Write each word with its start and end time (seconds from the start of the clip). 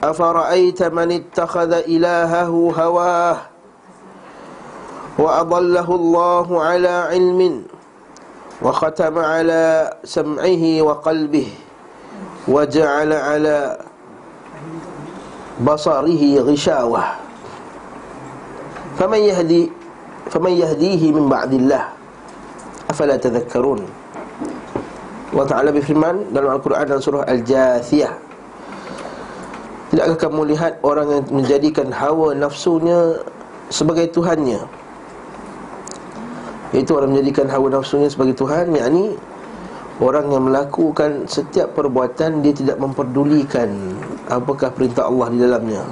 أفرأيت 0.00 0.80
من 0.96 1.12
اتخذ 1.12 1.72
إلهه 1.72 2.52
هواه 2.76 3.36
وأضله 5.18 5.88
الله 5.94 6.46
على 6.62 6.88
علم 6.88 7.40
وختم 8.62 9.18
على 9.18 9.92
سمعه 10.04 10.82
وقلبه 10.82 11.48
وجعل 12.48 13.10
على 13.12 13.58
بصره 15.60 16.22
غشاوة. 16.40 17.04
فمن 18.98 19.18
يهدي 19.18 19.62
فمن 20.30 20.52
يهديه 20.52 21.12
من 21.12 21.28
بعد 21.28 21.52
الله؟ 21.52 21.84
أفلا 22.90 23.16
تذكرون؟ 23.16 23.80
Allah 25.30 25.46
Ta'ala 25.46 25.70
berfirman 25.70 26.34
dalam 26.34 26.58
dalam 26.58 26.98
surah 26.98 27.22
Al-Jathiyah. 27.22 28.29
Tidakkah 29.90 30.30
kamu 30.30 30.54
lihat 30.54 30.78
orang 30.86 31.10
yang 31.10 31.24
menjadikan 31.34 31.90
hawa 31.90 32.30
nafsunya 32.30 33.18
sebagai 33.74 34.06
Tuhannya? 34.14 34.62
Itu 36.70 36.94
orang 36.94 37.10
menjadikan 37.10 37.50
hawa 37.50 37.66
nafsunya 37.74 38.06
sebagai 38.06 38.38
Tuhan 38.38 38.70
Yang 38.70 39.18
Orang 39.98 40.30
yang 40.30 40.46
melakukan 40.46 41.26
setiap 41.26 41.74
perbuatan 41.74 42.46
Dia 42.46 42.54
tidak 42.54 42.78
memperdulikan 42.78 43.98
Apakah 44.30 44.70
perintah 44.70 45.10
Allah 45.10 45.26
di 45.34 45.38
dalamnya. 45.42 45.82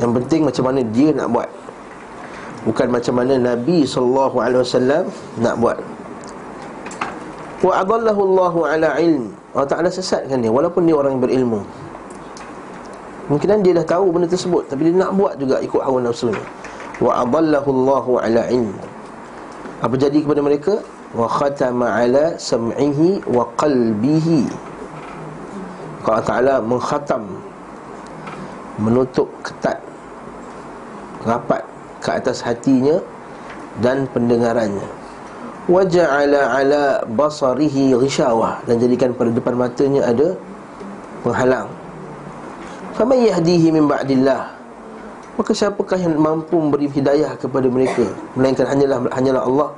Yang 0.00 0.12
penting 0.24 0.40
macam 0.48 0.64
mana 0.72 0.80
dia 0.80 1.08
nak 1.12 1.28
buat. 1.28 1.50
Bukan 2.64 2.88
macam 2.88 3.14
mana 3.20 3.36
Nabi 3.36 3.84
SAW 3.84 4.32
nak 5.40 5.54
buat. 5.60 5.78
Wa 7.64 7.84
adallahu 7.84 8.20
Allahu 8.32 8.58
ala 8.64 8.96
ilm. 9.00 9.32
Allah 9.56 9.68
Ta'ala 9.72 9.88
sesatkan 9.88 10.44
dia 10.44 10.52
Walaupun 10.52 10.84
dia 10.84 10.92
orang 10.92 11.16
berilmu 11.16 11.64
Mungkin 13.26 13.66
dia 13.66 13.74
dah 13.74 13.86
tahu 13.86 14.14
benda 14.14 14.30
tersebut 14.30 14.70
Tapi 14.70 14.86
dia 14.86 15.02
nak 15.02 15.18
buat 15.18 15.34
juga 15.34 15.58
ikut 15.58 15.82
hawa 15.82 15.98
nafsunya. 15.98 16.42
Wa 17.02 17.26
adallahu 17.26 17.68
Allahu 17.74 18.10
ala 18.22 18.42
ilm. 18.48 18.72
Apa 19.82 19.94
jadi 19.98 20.22
kepada 20.22 20.40
mereka? 20.40 20.78
Wa 21.10 21.26
khatama 21.26 21.90
ala 21.90 22.38
sam'ihi 22.38 23.26
wa 23.26 23.44
qalbihi. 23.58 24.46
Allah 26.06 26.22
Ta'ala 26.22 26.54
mengkhatam 26.62 27.26
Menutup 28.78 29.26
ketat 29.42 29.82
Rapat 31.26 31.66
ke 31.98 32.14
atas 32.14 32.38
hatinya 32.46 33.02
Dan 33.82 34.06
pendengarannya. 34.14 34.86
Waja'ala 35.66 36.62
ala 36.62 37.02
basarihi 37.10 37.90
ghishawah 37.98 38.62
Dan 38.70 38.78
jadikan 38.78 39.10
pada 39.18 39.34
depan 39.34 39.58
matanya 39.58 40.06
ada 40.06 40.38
Penghalang 41.26 41.66
Faman 42.96 43.28
yahdihi 43.28 43.76
min 43.76 43.84
ba'dillah. 43.84 44.56
Maka 45.36 45.52
siapakah 45.52 46.00
yang 46.00 46.16
mampu 46.16 46.56
memberi 46.56 46.88
hidayah 46.88 47.36
kepada 47.36 47.68
mereka? 47.68 48.08
Melainkan 48.32 48.64
hanyalah 48.64 49.04
hanyalah 49.12 49.42
Allah 49.44 49.68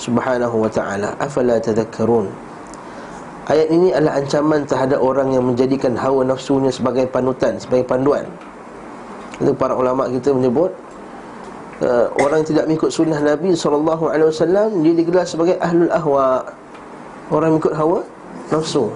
Subhanahu 0.00 0.56
wa 0.64 0.70
ta'ala. 0.72 1.12
Afala 1.20 1.60
tadhakkarun? 1.60 2.32
Ayat 3.52 3.68
ini 3.68 3.92
adalah 3.92 4.16
ancaman 4.16 4.64
terhadap 4.64 5.04
orang 5.04 5.36
yang 5.36 5.44
menjadikan 5.44 5.92
hawa 5.98 6.24
nafsunya 6.24 6.72
sebagai 6.72 7.04
panutan 7.12 7.60
Sebagai 7.60 7.84
panduan. 7.84 8.24
Itu 9.36 9.52
para 9.52 9.76
ulama 9.76 10.08
kita 10.08 10.32
menyebut 10.32 10.72
uh, 11.84 12.08
orang 12.24 12.40
yang 12.40 12.48
tidak 12.56 12.64
mengikut 12.72 12.88
sunnah 12.88 13.20
Nabi 13.20 13.52
SAW 13.52 14.80
dia 14.80 14.92
digelar 14.96 15.28
sebagai 15.28 15.60
ahlul 15.60 15.92
ahwa. 15.92 16.40
Orang 17.28 17.60
mengikut 17.60 17.76
hawa 17.76 18.00
nafsu 18.48 18.88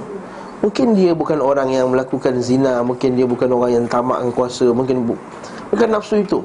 mungkin 0.67 0.99
dia 0.99 1.15
bukan 1.15 1.39
orang 1.39 1.71
yang 1.71 1.87
melakukan 1.95 2.43
zina 2.43 2.83
mungkin 2.83 3.15
dia 3.15 3.23
bukan 3.23 3.47
orang 3.55 3.71
yang 3.79 3.85
tamak 3.87 4.19
dengan 4.19 4.35
kuasa 4.35 4.67
mungkin 4.75 5.07
bu- 5.07 5.23
bukan 5.71 5.89
nafsu 5.95 6.19
itu 6.19 6.43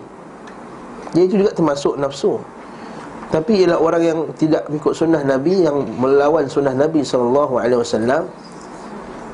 dia 1.18 1.26
itu 1.26 1.42
juga 1.42 1.58
termasuk 1.58 1.98
nafsu 1.98 2.38
tapi 3.34 3.66
ialah 3.66 3.82
orang 3.82 4.04
yang 4.06 4.20
tidak 4.38 4.70
mengikut 4.70 4.94
sunnah 4.94 5.26
Nabi 5.26 5.66
yang 5.66 5.82
melawan 5.98 6.46
sunnah 6.46 6.78
Nabi 6.78 7.02
SAW 7.02 7.50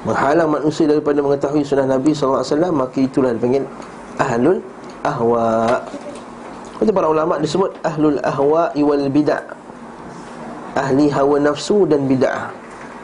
menghalang 0.07 0.49
manusia 0.55 0.87
daripada 0.87 1.19
mengetahui 1.19 1.67
sunnah 1.67 1.83
Nabi 1.83 2.15
SAW 2.15 2.47
maka 2.71 2.95
itulah 3.03 3.35
dipanggil 3.35 3.67
ahlul 4.15 4.63
ahwa 5.03 5.83
Kata 6.77 6.93
para 6.93 7.09
ulama 7.09 7.41
disebut 7.41 7.73
ahlul 7.81 8.21
ahwa 8.21 8.69
wal 8.69 9.09
bid'ah. 9.09 9.41
Ahli 10.77 11.09
hawa 11.09 11.41
nafsu 11.41 11.89
dan 11.89 12.05
bid'ah. 12.05 12.53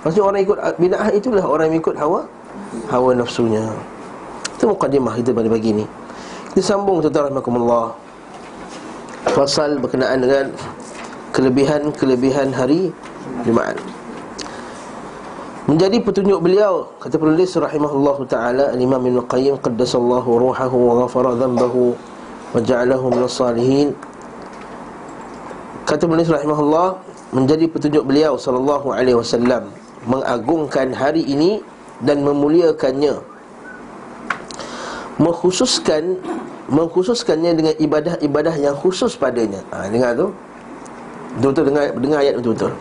Maksudnya 0.03 0.23
orang 0.27 0.41
ikut 0.43 0.57
bid'ah 0.83 1.09
itulah 1.15 1.43
orang 1.47 1.71
yang 1.71 1.79
ikut 1.79 1.95
hawa 1.95 2.27
hawa 2.91 3.15
nafsunya. 3.15 3.63
Itu 4.59 4.67
mukadimah 4.67 5.15
kita 5.15 5.31
pada 5.31 5.47
pagi 5.47 5.71
ni. 5.71 5.85
Kita 6.51 6.75
sambung 6.75 6.99
tuan-tuan 6.99 7.31
rahmatullah. 7.31 7.95
Fasal 9.31 9.79
berkenaan 9.79 10.19
dengan 10.19 10.45
kelebihan-kelebihan 11.31 12.51
hari 12.51 12.91
Jumaat. 13.47 13.79
Menjadi 15.63 16.03
petunjuk 16.03 16.43
beliau 16.43 16.91
kata 16.99 17.15
penulis 17.15 17.55
rahimahullah 17.55 18.17
taala 18.27 18.65
Imam 18.75 18.99
Ibn 18.99 19.23
Qayyim 19.23 19.55
qaddasallahu 19.63 20.27
ruhahu 20.51 20.75
wa 20.75 20.93
ghafara 21.07 21.39
dhanbahu 21.39 21.95
waja'alahu 22.51 23.15
minas 23.15 23.39
salihin 23.39 23.95
kata 25.87 26.03
penulis 26.03 26.27
rahimahullah 26.27 26.99
menjadi 27.31 27.65
petunjuk 27.71 28.03
beliau 28.03 28.35
sallallahu 28.35 28.91
alaihi 28.91 29.15
wasallam 29.15 29.71
mengagungkan 30.07 30.91
hari 30.91 31.23
ini 31.23 31.63
dan 32.03 32.23
memuliakannya. 32.23 33.19
Mengkhususkan 35.21 36.17
mengkhususkannya 36.71 37.51
dengan 37.53 37.73
ibadah-ibadah 37.77 38.55
yang 38.57 38.73
khusus 38.73 39.13
padanya. 39.19 39.61
Ha 39.75 39.87
dengar 39.91 40.15
tu? 40.15 40.27
Betul-betul 41.37 41.63
dengar 41.69 41.85
dengar 41.97 42.19
ayat 42.23 42.33
betul-betul. 42.39 42.71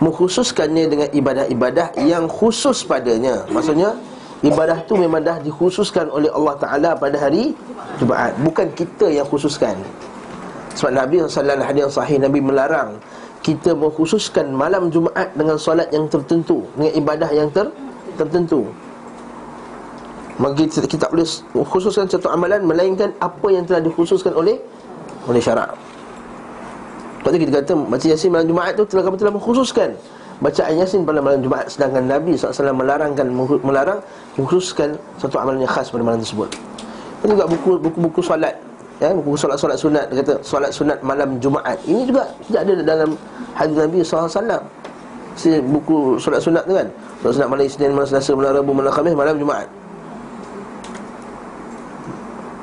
Mengkhususkannya 0.00 0.84
dengan 0.88 1.08
ibadah-ibadah 1.12 1.86
yang 2.00 2.24
khusus 2.26 2.80
padanya. 2.82 3.44
Maksudnya 3.52 3.92
ibadah 4.40 4.80
tu 4.88 4.96
memang 4.96 5.20
dah 5.20 5.36
dikhususkan 5.44 6.08
oleh 6.08 6.32
Allah 6.32 6.56
Ta'ala 6.56 6.90
pada 6.96 7.20
hari 7.20 7.52
Jumaat. 8.00 8.32
Bukan 8.40 8.72
kita 8.72 9.12
yang 9.12 9.28
khususkan. 9.28 9.76
Sebab 10.72 10.96
Nabi 10.96 11.20
SAW 11.20 11.60
hadis 11.60 11.82
yang 11.84 11.92
sahih 11.92 12.16
Nabi 12.16 12.40
melarang 12.40 12.96
Kita 13.40 13.72
mengkhususkan 13.72 14.52
malam 14.52 14.92
Jumaat 14.92 15.32
dengan 15.32 15.56
solat 15.56 15.88
yang 15.96 16.04
tertentu 16.12 16.60
Dengan 16.76 16.92
ibadah 16.92 17.30
yang 17.32 17.48
ter 17.48 17.72
tertentu. 18.20 18.68
Maka 20.36 20.68
kita, 20.68 20.96
tak 20.96 21.12
boleh 21.12 21.24
khususkan 21.68 22.04
satu 22.08 22.28
amalan 22.32 22.64
Melainkan 22.64 23.12
apa 23.20 23.48
yang 23.48 23.64
telah 23.64 23.80
dikhususkan 23.80 24.36
oleh 24.36 24.60
Oleh 25.24 25.40
syarak. 25.40 25.72
Sebab 27.20 27.36
tu 27.36 27.38
kita 27.44 27.52
kata 27.60 27.72
Baca 27.76 28.06
Yasin 28.08 28.32
malam 28.32 28.48
Jumaat 28.48 28.72
tu 28.80 28.84
telah, 28.88 29.04
telah 29.12 29.32
mengkhususkan? 29.36 29.92
Bacaan 30.40 30.72
Yasin 30.80 31.04
pada 31.04 31.20
malam 31.20 31.44
Jumaat. 31.44 31.68
Sedangkan 31.68 32.08
Nabi 32.08 32.32
SAW 32.32 32.72
melarangkan 32.72 33.28
Melarang 33.60 34.00
Mengkhususkan 34.40 34.96
satu 35.20 35.36
amalan 35.36 35.68
yang 35.68 35.72
khas 35.72 35.92
pada 35.92 36.00
malam 36.00 36.24
tersebut. 36.24 36.48
Ini 37.20 37.36
juga 37.36 37.44
buku, 37.44 37.70
buku-buku 37.76 38.20
solat 38.24 38.56
ya, 39.00 39.10
Buku 39.16 39.32
solat-solat 39.34 39.80
sunat 39.80 40.04
Dia 40.12 40.20
kata 40.20 40.34
solat 40.44 40.70
sunat 40.70 40.98
malam 41.00 41.40
Jumaat. 41.40 41.80
Ini 41.88 42.04
juga 42.04 42.28
tidak 42.46 42.60
ada 42.68 42.72
dalam 42.84 43.10
hadis 43.56 43.76
Nabi 43.80 43.98
SAW 44.04 44.60
Si 45.40 45.56
buku 45.64 46.20
solat 46.20 46.44
sunat 46.44 46.68
tu 46.68 46.76
kan? 46.76 46.88
Solat 47.24 47.32
sunat 47.40 47.48
malam 47.48 47.64
Isnin, 47.64 47.90
malam 47.96 48.08
Selasa, 48.08 48.36
malam 48.36 48.52
Rabu, 48.60 48.70
malam 48.76 48.92
Khamis, 48.92 49.14
malam 49.16 49.34
Jumaat. 49.40 49.68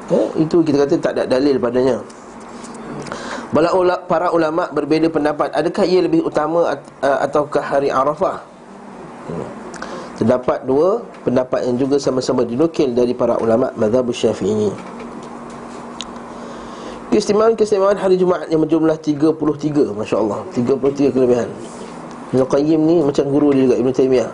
Ya, 0.07 0.21
Itu 0.37 0.61
kita 0.61 0.85
kata 0.85 0.95
tak 1.01 1.11
ada 1.17 1.23
dalil 1.25 1.57
padanya. 1.57 1.97
Para 4.05 4.29
ulama 4.29 4.69
berbeza 4.69 5.09
pendapat. 5.09 5.49
Adakah 5.55 5.83
ia 5.87 6.05
lebih 6.05 6.21
utama 6.21 6.77
ataukah 7.01 7.63
hari 7.63 7.89
Arafah. 7.89 8.43
Terdapat 10.19 10.65
dua 10.65 11.01
pendapat 11.25 11.65
yang 11.65 11.77
juga 11.81 11.95
sama-sama 11.97 12.45
dinukil 12.45 12.93
dari 12.93 13.13
para 13.15 13.39
ulama 13.41 13.73
mazhab 13.73 14.05
Syafi'i. 14.11 14.69
Keistimewaan-keistimewaan 17.17 17.97
hari 17.97 18.13
Jumaat 18.13 18.45
yang 18.45 18.61
berjumlah 18.61 18.93
33, 19.01 19.89
masya-Allah, 19.89 20.45
33 20.53 21.09
kelebihan. 21.09 21.49
Ibn 22.29 22.45
Qayyim 22.45 22.77
ni 22.85 23.01
macam 23.01 23.25
guru 23.33 23.57
dia 23.57 23.65
juga 23.65 23.75
Ibn 23.81 23.89
Taymiyah. 23.89 24.29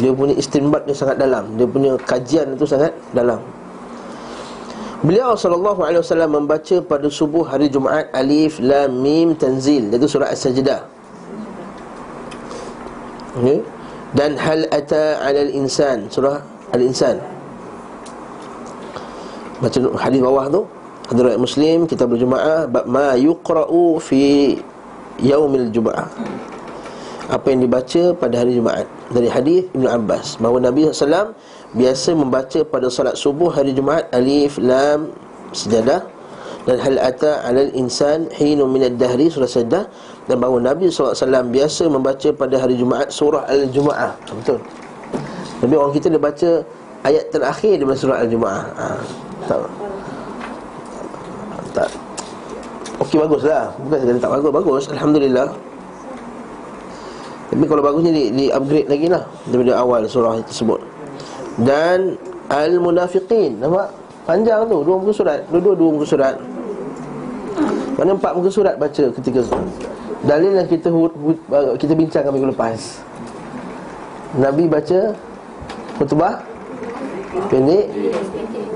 Dia 0.00 0.08
punya 0.16 0.32
istinbat 0.32 0.88
dia 0.88 0.96
sangat 0.96 1.20
dalam, 1.20 1.60
dia 1.60 1.68
punya 1.68 2.00
kajian 2.00 2.56
itu 2.56 2.64
sangat 2.64 2.96
dalam. 3.12 3.44
Beliau 5.04 5.36
wasallam 5.36 6.40
membaca 6.40 6.80
pada 6.88 7.04
subuh 7.12 7.44
hari 7.44 7.68
Jumaat 7.68 8.08
Alif 8.16 8.56
Lam 8.64 8.96
Mim 9.04 9.36
Tanzil 9.36 9.92
iaitu 9.92 10.08
surah 10.08 10.32
As-Sajdah. 10.32 10.80
Okay. 13.44 13.60
Dan 14.16 14.40
hal 14.40 14.64
ata 14.72 15.20
'alal 15.20 15.52
insan 15.52 16.08
surah 16.08 16.40
Al-Insan. 16.72 17.20
Baca 19.60 19.78
hadis 20.00 20.24
bawah 20.24 20.48
tu 20.48 20.64
Hadrat 21.10 21.42
Muslim 21.42 21.90
kita 21.90 22.06
berjemaah 22.06 22.70
bab 22.70 22.86
ma 22.86 23.18
yuqra'u 23.18 23.98
fi 23.98 24.54
yaumil 25.18 25.66
Jumaat. 25.74 26.06
Apa 27.26 27.50
yang 27.50 27.66
dibaca 27.66 28.14
pada 28.14 28.38
hari 28.38 28.54
Jumaat. 28.54 28.86
Dari 29.10 29.26
hadis 29.26 29.66
Ibn 29.74 29.90
Abbas 29.90 30.38
bahawa 30.38 30.70
Nabi 30.70 30.86
SAW 30.86 31.34
biasa 31.74 32.14
membaca 32.14 32.62
pada 32.62 32.86
salat 32.86 33.18
subuh 33.18 33.50
hari 33.50 33.74
Jumaat 33.74 34.06
alif 34.14 34.54
lam 34.62 35.10
sejadah. 35.50 36.06
Dan 36.62 36.78
hal 36.78 36.94
ata 37.02 37.42
alal 37.42 37.74
insan 37.74 38.30
hinu 38.38 38.70
min 38.70 38.86
ad-dahri 38.86 39.34
surah 39.34 39.50
sejadah. 39.50 39.90
Dan 40.30 40.38
bahawa 40.38 40.62
Nabi 40.62 40.94
SAW 40.94 41.18
biasa 41.50 41.90
membaca 41.90 42.30
pada 42.30 42.54
hari 42.54 42.78
Jumaat 42.78 43.10
surah 43.10 43.50
al-Jumaah 43.50 44.14
betul? 44.30 44.62
Nabi 45.58 45.74
orang 45.74 45.90
kita 45.90 46.06
dia 46.06 46.22
baca 46.22 46.50
ayat 47.02 47.34
terakhir 47.34 47.82
di 47.82 47.84
surah 47.98 48.22
al-Jumaah 48.22 48.64
ha, 48.78 48.86
tak 49.50 49.89
tak. 51.72 51.90
Okey 53.00 53.16
baguslah. 53.16 53.72
Bukan 53.80 53.98
sekadar 53.98 54.20
tak 54.20 54.32
bagus. 54.36 54.50
Bagus 54.52 54.84
alhamdulillah. 54.92 55.48
Tapi 57.50 57.64
kalau 57.66 57.82
bagusnya 57.82 58.12
di, 58.14 58.24
di 58.30 58.44
upgrade 58.52 58.88
lagi 58.88 59.06
lah. 59.10 59.24
Daripada 59.48 59.72
awal 59.80 60.06
surah 60.06 60.38
tersebut. 60.44 60.80
Dan 61.64 62.14
Al-Munafiqin. 62.52 63.58
Nampak? 63.58 63.88
Panjang 64.28 64.68
tu. 64.68 64.84
Dua 64.84 64.96
muka 65.00 65.12
surat. 65.16 65.40
Dua-dua 65.48 65.74
dua 65.74 65.90
muka 65.90 66.06
surat. 66.06 66.34
Mana 67.98 68.16
empat 68.16 68.32
muka 68.36 68.50
surat 68.52 68.74
baca 68.78 69.04
ketika 69.20 69.40
Dalil 70.20 70.52
yang 70.52 70.68
kita 70.68 70.92
kita 71.80 71.92
bincangkan 71.96 72.30
minggu 72.32 72.52
lepas. 72.52 73.00
Nabi 74.36 74.70
baca 74.70 75.16
Khutbah 75.98 76.38
Pendek 77.50 77.90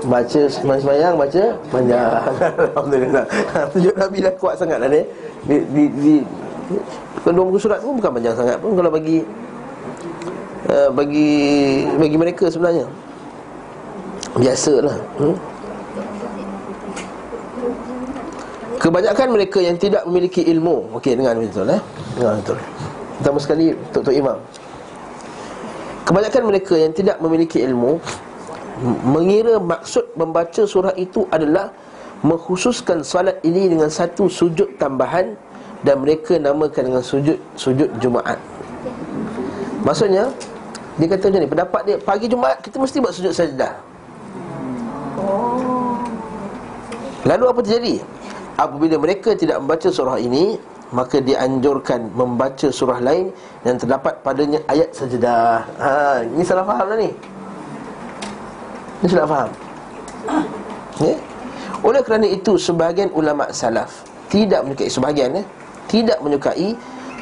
Baca 0.03 0.41
semayang 0.51 1.15
baca 1.15 1.43
Panjang. 1.71 2.11
Alhamdulillah. 2.75 3.25
Tunjuk 3.71 3.95
Nabi 3.95 4.17
dah 4.19 4.33
kuat 4.35 4.55
sangat 4.59 4.83
lah 4.83 4.89
ni 4.91 5.01
di, 5.47 5.57
di, 5.71 5.83
di, 5.95 6.13
Kedua 7.23 7.45
muka 7.45 7.59
surat 7.61 7.79
pun 7.79 7.97
bukan 7.97 8.11
panjang 8.19 8.35
sangat 8.35 8.57
pun. 8.59 8.75
Kalau 8.75 8.91
bagi 8.91 9.23
uh, 10.69 10.89
bagi 10.91 11.31
bagi 11.95 12.17
mereka 12.19 12.51
sebenarnya. 12.51 12.85
Biasalah 14.35 14.99
hmm? 15.15 15.35
kebanyakan 18.85 19.27
mereka 19.33 19.59
yang 19.63 19.79
tidak 19.81 20.05
memiliki 20.05 20.45
ilmu. 20.45 20.93
Okey 20.99 21.17
dengar 21.17 21.33
betul 21.39 21.65
eh? 21.71 21.81
Dengar 22.19 22.37
betul. 22.37 22.57
Pertama 23.17 23.37
sekali 23.41 23.65
tok 23.89 24.13
imam. 24.13 24.37
Kebanyakan 26.05 26.43
mereka 26.45 26.73
yang 26.77 26.93
tidak 26.93 27.17
memiliki 27.17 27.65
ilmu 27.65 27.97
mengira 28.83 29.55
maksud 29.61 30.03
membaca 30.19 30.67
surah 30.67 30.95
itu 30.99 31.23
adalah 31.31 31.71
mengkhususkan 32.25 33.05
salat 33.05 33.39
ini 33.45 33.71
dengan 33.71 33.87
satu 33.87 34.27
sujud 34.27 34.75
tambahan 34.81 35.35
dan 35.85 36.01
mereka 36.01 36.35
namakan 36.41 36.91
dengan 36.91 37.03
sujud 37.03 37.37
sujud 37.55 37.87
Jumaat. 38.01 38.39
Maksudnya 39.85 40.25
dia 40.97 41.07
kata 41.11 41.27
macam 41.29 41.41
ni 41.43 41.49
Pendapat 41.51 41.81
dia 41.85 41.97
Pagi 41.99 42.25
Jumaat 42.31 42.57
kita 42.63 42.79
mesti 42.79 42.97
buat 43.03 43.13
sujud 43.13 43.33
sajdah 43.35 43.73
Lalu 47.25 47.43
apa 47.49 47.59
terjadi? 47.65 47.95
Apabila 48.55 48.95
mereka 49.01 49.35
tidak 49.35 49.59
membaca 49.59 49.89
surah 49.91 50.17
ini 50.17 50.55
Maka 50.95 51.19
dianjurkan 51.19 52.09
membaca 52.15 52.71
surah 52.71 53.03
lain 53.03 53.29
Yang 53.67 53.85
terdapat 53.85 54.13
padanya 54.23 54.59
ayat 54.71 54.89
sajdah 54.95 55.67
ha, 55.77 55.91
Ini 56.23 56.43
salah 56.47 56.63
faham 56.63 56.95
lah 56.95 56.97
ni 56.97 57.11
Ini 59.05 59.13
salah 59.13 59.29
faham 59.29 59.51
okay? 60.97 61.15
Oleh 61.85 62.01
kerana 62.01 62.25
itu 62.25 62.57
sebahagian 62.57 63.13
ulama 63.13 63.53
salaf 63.53 64.01
Tidak 64.33 64.65
menyukai 64.65 64.89
sebahagian 64.89 65.37
eh, 65.37 65.45
Tidak 65.85 66.17
menyukai 66.25 66.73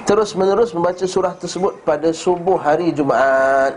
terus 0.04 0.36
menerus 0.36 0.76
membaca 0.76 1.04
surah 1.08 1.36
tersebut 1.40 1.80
pada 1.88 2.12
subuh 2.12 2.60
hari 2.60 2.92
Jumaat. 2.92 3.76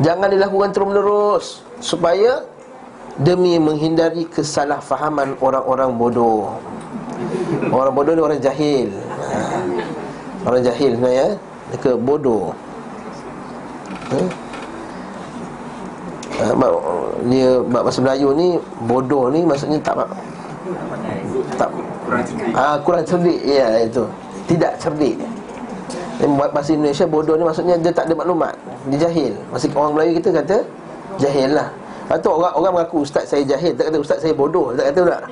Jangan 0.00 0.28
dilakukan 0.32 0.70
terus 0.72 0.88
menerus 0.88 1.46
supaya 1.80 2.44
demi 3.20 3.56
menghindari 3.60 4.24
kesalahfahaman 4.28 5.36
orang-orang 5.40 5.90
bodoh. 5.96 6.56
Orang 7.72 7.92
bodoh 7.96 8.12
ni 8.16 8.22
orang 8.24 8.40
jahil. 8.40 8.88
Ha. 9.32 9.38
Orang 10.48 10.62
jahil 10.64 10.96
sebenarnya 10.96 11.28
mereka 11.70 11.90
bodoh. 11.96 12.52
Ha? 14.12 14.20
Ha, 16.42 16.68
dia 17.30 17.48
bahasa 17.70 17.98
Melayu 18.02 18.34
ni 18.34 18.48
bodoh 18.88 19.30
ni 19.30 19.46
maksudnya 19.46 19.78
tak 19.78 20.02
tak 21.56 21.68
kurang 22.06 22.22
cerdik. 22.26 22.52
Ah 22.54 22.76
kurang 22.82 23.04
cerdik. 23.06 23.40
Ya 23.46 23.68
itu. 23.86 24.04
Tidak 24.50 24.72
cerdik. 24.82 25.16
buat 26.22 26.54
bahasa 26.54 26.70
Indonesia 26.70 27.02
bodoh 27.02 27.34
ni 27.34 27.42
maksudnya 27.42 27.74
dia 27.78 27.90
tak 27.90 28.06
ada 28.10 28.14
maklumat. 28.14 28.54
Dia 28.90 29.08
jahil. 29.08 29.32
Masih 29.50 29.68
orang 29.74 29.92
Melayu 29.94 30.12
kita 30.22 30.28
kata 30.42 30.56
jahil 31.18 31.50
lah. 31.54 31.68
Lepas 32.12 32.28
orang 32.28 32.52
orang 32.60 32.72
mengaku 32.76 33.08
ustaz 33.08 33.24
saya 33.24 33.40
jahil, 33.46 33.72
tak 33.72 33.88
kata 33.88 33.98
ustaz 34.04 34.18
saya 34.20 34.34
bodoh, 34.36 34.74
tak 34.76 34.92
kata 34.92 35.00
tak? 35.16 35.22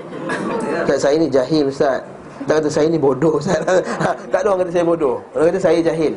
Ustaz 0.89 0.99
saya 1.05 1.15
ni 1.21 1.29
jahil 1.29 1.65
ustaz. 1.69 2.01
Tak 2.49 2.55
kata 2.62 2.69
saya 2.73 2.87
ni 2.89 2.97
bodoh 2.97 3.37
ustaz. 3.37 3.61
tak 4.33 4.41
ada 4.41 4.47
orang 4.49 4.65
kata 4.65 4.73
saya 4.73 4.85
bodoh. 4.89 5.21
Orang 5.37 5.47
kata 5.53 5.61
saya 5.61 5.79
jahil. 5.85 6.17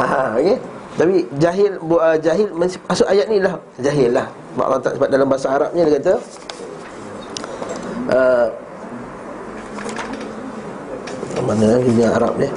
Ha, 0.00 0.04
ha 0.04 0.20
okey. 0.40 0.56
Tapi 0.96 1.28
jahil 1.36 1.76
uh, 1.76 2.16
jahil 2.18 2.48
masuk 2.56 3.06
ayat 3.08 3.26
ni 3.28 3.38
lah. 3.40 3.60
Jahil 3.80 4.10
lah. 4.16 4.26
Sebab 4.56 5.08
dalam 5.12 5.28
bahasa 5.28 5.52
Arabnya 5.52 5.84
dia 5.84 6.00
kata 6.00 6.14
uh, 8.10 8.46
mana 11.46 11.78
dunia 11.78 12.10
Arab 12.10 12.34
dia 12.42 12.50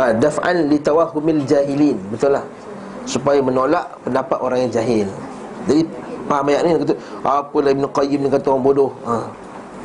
ha, 0.00 0.16
daf'an 0.16 0.66
li 0.70 0.78
tawahumil 0.80 1.44
jahilin. 1.44 1.98
Betul 2.08 2.40
lah. 2.40 2.44
Supaya 3.04 3.44
menolak 3.44 3.84
pendapat 4.06 4.38
orang 4.40 4.58
yang 4.66 4.72
jahil. 4.72 5.06
Jadi 5.68 5.82
faham 6.24 6.46
ayat 6.48 6.60
ni? 6.64 6.70
Kata 6.80 6.94
apa 7.26 7.56
lah 7.60 7.70
Ibn 7.76 7.84
Qayyim 7.90 8.20
ni 8.24 8.28
kata 8.32 8.46
orang 8.54 8.64
bodoh. 8.64 8.90
Ha, 9.04 9.14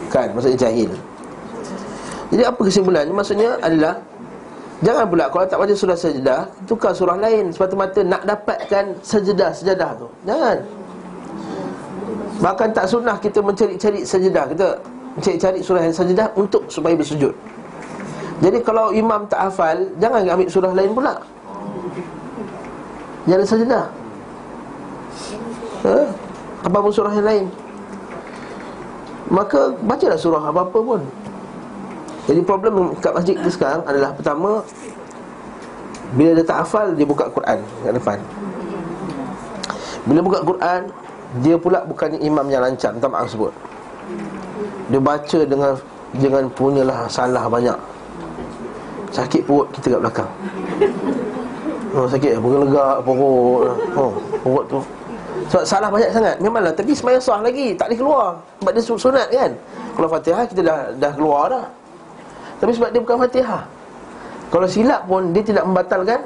kan? 0.07 0.31
Maksudnya 0.31 0.59
jahil. 0.69 0.89
Jadi 2.31 2.43
apa 2.47 2.59
kesimpulannya? 2.63 3.13
Maksudnya 3.13 3.49
adalah 3.59 3.99
Jangan 4.83 5.05
pula 5.07 5.31
kalau 5.31 5.45
tak 5.47 5.55
baca 5.55 5.71
surah 5.71 5.95
sajadah 5.95 6.41
Tukar 6.67 6.91
surah 6.91 7.15
lain 7.15 7.47
Semata-mata 7.47 8.03
nak 8.03 8.27
dapatkan 8.27 8.91
sajadah-sajadah 8.99 9.91
tu 9.95 10.07
Jangan 10.27 10.57
Bahkan 12.43 12.69
tak 12.75 12.85
sunnah 12.91 13.15
kita 13.15 13.39
mencari-cari 13.39 14.03
sajadah 14.03 14.51
Kita 14.51 14.67
cari-cari 15.21 15.59
surah 15.63 15.83
yang 15.87 15.95
untuk 16.35 16.67
supaya 16.67 16.95
bersujud. 16.97 17.31
Jadi 18.43 18.59
kalau 18.67 18.91
imam 18.91 19.23
tak 19.31 19.47
hafal, 19.47 19.79
jangan 19.95 20.27
ambil 20.27 20.49
surah 20.51 20.73
lain 20.75 20.91
pula. 20.91 21.13
Jangan 23.25 23.45
sajadah. 23.47 23.85
Ha? 25.87 25.97
Apa 26.67 26.77
pun 26.83 26.91
surah 26.91 27.13
yang 27.15 27.27
lain. 27.27 27.45
Maka 29.31 29.71
bacalah 29.87 30.19
surah 30.19 30.43
apa-apa 30.51 30.79
pun. 30.83 31.01
Jadi 32.25 32.41
problem 32.41 32.97
kat 32.97 33.13
masjid 33.13 33.37
kita 33.37 33.49
sekarang 33.53 33.81
adalah 33.85 34.09
pertama 34.09 34.65
bila 36.17 36.31
dia 36.33 36.45
tak 36.45 36.65
hafal 36.65 36.93
dia 36.97 37.05
buka 37.05 37.29
Quran 37.29 37.59
kat 37.61 37.93
depan. 37.93 38.17
Bila 40.05 40.19
buka 40.25 40.39
Quran 40.41 40.81
dia 41.43 41.55
pula 41.59 41.83
bukannya 41.83 42.21
imam 42.23 42.45
yang 42.47 42.63
lancar, 42.63 42.95
minta 42.95 43.09
maaf 43.11 43.29
sebut. 43.29 43.53
Dia 44.89 45.01
baca 45.01 45.39
dengan 45.45 45.73
Dengan 46.15 46.47
punyalah 46.47 47.11
salah 47.11 47.43
banyak. 47.51 47.75
Sakit 49.11 49.43
perut 49.43 49.67
kita 49.75 49.95
kat 49.95 49.99
belakang. 49.99 50.31
Oh 51.91 52.07
sakit 52.07 52.39
Bukan 52.39 52.71
lega 52.71 53.03
perut. 53.03 53.75
Oh 53.99 54.15
perut 54.39 54.65
tu. 54.71 54.79
Sebab 55.51 55.63
salah 55.67 55.91
banyak 55.91 56.15
sangat. 56.15 56.39
Memanglah 56.39 56.71
Tapi 56.71 56.95
semayang 56.95 57.19
sah 57.19 57.43
lagi. 57.43 57.75
Tak 57.75 57.91
boleh 57.91 57.99
keluar. 57.99 58.27
Sebab 58.63 58.71
dia 58.71 58.83
sunat 58.87 59.27
kan? 59.27 59.51
Kalau 59.91 60.07
fatihah 60.07 60.45
kita 60.47 60.61
dah 60.63 60.79
dah 60.95 61.11
keluar 61.19 61.43
dah 61.51 61.65
Tapi 62.59 62.71
sebab 62.71 62.89
dia 62.91 62.99
bukan 63.03 63.17
fatihah. 63.19 63.63
Kalau 64.53 64.67
silap 64.69 65.03
pun 65.09 65.33
Dia 65.35 65.43
tidak 65.43 65.63
membatalkan 65.65 66.19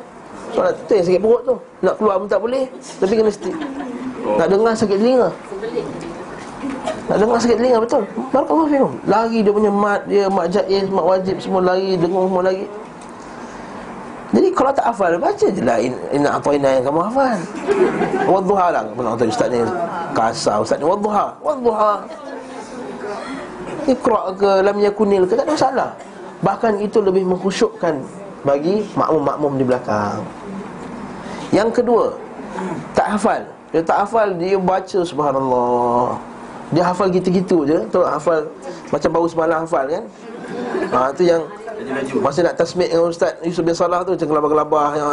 Soalat 0.49 0.73
tu 0.89 0.97
yang 0.97 1.05
sakit 1.05 1.21
perut 1.21 1.41
tu. 1.45 1.55
Nak 1.85 1.93
keluar 2.01 2.15
pun 2.17 2.27
tak 2.29 2.41
boleh. 2.41 2.65
Tapi 2.97 3.13
kena 3.13 3.29
mesti 3.29 3.51
Nak 4.37 4.47
dengar 4.49 4.73
sakit 4.73 4.97
telinga. 4.97 5.29
Nak 7.05 7.17
dengar 7.21 7.37
sakit 7.37 7.57
telinga 7.61 7.77
betul. 7.81 8.03
Barakallahu 8.33 8.69
fikum. 8.69 8.93
Lari 9.05 9.39
dia 9.45 9.53
punya 9.53 9.71
mat 9.71 10.01
dia 10.09 10.25
Mat 10.25 10.47
jaiz, 10.49 10.85
mat 10.89 11.05
wajib 11.05 11.35
semua 11.37 11.61
lari 11.61 11.93
Dengar 11.97 12.25
semua 12.25 12.43
lagi. 12.45 12.65
Jadi 14.29 14.47
kalau 14.53 14.71
tak 14.73 14.85
hafal 14.89 15.17
Baca 15.17 15.47
je 15.49 15.61
lah. 15.61 15.77
Inna 16.13 16.29
atoina 16.37 16.69
yang 16.69 16.85
kamu 16.89 17.01
hafal. 17.09 17.37
Wadduha 18.25 18.65
lah. 18.73 18.81
Mana 18.97 19.13
kata 19.17 19.25
ustaz 19.29 19.49
ni 19.53 19.61
Kasar. 20.17 20.57
Ustaz 20.65 20.77
ni 20.81 20.85
Wadduha 20.85 21.25
Wadduha 21.45 21.93
Iqra' 23.89 24.33
ke 24.37 24.49
Lam 24.65 24.77
yakunil 24.81 25.25
ke 25.29 25.33
Tak 25.33 25.45
ada 25.45 25.53
masalah 25.53 25.89
Bahkan 26.39 26.79
itu 26.79 27.03
lebih 27.03 27.27
mengkhusyukkan 27.27 27.99
Bagi 28.47 28.87
makmum-makmum 28.95 29.59
di 29.59 29.63
belakang. 29.67 30.23
Yang 31.51 31.83
kedua 31.83 32.15
Tak 32.95 33.17
hafal. 33.17 33.41
Dia 33.75 33.81
tak 33.83 34.07
hafal 34.07 34.31
Dia 34.39 34.55
baca 34.55 34.99
subhanallah. 35.03 36.15
Dia 36.71 36.83
hafal 36.85 37.11
gitu-gitu 37.11 37.67
je. 37.67 37.77
Tahu 37.91 38.07
hafal 38.07 38.47
Macam 38.87 39.09
baru 39.11 39.27
semalam 39.27 39.57
hafal 39.67 39.85
kan? 39.89 40.03
Ha, 40.95 41.11
tu 41.13 41.27
yang 41.27 41.43
Masa 42.19 42.43
nak 42.43 42.59
tasmik 42.59 42.91
dengan 42.91 43.07
Ustaz 43.07 43.39
Yusuf 43.39 43.63
bin 43.63 43.71
Salah 43.71 44.03
tu 44.03 44.11
Macam 44.11 44.27
gelabah-gelabah 44.27 44.85
kan 44.95 45.03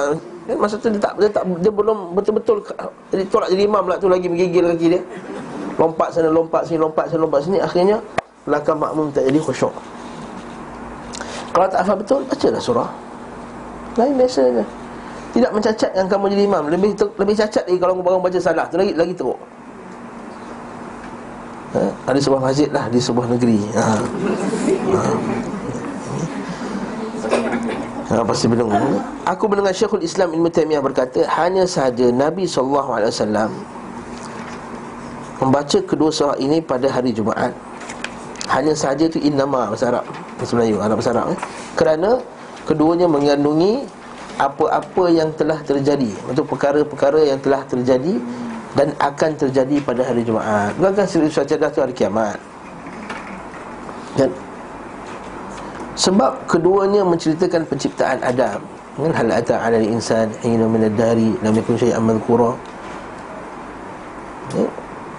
Masa 0.59 0.75
tu 0.79 0.91
dia 0.91 0.99
tak, 0.99 1.15
dia 1.19 1.31
tak 1.31 1.47
Dia 1.63 1.71
belum 1.71 2.15
betul-betul 2.15 2.63
Jadi 3.15 3.23
tolak 3.31 3.49
jadi 3.55 3.63
imam 3.67 3.87
lah 3.87 3.99
tu 3.99 4.11
Lagi 4.11 4.27
menggigil 4.27 4.75
kaki 4.75 4.87
dia. 4.99 5.03
Lompat 5.77 6.09
sana, 6.15 6.33
lompat 6.33 6.65
sini, 6.65 6.81
lompat 6.81 7.05
sana, 7.13 7.21
lompat 7.23 7.41
sini. 7.45 7.59
Akhirnya 7.61 8.01
Belakang 8.49 8.79
makmum 8.79 9.11
tak 9.15 9.27
jadi 9.31 9.39
khusyuk 9.43 9.75
Kalau 11.57 11.73
tak 11.73 11.81
hafal 11.89 11.97
betul 11.97 12.21
Bacalah 12.29 12.61
surah 12.61 12.91
Lain 13.97 14.13
biasa 14.21 14.41
je 14.45 14.65
Tidak 15.41 15.51
mencacat 15.57 15.91
yang 15.97 16.05
kamu 16.05 16.25
jadi 16.37 16.43
imam 16.45 16.65
Lebih 16.69 16.91
lebih 17.17 17.35
cacat 17.41 17.65
lagi 17.65 17.79
Kalau 17.81 17.97
orang 17.97 18.21
baca 18.21 18.37
salah 18.37 18.69
tu 18.69 18.77
Lagi 18.77 18.93
lagi 18.93 19.17
teruk 19.17 19.41
ha? 21.73 21.81
Ada 22.13 22.19
sebuah 22.21 22.41
masjid 22.45 22.69
lah 22.69 22.85
Di 22.93 23.01
sebuah 23.01 23.25
negeri 23.33 23.57
ha. 23.73 23.87
Ha. 24.93 25.01
Ha, 28.07 28.23
pasti 28.23 28.47
belum. 28.47 28.71
Aku 29.27 29.51
mendengar 29.51 29.75
Syekhul 29.75 30.07
Islam 30.07 30.31
Ibn 30.31 30.47
Taimiyah 30.47 30.79
berkata, 30.79 31.27
hanya 31.27 31.67
sahaja 31.67 32.07
Nabi 32.15 32.47
SAW 32.47 33.03
membaca 35.43 35.79
kedua 35.83 36.15
surah 36.15 36.39
ini 36.39 36.63
pada 36.63 36.87
hari 36.87 37.11
Jumaat. 37.11 37.51
Hanya 38.47 38.73
sahaja 38.73 39.11
itu 39.11 39.19
innama 39.19 39.71
bahasa 39.71 39.91
Arab. 39.91 40.05
Bahasa 40.39 40.53
Melayu, 40.55 40.77
Arab 40.79 40.97
bahasa 41.03 41.11
Arab. 41.13 41.27
Eh? 41.35 41.39
Kerana 41.75 42.11
keduanya 42.67 43.07
mengandungi 43.11 43.87
apa-apa 44.37 45.05
yang 45.11 45.33
telah 45.35 45.59
terjadi. 45.67 46.13
Untuk 46.31 46.47
perkara-perkara 46.51 47.27
yang 47.27 47.39
telah 47.43 47.65
terjadi 47.67 48.21
dan 48.77 48.93
akan 49.01 49.31
terjadi 49.35 49.77
pada 49.83 50.05
hari 50.05 50.23
Jumaat. 50.23 50.77
Bukankah 50.77 51.07
siri 51.09 51.33
cerdas 51.33 51.73
itu 51.73 51.81
hari 51.81 51.95
kiamat? 51.97 52.39
Dan 54.17 54.31
sebab 55.97 56.45
keduanya 56.49 57.05
menceritakan 57.05 57.65
penciptaan 57.69 58.21
Adam 58.25 58.61
Kan 58.97 59.13
hal 59.13 59.29
ata 59.29 59.61
'ala 59.61 59.77
al-insan 59.77 60.33
hina 60.41 60.65
min 60.65 60.89
ad-dari 60.89 61.37
lam 61.45 61.53
yakun 61.53 61.77
shay'an 61.77 62.01
madhkura. 62.01 62.57
Ya? 64.57 64.65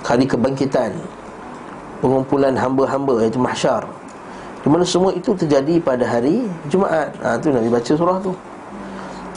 Hari 0.01 0.25
kebangkitan 0.25 0.97
Pengumpulan 2.03 2.53
hamba-hamba 2.53 3.25
iaitu 3.25 3.41
mahsyar. 3.41 3.85
Di 4.61 4.67
mana 4.67 4.83
semua 4.83 5.13
itu 5.13 5.33
terjadi 5.33 5.79
pada 5.81 6.03
hari 6.03 6.45
Jumaat. 6.67 7.13
Ha, 7.23 7.37
Itu 7.39 7.49
Nabi 7.53 7.69
baca 7.71 7.91
surah 7.93 8.17
tu. 8.21 8.31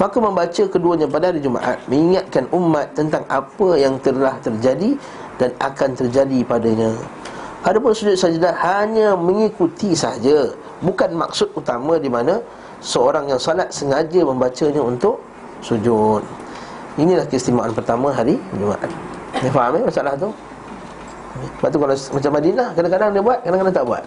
Maka 0.01 0.17
membaca 0.17 0.63
keduanya 0.65 1.05
pada 1.05 1.29
hari 1.29 1.45
Jumaat 1.45 1.77
Mengingatkan 1.85 2.49
umat 2.57 2.89
tentang 2.97 3.21
apa 3.29 3.77
yang 3.77 4.01
telah 4.01 4.33
terjadi 4.41 4.97
Dan 5.37 5.53
akan 5.61 5.93
terjadi 5.93 6.41
padanya. 6.41 6.89
Adapun 7.69 7.93
sujud 7.93 8.17
sajdah 8.17 8.57
hanya 8.65 9.13
mengikuti 9.13 9.93
sahaja 9.93 10.57
Bukan 10.81 11.21
maksud 11.21 11.53
utama 11.53 12.01
di 12.01 12.09
mana 12.09 12.41
Seorang 12.81 13.29
yang 13.29 13.37
salat 13.37 13.69
sengaja 13.69 14.25
membacanya 14.25 14.81
untuk 14.81 15.21
sujud. 15.61 16.25
Inilah 16.97 17.29
keistimewaan 17.29 17.77
pertama 17.77 18.09
hari 18.09 18.41
Jumaat. 18.57 18.89
Dia 19.41 19.53
faham 19.53 19.77
eh 19.77 19.85
masalah 19.85 20.17
tu? 20.17 20.33
Sebab 21.59 21.69
tu 21.73 21.79
kalau 21.81 21.95
macam 21.95 22.33
Madinah 22.37 22.69
Kadang-kadang 22.77 23.09
dia 23.13 23.23
buat, 23.23 23.39
kadang-kadang 23.45 23.75
tak 23.75 23.87
buat. 23.87 24.05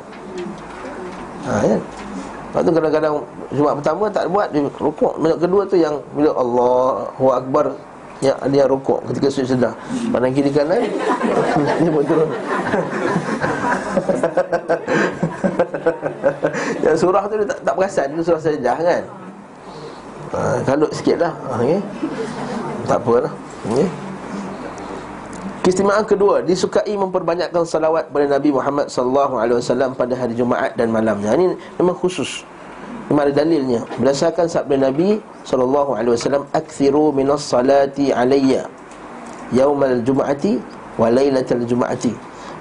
Ha 1.43 1.53
ya. 1.67 1.77
Sebab 2.51 2.61
tu 2.61 2.71
kadang-kadang 2.71 3.13
Jumaat 3.53 3.75
pertama 3.81 4.03
tak 4.09 4.25
buat 4.29 4.47
Dia 4.53 4.61
rukuk. 4.79 5.13
Minyak 5.21 5.39
kedua 5.41 5.61
tu 5.67 5.75
yang 5.77 5.95
Bila 6.13 6.31
Allahu 6.37 7.25
Akbar 7.33 7.67
yang 8.23 8.39
dia 8.55 8.63
rukuk 8.63 9.03
ketika 9.11 9.27
sujud 9.27 9.59
sedah. 9.59 9.75
Pandang 10.07 10.31
kiri 10.31 10.47
kanan 10.47 10.79
Dia 11.83 11.91
buat 11.91 12.07
turun. 12.07 12.29
Yang 16.83 16.97
surah 17.03 17.23
tu 17.27 17.35
dia 17.41 17.47
tak, 17.51 17.59
tak 17.63 17.73
perasan 17.75 18.07
Itu 18.15 18.23
surah 18.23 18.41
sedah 18.41 18.77
kan? 18.79 19.03
Ha, 20.33 20.39
Kalut 20.65 20.91
sikit 20.95 21.17
lah 21.21 21.33
ha, 21.51 21.61
okay? 21.61 21.79
Tak 22.89 22.99
apalah 22.99 23.33
okay? 23.69 23.87
Keistimewaan 25.63 26.03
kedua 26.03 26.43
Disukai 26.43 26.91
memperbanyakkan 26.91 27.63
salawat 27.63 28.11
pada 28.11 28.27
Nabi 28.27 28.51
Muhammad 28.51 28.91
SAW 28.91 29.95
pada 29.95 30.11
hari 30.11 30.35
Jumaat 30.35 30.75
dan 30.75 30.91
malamnya. 30.91 31.39
Ini 31.39 31.55
memang 31.79 31.95
khusus. 31.95 32.43
Memang 33.07 33.31
ada 33.31 33.47
dalilnya. 33.47 33.87
Berdasarkan 33.95 34.51
sabda 34.51 34.91
Nabi 34.91 35.23
SAW 35.47 36.43
Akthiru 36.51 37.15
minas 37.15 37.47
salati 37.47 38.11
alayya 38.11 38.67
Yaumal 39.55 40.03
Jum'ati 40.03 40.59
Wa 40.99 41.07
laylatal 41.07 41.63
Jum'ati. 41.63 42.11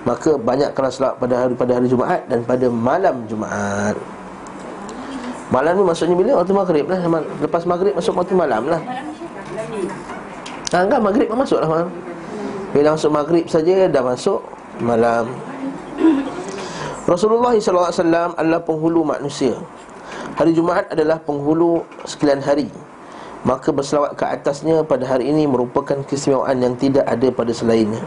Maka 0.06 0.38
banyakkanlah 0.38 0.94
salat 0.94 1.14
pada 1.18 1.35
hari 1.42 1.54
pada 1.59 1.78
hari 1.78 1.87
Jumaat 1.90 2.23
Dan 2.30 2.47
pada 2.47 2.71
malam 2.71 3.26
Jumaat. 3.26 3.99
Malam 5.50 5.75
ni 5.75 5.82
maksudnya 5.82 6.14
bila? 6.14 6.38
Waktu 6.38 6.54
maghrib 6.54 6.87
lah. 6.87 7.02
Lepas 7.42 7.66
maghrib 7.66 7.99
masuk 7.99 8.14
waktu 8.14 8.35
malam 8.38 8.62
lah. 8.71 8.78
Ha, 10.71 10.87
enggak 10.87 11.02
maghrib 11.02 11.26
masuk 11.35 11.59
lah 11.59 11.66
malam. 11.66 11.90
Bila 12.73 12.97
masuk 12.97 13.12
maghrib 13.12 13.45
saja 13.52 13.85
dah 13.85 14.00
masuk 14.00 14.41
malam. 14.81 15.29
Rasulullah 17.05 17.52
SAW 17.52 18.33
adalah 18.33 18.64
penghulu 18.64 19.05
manusia. 19.05 19.52
Hari 20.41 20.57
Jumaat 20.57 20.88
adalah 20.88 21.21
penghulu 21.21 21.85
sekalian 22.09 22.41
hari. 22.41 22.73
Maka 23.45 23.75
berselawat 23.75 24.17
ke 24.17 24.25
atasnya 24.25 24.81
pada 24.88 25.05
hari 25.05 25.29
ini 25.29 25.45
merupakan 25.45 26.00
keistimewaan 26.09 26.64
yang 26.64 26.73
tidak 26.81 27.05
ada 27.05 27.29
pada 27.29 27.52
selainnya. 27.52 28.00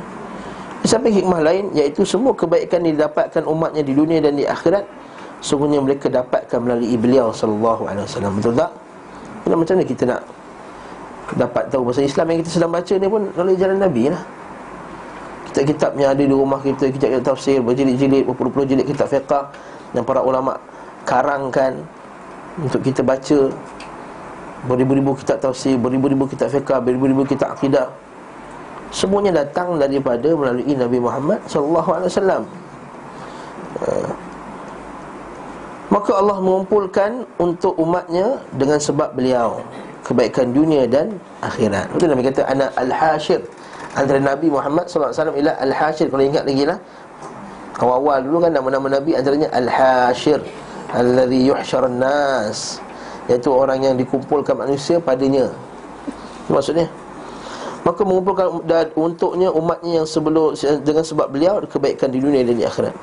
Sampai 0.85 1.09
hikmah 1.09 1.41
lain 1.41 1.73
Iaitu 1.73 2.05
semua 2.05 2.37
kebaikan 2.37 2.85
yang 2.85 2.93
didapatkan 2.93 3.41
umatnya 3.49 3.81
di 3.81 3.97
dunia 3.97 4.21
dan 4.21 4.37
di 4.37 4.45
akhirat 4.45 4.85
Sungguhnya 5.41 5.81
mereka 5.81 6.13
dapatkan 6.13 6.61
melalui 6.61 6.93
beliau 6.93 7.33
Wasallam. 7.33 8.37
Betul 8.37 8.53
tak? 8.53 8.69
Macam 9.49 9.65
mana 9.65 9.81
kita 9.81 10.03
nak 10.05 10.21
Dapat 11.41 11.73
tahu 11.73 11.89
pasal 11.89 12.05
Islam 12.05 12.25
yang 12.29 12.39
kita 12.45 12.51
sedang 12.53 12.69
baca 12.69 12.93
ni 12.93 13.07
pun 13.09 13.21
Melalui 13.33 13.57
jalan 13.57 13.81
Nabi 13.81 14.13
lah 14.13 14.21
Kitab-kitab 15.55 15.91
yang 15.95 16.11
ada 16.11 16.19
di 16.19 16.35
rumah 16.35 16.59
kita 16.59 16.91
Kitab-kitab 16.91 17.31
tafsir 17.31 17.63
Berjilid-jilid 17.63 18.27
Berpuluh-puluh 18.27 18.67
jilid 18.67 18.83
kitab 18.83 19.07
fiqah 19.07 19.55
Yang 19.95 20.03
para 20.03 20.19
ulama' 20.19 20.59
karangkan 21.07 21.79
untuk 22.59 22.81
kita 22.81 23.05
baca 23.05 23.51
beribu-ribu 24.65 25.13
kitab 25.19 25.37
tafsir, 25.39 25.77
beribu-ribu 25.77 26.25
kitab 26.25 26.49
fiqh, 26.49 26.81
beribu-ribu 26.81 27.23
kitab 27.27 27.53
akidah. 27.53 27.87
Semuanya 28.89 29.45
datang 29.45 29.77
daripada 29.77 30.33
melalui 30.33 30.73
Nabi 30.73 30.97
Muhammad 30.97 31.39
wasallam. 31.45 32.47
Uh, 33.83 34.09
maka 35.91 36.11
Allah 36.17 36.39
mengumpulkan 36.41 37.27
untuk 37.37 37.77
umatnya 37.77 38.41
dengan 38.55 38.81
sebab 38.81 39.13
beliau 39.13 39.61
kebaikan 40.01 40.49
dunia 40.55 40.87
dan 40.89 41.19
akhirat. 41.43 41.91
Itu 41.93 42.07
Nabi 42.09 42.23
kata 42.25 42.41
ana 42.47 42.71
al-hasyir. 42.79 43.43
Antara 43.95 44.19
Nabi 44.19 44.51
Muhammad 44.51 44.91
wasallam 44.91 45.39
ialah 45.39 45.55
al-hasyir 45.63 46.11
kalau 46.11 46.23
ingat 46.27 46.43
lagi 46.43 46.67
lah. 46.67 46.75
Awal-awal 47.79 48.27
dulu 48.27 48.37
kan 48.43 48.51
nama-nama 48.51 48.87
Nabi 48.99 49.15
antaranya 49.15 49.47
al-hasyir 49.55 50.43
alladhi 50.91 51.47
yuhsyarun 51.47 51.95
nas. 52.03 52.83
Iaitu 53.31 53.47
orang 53.49 53.79
yang 53.81 53.95
dikumpulkan 53.95 54.55
manusia 54.59 54.99
padanya. 54.99 55.47
Maksudnya. 56.51 56.91
Maka 57.87 58.01
mengumpulkan 58.03 58.65
dan 58.67 58.91
untuknya 58.97 59.47
umatnya 59.53 60.03
yang 60.03 60.07
sebelum 60.09 60.57
dengan 60.83 61.05
sebab 61.05 61.31
beliau 61.31 61.63
kebaikan 61.63 62.11
di 62.11 62.19
dunia 62.19 62.43
dan 62.43 62.57
di 62.57 62.65
akhirat. 62.67 62.95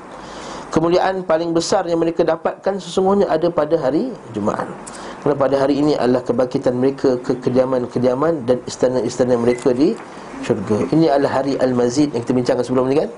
Kemuliaan 0.73 1.25
paling 1.25 1.53
besar 1.53 1.85
yang 1.85 2.01
mereka 2.01 2.25
dapatkan 2.25 2.81
sesungguhnya 2.81 3.29
ada 3.29 3.53
pada 3.53 3.77
hari 3.77 4.09
Jumaat 4.33 4.65
kerana 5.23 5.39
pada 5.39 5.55
hari 5.55 5.79
ini 5.79 5.95
adalah 5.95 6.19
kebangkitan 6.27 6.75
mereka 6.75 7.15
ke 7.23 7.39
kediaman-kediaman 7.39 8.43
dan 8.43 8.59
istana-istana 8.67 9.39
mereka 9.39 9.71
di 9.71 9.95
syurga. 10.43 10.83
Ini 10.91 11.15
adalah 11.15 11.39
hari 11.39 11.55
Al-Mazid 11.63 12.11
yang 12.11 12.27
kita 12.27 12.35
bincangkan 12.35 12.65
sebelum 12.67 12.91
ini 12.91 13.07
kan? 13.07 13.11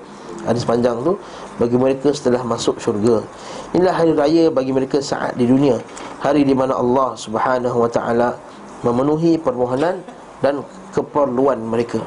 Hari 0.45 0.61
sepanjang 0.61 1.01
tu 1.01 1.17
Bagi 1.57 1.73
mereka 1.73 2.13
setelah 2.13 2.45
masuk 2.45 2.77
syurga. 2.77 3.25
Inilah 3.73 3.97
hari 3.97 4.13
raya 4.13 4.45
bagi 4.53 4.69
mereka 4.69 5.01
saat 5.01 5.33
di 5.33 5.49
dunia. 5.49 5.81
Hari 6.21 6.45
di 6.45 6.53
mana 6.53 6.77
Allah 6.77 7.17
subhanahu 7.17 7.81
wa 7.81 7.89
ta'ala 7.89 8.37
Memenuhi 8.85 9.41
permohonan 9.41 10.05
Dan 10.45 10.61
keperluan 10.93 11.57
mereka. 11.57 11.97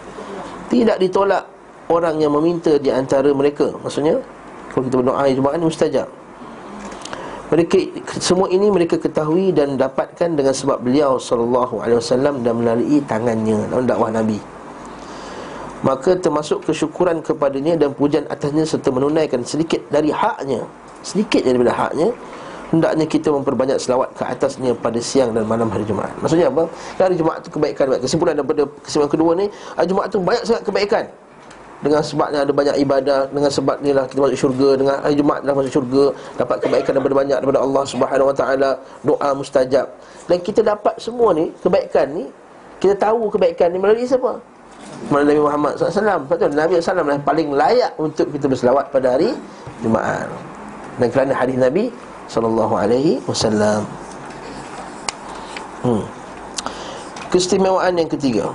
Tidak 0.71 1.03
ditolak 1.03 1.43
Orang 1.91 2.23
yang 2.23 2.31
meminta 2.39 2.79
di 2.79 2.95
antara 2.95 3.35
mereka. 3.35 3.75
Maksudnya 3.83 4.23
Kalau 4.71 4.87
kita 4.87 4.95
berdoa 5.03 5.19
hari 5.19 5.35
Jumaat 5.35 5.59
ni 5.59 5.67
mustajab 5.67 6.18
mereka 7.49 7.81
semua 8.21 8.53
ini 8.53 8.69
mereka 8.69 9.01
ketahui 9.01 9.57
dan 9.57 9.81
dapatkan 9.81 10.37
dengan 10.37 10.53
sebab 10.53 10.85
beliau 10.85 11.17
sallallahu 11.17 11.81
alaihi 11.81 11.97
wasallam 11.97 12.45
dan 12.45 12.61
melalui 12.61 13.01
tangannya 13.09 13.57
dalam 13.73 13.89
dakwah 13.89 14.13
Nabi. 14.13 14.37
Maka 15.81 16.19
termasuk 16.19 16.67
kesyukuran 16.69 17.25
kepadanya 17.25 17.79
dan 17.79 17.95
pujian 17.95 18.29
atasnya 18.29 18.69
serta 18.69 18.93
menunaikan 18.93 19.41
sedikit 19.47 19.81
dari 19.89 20.13
haknya, 20.13 20.61
sedikit 21.01 21.41
daripada 21.41 21.73
haknya 21.73 22.13
hendaknya 22.69 23.09
kita 23.09 23.33
memperbanyak 23.33 23.81
selawat 23.81 24.13
ke 24.13 24.29
atasnya 24.29 24.77
pada 24.77 25.01
siang 25.01 25.33
dan 25.33 25.49
malam 25.49 25.73
hari 25.73 25.89
Jumaat. 25.89 26.13
Maksudnya 26.21 26.53
apa? 26.53 26.69
Hari 27.01 27.17
Jumaat 27.17 27.41
itu 27.41 27.51
kebaikan. 27.57 27.97
Kesimpulan 27.97 28.37
daripada 28.37 28.69
kesimpulan 28.85 29.09
kedua 29.09 29.31
ni, 29.41 29.47
hari 29.73 29.87
Jumaat 29.89 30.13
itu 30.13 30.21
banyak 30.21 30.45
sangat 30.45 30.63
kebaikan 30.69 31.05
dengan 31.79 32.03
sebabnya 32.03 32.43
ada 32.43 32.51
banyak 32.51 32.77
ibadah 32.83 33.31
dengan 33.31 33.51
sebab 33.55 33.79
inilah 33.87 34.05
kita 34.11 34.19
masuk 34.19 34.39
syurga 34.39 34.69
dengan 34.75 34.97
hari 34.99 35.15
Jumaat 35.15 35.47
dah 35.47 35.55
masuk 35.55 35.73
syurga 35.79 36.05
dapat 36.35 36.57
kebaikan 36.59 36.93
daripada 36.99 37.15
banyak 37.15 37.39
daripada 37.39 37.61
Allah 37.63 37.83
Subhanahu 37.87 38.27
Wa 38.35 38.37
Taala 38.37 38.71
doa 39.07 39.31
mustajab. 39.31 39.87
Dan 40.27 40.43
kita 40.43 40.61
dapat 40.67 40.99
semua 40.99 41.31
ni 41.39 41.55
kebaikan 41.63 42.07
ni 42.11 42.27
kita 42.83 42.99
tahu 42.99 43.31
kebaikan 43.31 43.71
ni 43.71 43.79
melalui 43.79 44.07
siapa? 44.07 44.43
Melalui 45.11 45.39
Nabi 45.39 45.43
Muhammad 45.43 45.73
SAW 45.79 45.95
Sebab 45.95 46.37
tu 46.39 46.47
Nabi 46.55 46.73
SAW 46.83 47.07
yang 47.07 47.23
paling 47.23 47.49
layak 47.55 47.93
untuk 47.99 48.27
kita 48.35 48.51
berselawat 48.51 48.91
pada 48.91 49.15
hari 49.15 49.35
Jumaat. 49.79 50.27
Dan 50.99 51.07
kerana 51.15 51.31
hadis 51.35 51.55
Nabi 51.55 51.95
SAW 52.27 52.67
hmm. 55.87 56.03
Keistimewaan 57.31 57.95
yang 57.95 58.11
ketiga 58.11 58.51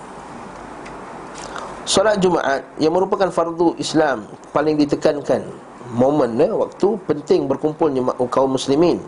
Solat 1.83 2.15
Jumaat 2.23 2.63
yang 2.79 2.95
merupakan 2.95 3.27
fardu 3.27 3.75
Islam 3.75 4.23
paling 4.55 4.79
ditekankan 4.79 5.43
momen 5.91 6.39
eh, 6.39 6.47
waktu 6.47 6.95
penting 7.03 7.43
berkumpulnya 7.51 8.15
kaum 8.31 8.55
muslimin. 8.55 9.03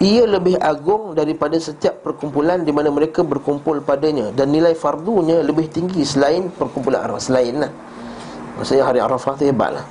Ia 0.00 0.24
lebih 0.24 0.56
agung 0.60 1.12
daripada 1.12 1.56
setiap 1.60 2.00
perkumpulan 2.00 2.64
di 2.64 2.72
mana 2.72 2.88
mereka 2.88 3.20
berkumpul 3.20 3.84
padanya 3.84 4.32
dan 4.32 4.48
nilai 4.48 4.72
fardunya 4.72 5.44
lebih 5.44 5.68
tinggi 5.68 6.04
selain 6.04 6.48
perkumpulan 6.52 7.04
Arafah 7.04 7.20
selain 7.20 7.64
lah. 7.64 7.72
Maksudnya 8.60 8.84
hari 8.84 9.00
Arafah 9.00 9.36
tu 9.36 9.44
hebatlah. 9.48 9.84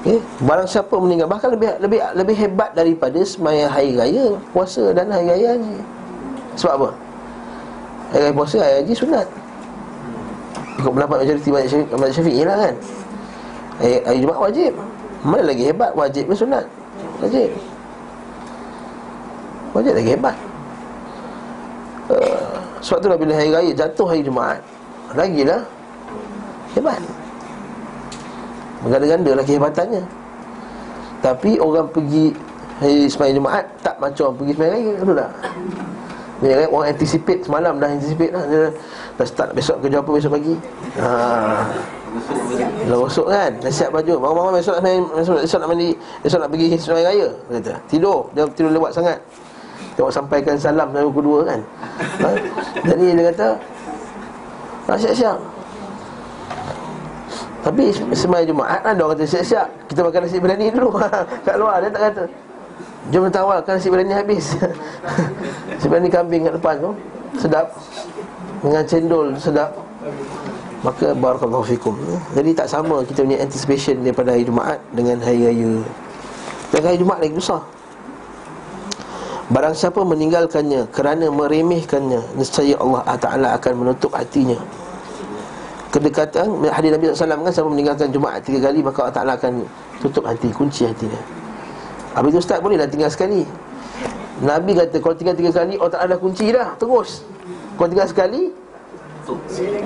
Okay. 0.00 0.16
Eh, 0.16 0.20
barang 0.40 0.64
siapa 0.64 0.96
meninggal 0.96 1.28
bahkan 1.28 1.52
lebih 1.52 1.76
lebih 1.84 2.00
lebih 2.16 2.36
hebat 2.36 2.72
daripada 2.72 3.20
semaya 3.28 3.68
hari 3.68 3.92
raya 3.92 4.40
puasa 4.56 4.96
dan 4.96 5.12
hari 5.12 5.28
raya 5.28 5.56
haji. 5.56 5.76
Sebab 6.56 6.72
apa? 6.80 6.90
Hari 8.12 8.20
raya 8.24 8.32
puasa 8.32 8.56
hari 8.56 8.76
haji 8.84 8.94
sunat. 8.96 9.39
Ikut 10.80 10.92
pendapat 10.96 11.16
majoriti 11.20 11.50
mazhab 11.52 12.08
syafi'i 12.08 12.42
lah 12.48 12.56
kan? 12.56 12.74
Hari, 13.84 13.96
hari 14.00 14.18
Jumat 14.24 14.38
wajib. 14.40 14.72
Mana 15.20 15.44
lagi 15.44 15.62
hebat? 15.68 15.92
Wajib 15.92 16.24
ke 16.24 16.34
sunat. 16.34 16.64
Wajib. 17.20 17.52
Wajib 19.76 19.92
lagi 19.92 20.10
hebat. 20.16 20.36
Uh, 22.08 22.48
Sebab 22.80 22.98
tu 23.04 23.08
lah 23.12 23.18
bila 23.20 23.32
hari 23.36 23.52
raya 23.54 23.70
jatuh 23.70 24.02
hari 24.08 24.24
Jumat 24.26 24.58
Lagilah 25.14 25.62
Hebat. 26.74 26.98
Berganda-ganda 28.82 29.30
lah 29.38 29.44
kehebatannya. 29.46 30.02
Tapi 31.22 31.60
orang 31.60 31.86
pergi 31.92 32.34
Hari 32.80 33.06
semayang 33.06 33.44
Jumaat 33.44 33.68
Tak 33.84 34.00
macam 34.00 34.32
pergi 34.34 34.52
semayang 34.56 34.74
raya. 34.74 34.92
Betul 34.96 35.16
tak? 35.20 35.32
Bila 36.40 36.52
orang 36.72 36.86
anticipate 36.96 37.40
semalam 37.44 37.76
dah 37.76 37.88
anticipate 37.92 38.32
lah 38.32 38.44
Dah 39.20 39.28
start 39.28 39.52
besok 39.52 39.84
kerja 39.84 40.00
apa 40.00 40.10
besok 40.16 40.32
pagi? 40.32 40.56
Haa 40.96 41.68
Dah 42.88 42.96
rosok 42.96 43.28
kan 43.28 43.52
Dah 43.60 43.68
siap 43.68 43.92
baju. 43.92 44.16
Bangun-bangun 44.16 44.52
besok 44.56 44.74
nak 44.80 44.96
besok, 45.12 45.36
besok 45.44 45.58
nak 45.60 45.68
mandi 45.68 45.90
Besok 46.24 46.38
nak 46.40 46.48
pergi 46.48 46.66
sungai 46.80 47.04
raya 47.04 47.28
kata. 47.52 47.74
Tidur 47.84 48.32
Dia 48.32 48.48
tidur 48.56 48.72
lewat 48.72 48.96
sangat. 48.96 49.20
Tengok 49.92 50.08
sampaikan 50.08 50.56
salam 50.56 50.88
Sama 50.88 51.12
kedua 51.12 51.38
kan. 51.44 51.60
Ha? 52.24 52.28
Jadi 52.80 53.06
dia 53.12 53.24
kata 53.28 53.48
Dah 54.88 54.96
siap-siap. 54.96 55.38
Tapi 57.60 57.92
semai 58.16 58.48
Jumaat 58.48 58.80
ada 58.80 58.96
orang 59.04 59.20
kata 59.20 59.28
siap-siap 59.28 59.68
Kita 59.92 60.00
makan 60.00 60.20
nasi 60.24 60.40
berani 60.40 60.66
dulu. 60.72 60.96
Kat 61.46 61.60
luar 61.60 61.84
dia 61.84 61.92
tak 61.92 62.02
kata. 62.08 62.24
Jom 63.12 63.28
kita 63.28 63.44
awalkan 63.44 63.76
nasi 63.76 63.92
berani 63.92 64.16
habis. 64.16 64.56
Nasi 65.76 65.86
berani 65.92 66.08
kambing 66.08 66.48
kat 66.48 66.56
depan 66.56 66.80
tu 66.80 66.90
Sedap 67.36 67.68
dengan 68.60 68.82
cendol 68.84 69.26
sedap. 69.36 69.72
Maka 70.80 71.12
barakallahu 71.12 71.60
fikum. 71.68 71.92
Jadi 72.32 72.56
tak 72.56 72.64
sama 72.64 73.04
kita 73.04 73.20
punya 73.20 73.44
anticipation 73.44 74.00
daripada 74.00 74.32
hari 74.32 74.48
Jumaat 74.48 74.80
dengan 74.96 75.20
hari 75.20 75.44
raya. 75.44 75.84
Dan 76.72 76.80
hari 76.80 76.96
Jumaat 76.96 77.20
lagi 77.20 77.36
besar. 77.36 77.60
Barang 79.50 79.74
siapa 79.74 80.00
meninggalkannya 80.06 80.86
kerana 80.94 81.26
meremehkannya 81.26 82.38
Nescaya 82.38 82.78
Allah 82.78 83.02
Ta'ala 83.18 83.48
akan 83.58 83.72
menutup 83.82 84.14
hatinya. 84.14 84.56
Kedekatan 85.90 86.70
Hadis 86.70 86.94
Nabi 86.94 87.10
SAW 87.10 87.42
kan 87.42 87.50
Siapa 87.50 87.66
meninggalkan 87.66 88.14
Jumaat 88.14 88.46
tiga 88.46 88.70
kali 88.70 88.78
Maka 88.78 89.10
Allah 89.10 89.16
Ta'ala 89.18 89.32
akan 89.34 89.66
tutup 89.98 90.22
hati 90.22 90.54
Kunci 90.54 90.86
hatinya. 90.86 91.18
Habis 92.14 92.30
itu 92.30 92.38
Ustaz 92.46 92.62
boleh 92.62 92.78
dah 92.78 92.86
tinggal 92.86 93.10
sekali. 93.10 93.42
Nabi 94.40 94.72
kata 94.72 94.96
kalau 95.02 95.18
tinggal 95.18 95.36
tiga 95.36 95.50
kali 95.52 95.76
Allah 95.76 95.92
Ta'ala 95.98 96.14
kunci 96.16 96.48
dah 96.48 96.78
Terus 96.80 97.26
kau 97.80 97.88
tinggal 97.88 98.08
sekali 98.12 98.52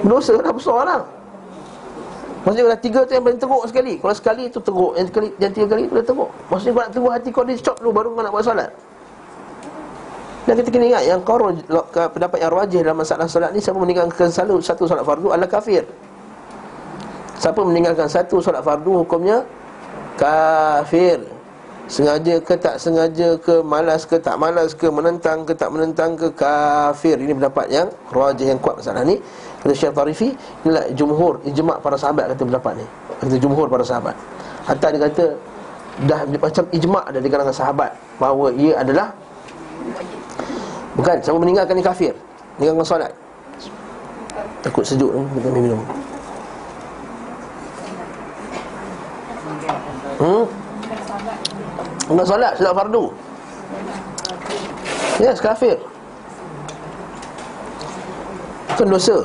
Berdosa 0.02 0.40
dah 0.40 0.54
besar 0.54 0.82
lah. 0.88 1.02
Maksudnya 2.44 2.64
kalau 2.66 2.80
tiga 2.80 3.00
tu 3.04 3.12
yang 3.12 3.24
paling 3.24 3.40
teruk 3.40 3.64
sekali 3.70 3.92
Kalau 4.02 4.14
sekali 4.16 4.42
tu 4.50 4.58
teruk 4.60 4.92
Yang, 4.98 5.06
sekali, 5.14 5.28
yang 5.38 5.52
tiga 5.54 5.66
kali 5.70 5.82
tu 5.86 5.94
dah 5.94 6.06
teruk. 6.06 6.30
Maksudnya 6.50 6.72
kau 6.74 6.82
nak 6.82 6.90
tunggu 6.90 7.10
hati 7.12 7.28
kau 7.30 7.44
dia 7.46 7.54
stop 7.54 7.76
dulu 7.78 7.90
Baru 7.94 8.08
kau 8.18 8.24
nak 8.24 8.32
buat 8.34 8.44
solat. 8.44 8.70
Dan 10.44 10.54
kita 10.60 10.68
kena 10.74 10.84
ingat 10.90 11.02
Yang 11.06 11.20
kau 11.22 11.36
pendapat 12.10 12.38
yang 12.42 12.52
rajih 12.52 12.80
dalam 12.82 12.98
masalah 12.98 13.26
solat 13.30 13.50
ni 13.54 13.60
Siapa 13.62 13.78
meninggalkan 13.78 14.28
satu, 14.28 14.54
satu 14.58 14.82
solat 14.90 15.04
fardu 15.06 15.28
adalah 15.32 15.48
kafir. 15.48 15.84
Siapa 17.38 17.60
meninggalkan 17.62 18.08
satu 18.08 18.42
solat 18.42 18.60
fardu 18.64 19.04
Hukumnya 19.04 19.44
Kafir 20.14 21.33
Sengaja 21.84 22.40
ke 22.40 22.56
tak 22.56 22.80
sengaja 22.80 23.36
ke 23.36 23.60
Malas 23.60 24.08
ke 24.08 24.16
tak 24.16 24.40
malas 24.40 24.72
ke 24.72 24.88
Menentang 24.88 25.44
ke 25.44 25.52
tak 25.52 25.68
menentang 25.68 26.16
ke 26.16 26.32
Kafir. 26.32 27.20
Ini 27.20 27.36
pendapat 27.36 27.68
yang 27.68 27.92
Rajah 28.08 28.46
yang 28.48 28.56
kuat 28.56 28.80
masalah 28.80 29.04
ni. 29.04 29.20
Kata 29.60 29.72
Syekh 29.76 29.92
Tarifi 29.92 30.32
Inilah 30.64 30.88
jumhur 30.96 31.44
Ijma' 31.44 31.84
para 31.84 32.00
sahabat 32.00 32.32
kata 32.32 32.42
pendapat 32.48 32.72
ni. 32.80 32.86
Kata 33.20 33.36
jumhur 33.36 33.68
para 33.68 33.84
sahabat. 33.84 34.16
Hatta 34.64 34.86
dia 34.96 35.00
kata 35.04 35.24
Dah 36.08 36.26
macam 36.26 36.64
ijma' 36.72 37.04
ada 37.06 37.18
di 37.20 37.28
kalangan 37.28 37.54
sahabat 37.54 37.92
Bahawa 38.16 38.48
ia 38.56 38.80
adalah 38.80 39.12
Bukan 40.96 41.20
Sama 41.20 41.36
meninggalkan 41.44 41.76
ni 41.76 41.84
kafir. 41.84 42.16
Meninggalkan 42.56 42.86
solat. 42.88 43.12
Takut 44.64 44.88
sejuk 44.88 45.12
ni 45.12 45.20
Minum 45.36 45.52
minum. 45.60 45.80
Hmm 50.14 50.63
Bukan 52.04 52.24
solat, 52.28 52.52
solat 52.60 52.74
fardu. 52.76 53.04
Yes, 55.22 55.38
kafir 55.38 55.78
Bukan 58.74 58.90
dosa. 58.90 59.16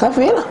Kafir 0.00 0.32
lah. 0.32 0.46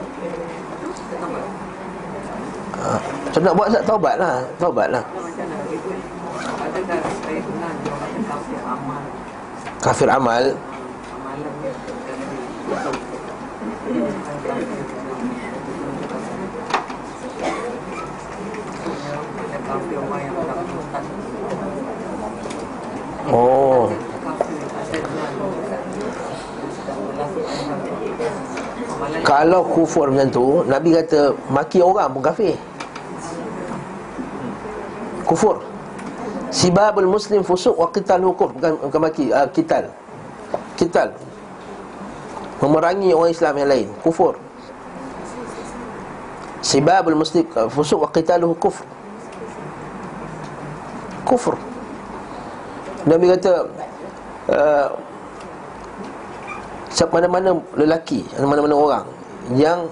Macam 3.26 3.42
nak 3.42 3.54
buat 3.58 3.68
tak 3.74 3.84
taubat 3.90 4.16
lah. 4.22 4.36
Taubat 4.62 4.88
lah. 4.94 5.04
Kafir 9.82 10.08
amal 10.08 10.54
Oh. 23.32 23.88
Kalau 29.24 29.64
kufur 29.72 30.12
macam 30.12 30.28
tu 30.28 30.46
Nabi 30.68 30.92
kata 30.92 31.32
Maki 31.48 31.80
orang 31.80 32.12
pun 32.12 32.20
kafir. 32.20 32.56
Kufur. 35.24 35.64
Sibabul 36.54 37.10
muslim 37.10 37.42
fusuk 37.42 37.74
wa 37.74 37.90
qital 37.90 38.22
hukum 38.22 38.54
Bukan, 38.54 38.72
bukan 38.78 39.00
maki, 39.02 39.32
uh, 39.34 39.48
qital. 39.50 39.90
Qital. 40.78 41.10
Memerangi 42.62 43.10
orang 43.16 43.32
Islam 43.34 43.54
yang 43.58 43.70
lain. 43.72 43.88
Kufur. 44.04 44.38
Sibabul 46.62 47.18
muslim 47.18 47.48
uh, 47.56 47.72
fusuk 47.72 48.04
wa 48.04 48.10
qital 48.12 48.44
hukum 48.44 48.76
Kufur 51.24 51.56
Nabi 53.04 53.26
kata 53.36 53.68
uh, 54.48 54.88
mana-mana 57.12 57.60
lelaki 57.76 58.24
Mana-mana 58.40 58.76
orang 58.76 59.06
Yang 59.60 59.92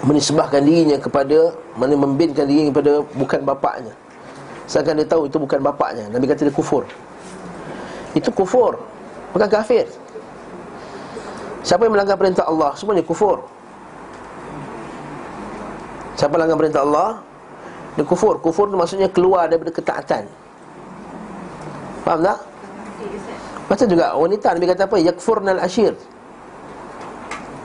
menisbahkan 0.00 0.64
dirinya 0.64 0.96
kepada 0.96 1.52
mana 1.76 1.92
membinkan 1.92 2.48
dirinya 2.48 2.72
kepada 2.72 2.92
bukan 3.20 3.40
bapaknya. 3.44 3.92
Sedangkan 4.64 5.02
dia 5.02 5.08
tahu 5.08 5.28
itu 5.28 5.36
bukan 5.36 5.60
bapaknya. 5.60 6.08
Nabi 6.08 6.24
kata 6.24 6.48
dia 6.48 6.54
kufur. 6.54 6.88
Itu 8.16 8.32
kufur 8.32 8.80
bukan 9.36 9.48
kafir. 9.50 9.84
Siapa 11.60 11.84
yang 11.84 11.92
melanggar 11.92 12.16
perintah 12.16 12.48
Allah 12.48 12.72
semuanya 12.80 13.04
kufur. 13.04 13.44
Siapa 16.16 16.32
melanggar 16.32 16.56
perintah 16.56 16.80
Allah 16.80 17.20
dia 18.00 18.04
kufur. 18.08 18.40
Kufur 18.40 18.72
itu 18.72 18.76
maksudnya 18.80 19.08
keluar 19.12 19.52
daripada 19.52 19.68
ketaatan 19.74 20.24
faham 22.02 22.20
tak 22.24 22.38
macam 23.70 23.86
juga 23.86 24.06
wanita 24.18 24.46
Nabi 24.56 24.66
kata 24.66 24.82
apa 24.90 24.96
yakfurnal 24.98 25.60
ashir 25.62 25.94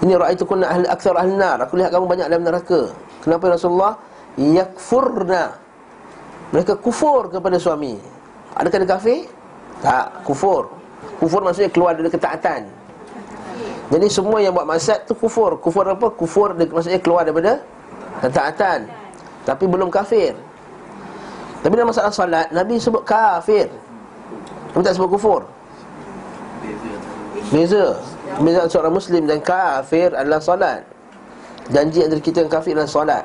ini 0.05 0.13
raaitu 0.13 0.45
kunna 0.45 0.69
ahli 0.69 0.85
aktsar 0.85 1.15
ahli 1.15 1.33
nar. 1.33 1.57
Aku 1.65 1.81
lihat 1.81 1.89
kamu 1.89 2.05
banyak 2.05 2.27
dalam 2.29 2.45
neraka. 2.45 2.93
Kenapa 3.25 3.57
Rasulullah? 3.57 3.97
Yakfurna. 4.37 5.55
Mereka 6.53 6.77
kufur 6.77 7.31
kepada 7.33 7.57
suami. 7.57 7.97
Adakah 8.53 8.85
dia 8.85 8.89
kafir? 8.93 9.25
Tak, 9.81 10.21
kufur. 10.27 10.69
Kufur 11.17 11.41
maksudnya 11.41 11.73
keluar 11.73 11.97
dari 11.97 12.11
ketaatan. 12.11 12.69
Jadi 13.89 14.07
semua 14.13 14.37
yang 14.45 14.53
buat 14.53 14.69
maksiat 14.69 15.09
tu 15.09 15.17
kufur. 15.17 15.57
Kufur 15.57 15.89
apa? 15.89 16.13
Kufur 16.13 16.53
maksudnya 16.53 17.01
keluar 17.01 17.25
daripada 17.25 17.65
ketaatan. 18.21 18.85
Tapi 19.41 19.63
belum 19.65 19.89
kafir. 19.89 20.37
Tapi 21.65 21.73
dalam 21.73 21.89
masalah 21.89 22.13
solat 22.13 22.53
Nabi 22.53 22.77
sebut 22.77 23.01
kafir. 23.01 23.73
Nabi 24.75 24.83
tak 24.83 24.99
sebut 24.99 25.09
kufur. 25.15 25.41
Beza. 27.47 27.95
Beza 28.43 28.67
seorang 28.67 28.91
Muslim 28.91 29.23
dan 29.23 29.39
kafir 29.39 30.11
adalah 30.11 30.43
solat. 30.43 30.83
Janji 31.71 32.03
antara 32.03 32.19
kita 32.19 32.43
yang 32.43 32.51
kafir 32.51 32.75
adalah 32.75 32.91
solat. 32.91 33.23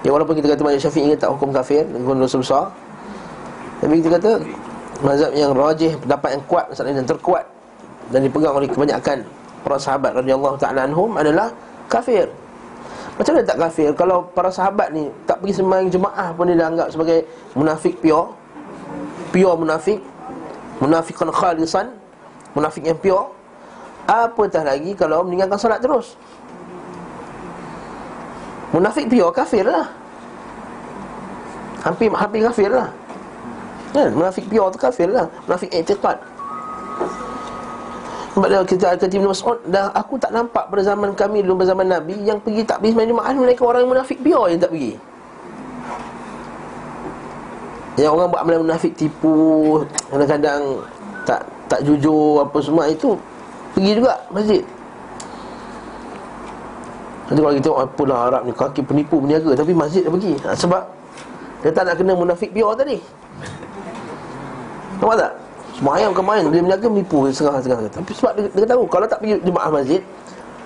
Ya 0.00 0.16
walaupun 0.16 0.32
kita 0.40 0.56
kata 0.56 0.64
Mazhab 0.64 0.88
Syafi'i 0.88 1.12
tak 1.12 1.28
hukum 1.28 1.52
kafir 1.52 1.84
Hukum 1.84 2.24
dosa 2.24 2.40
besar. 2.40 2.64
Tapi 3.84 4.00
kita 4.00 4.16
kata 4.16 4.40
Mazhab 5.04 5.28
yang 5.36 5.52
rajih 5.52 5.92
Pendapat 6.00 6.40
yang 6.40 6.44
kuat 6.48 6.64
Masalah 6.72 6.88
yang 6.96 7.04
terkuat 7.04 7.44
Dan 8.08 8.24
dipegang 8.24 8.56
oleh 8.56 8.64
kebanyakan 8.64 9.20
Para 9.60 9.76
sahabat 9.76 10.16
radhiyallahu 10.16 10.56
ta'ala 10.56 10.88
anhum 10.88 11.12
Adalah 11.20 11.52
kafir. 11.92 12.32
Macam 13.20 13.36
mana 13.36 13.44
tak 13.44 13.60
kafir? 13.60 13.92
Kalau 13.92 14.24
para 14.32 14.48
sahabat 14.48 14.88
ni 14.88 15.12
Tak 15.28 15.44
pergi 15.44 15.60
sembahyang 15.60 15.92
jemaah 15.92 16.28
pun 16.32 16.48
Dia 16.48 16.64
anggap 16.64 16.88
sebagai 16.88 17.28
Munafik 17.52 18.00
pure 18.00 18.32
Pure 19.36 19.54
munafik 19.60 20.00
Munafikan 20.80 21.28
khalisan 21.28 21.92
Munafik 22.56 22.82
yang 22.82 22.98
pure 22.98 23.30
Apatah 24.10 24.66
lagi 24.66 24.90
kalau 24.98 25.22
meninggalkan 25.22 25.54
solat 25.60 25.78
terus? 25.78 26.18
Munafik 28.74 29.06
pure 29.06 29.30
kafir 29.30 29.62
lah. 29.62 29.86
Hampir, 31.86 32.10
hampir 32.10 32.42
kafir 32.42 32.70
lah. 32.74 32.90
Kan? 33.94 34.10
Munafik 34.14 34.50
pure 34.50 34.66
tu 34.74 34.78
kafir 34.82 35.06
lah. 35.10 35.30
Munafik 35.46 35.70
etiqat 35.70 36.18
sebab 38.30 38.62
kita 38.62 38.94
kata 38.94 39.10
Ibn 39.10 39.26
Mas'ud 39.34 39.58
Dah 39.66 39.90
aku 39.90 40.14
tak 40.14 40.30
nampak 40.30 40.70
pada 40.70 40.82
zaman 40.86 41.18
kami 41.18 41.42
dulu 41.42 41.60
Pada 41.60 41.74
zaman 41.74 41.90
Nabi 41.90 42.14
Yang 42.22 42.46
pergi 42.46 42.62
tak 42.62 42.78
pergi 42.78 42.94
semain 42.94 43.10
Jumaat 43.10 43.34
Mereka 43.34 43.62
orang 43.66 43.82
yang 43.82 43.90
munafik 43.90 44.22
pure 44.22 44.54
yang 44.54 44.60
tak 44.62 44.70
pergi 44.70 44.94
Yang 47.98 48.12
orang 48.14 48.28
buat 48.30 48.40
amalan 48.46 48.60
munafik 48.70 48.92
tipu 48.94 49.34
Kadang-kadang 50.12 50.62
Tak 51.26 51.40
tak 51.66 51.80
jujur 51.82 52.46
apa 52.46 52.58
semua 52.62 52.86
Itu 52.86 53.18
Pergi 53.70 54.02
juga 54.02 54.18
masjid. 54.34 54.62
Nanti 57.30 57.38
kalau 57.38 57.54
kita 57.54 57.70
apalah 57.70 58.18
Arab 58.26 58.42
ni 58.46 58.52
Kaki 58.54 58.82
penipu 58.82 59.22
peniaga 59.22 59.54
Tapi 59.54 59.72
masjid 59.74 60.02
dia 60.06 60.10
pergi. 60.10 60.34
Ha, 60.42 60.54
Sebab 60.54 60.82
Dia 61.62 61.70
tak 61.70 61.86
nak 61.86 61.94
kena 61.98 62.12
munafik 62.14 62.50
pure 62.50 62.74
tadi. 62.74 62.98
Nampak 64.98 65.16
tak? 65.18 65.32
Semayang 65.78 66.10
ke 66.10 66.22
main 66.22 66.44
Dia 66.50 66.62
meniaga 66.62 66.86
menipu 66.90 67.26
Setengah-setengah 67.30 67.90
Tapi 67.90 68.10
sebab 68.14 68.32
dia, 68.38 68.46
dia 68.54 68.66
tahu 68.66 68.82
Kalau 68.90 69.06
tak 69.06 69.18
pergi 69.22 69.38
jemaah 69.42 69.70
masjid 69.70 70.02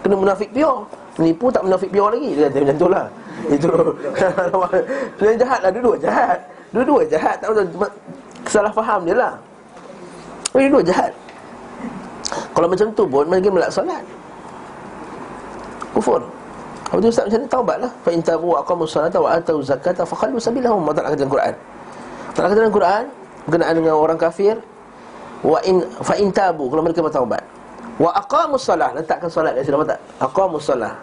Kena 0.04 0.14
munafik 0.16 0.52
pure. 0.52 0.84
Menipu 1.20 1.46
tak 1.48 1.62
munafik 1.64 1.88
pure 1.88 2.12
lagi. 2.12 2.30
Dia 2.36 2.48
kata 2.52 2.56
macam 2.60 2.76
tu 2.76 2.88
lah. 2.92 3.06
Itu 3.48 3.72
Dia 5.20 5.32
jahat 5.40 5.60
lah 5.64 5.70
Dua-dua 5.72 5.96
jahat 6.00 6.38
Dua-dua 6.74 7.06
jahat 7.06 7.38
Tak 7.38 7.54
tahu 7.54 7.86
Kesalah 8.44 8.74
faham 8.74 9.08
dia 9.08 9.16
lah. 9.16 9.32
Dua-dua 10.52 10.84
jahat. 10.84 11.08
Kalau 12.52 12.68
macam 12.68 12.86
tu 12.92 13.04
pun 13.06 13.24
Mereka 13.30 13.48
melak 13.48 13.70
solat. 13.72 14.02
Kufur. 15.94 16.20
Apa 16.90 16.98
tu 17.00 17.08
Ustaz 17.08 17.30
macam 17.30 17.40
ni 17.40 17.48
in 18.18 18.22
tabu 18.22 18.46
wa 18.52 18.58
aqamu 18.60 18.84
salata 18.84 19.18
wa 19.18 19.30
atau 19.32 19.62
zakata 19.62 20.02
fa 20.04 20.14
khallu 20.14 20.36
sabilahum 20.36 20.84
Allah 20.84 20.94
Ta'ala 20.94 21.08
kata 21.14 21.22
dalam 21.24 21.32
Quran. 21.32 21.54
Allah 22.34 22.48
kata 22.50 22.60
dalam 22.60 22.74
Quran 22.74 23.04
Berkenaan 23.46 23.74
dengan 23.78 23.94
orang 23.94 24.18
kafir. 24.18 24.54
Wa 25.40 25.58
in 25.64 25.80
fa 26.02 26.14
in 26.18 26.28
tabu 26.34 26.68
Kalau 26.68 26.82
mereka 26.82 27.00
bertaubat. 27.00 27.42
Wa 27.94 28.10
aqamu 28.18 28.58
salah 28.58 28.90
Letakkan 28.90 29.30
solat 29.30 29.54
Dia 29.54 29.70
nampak 29.70 29.94
tak? 29.94 30.00
Aqamu 30.18 30.58
salah 30.58 30.98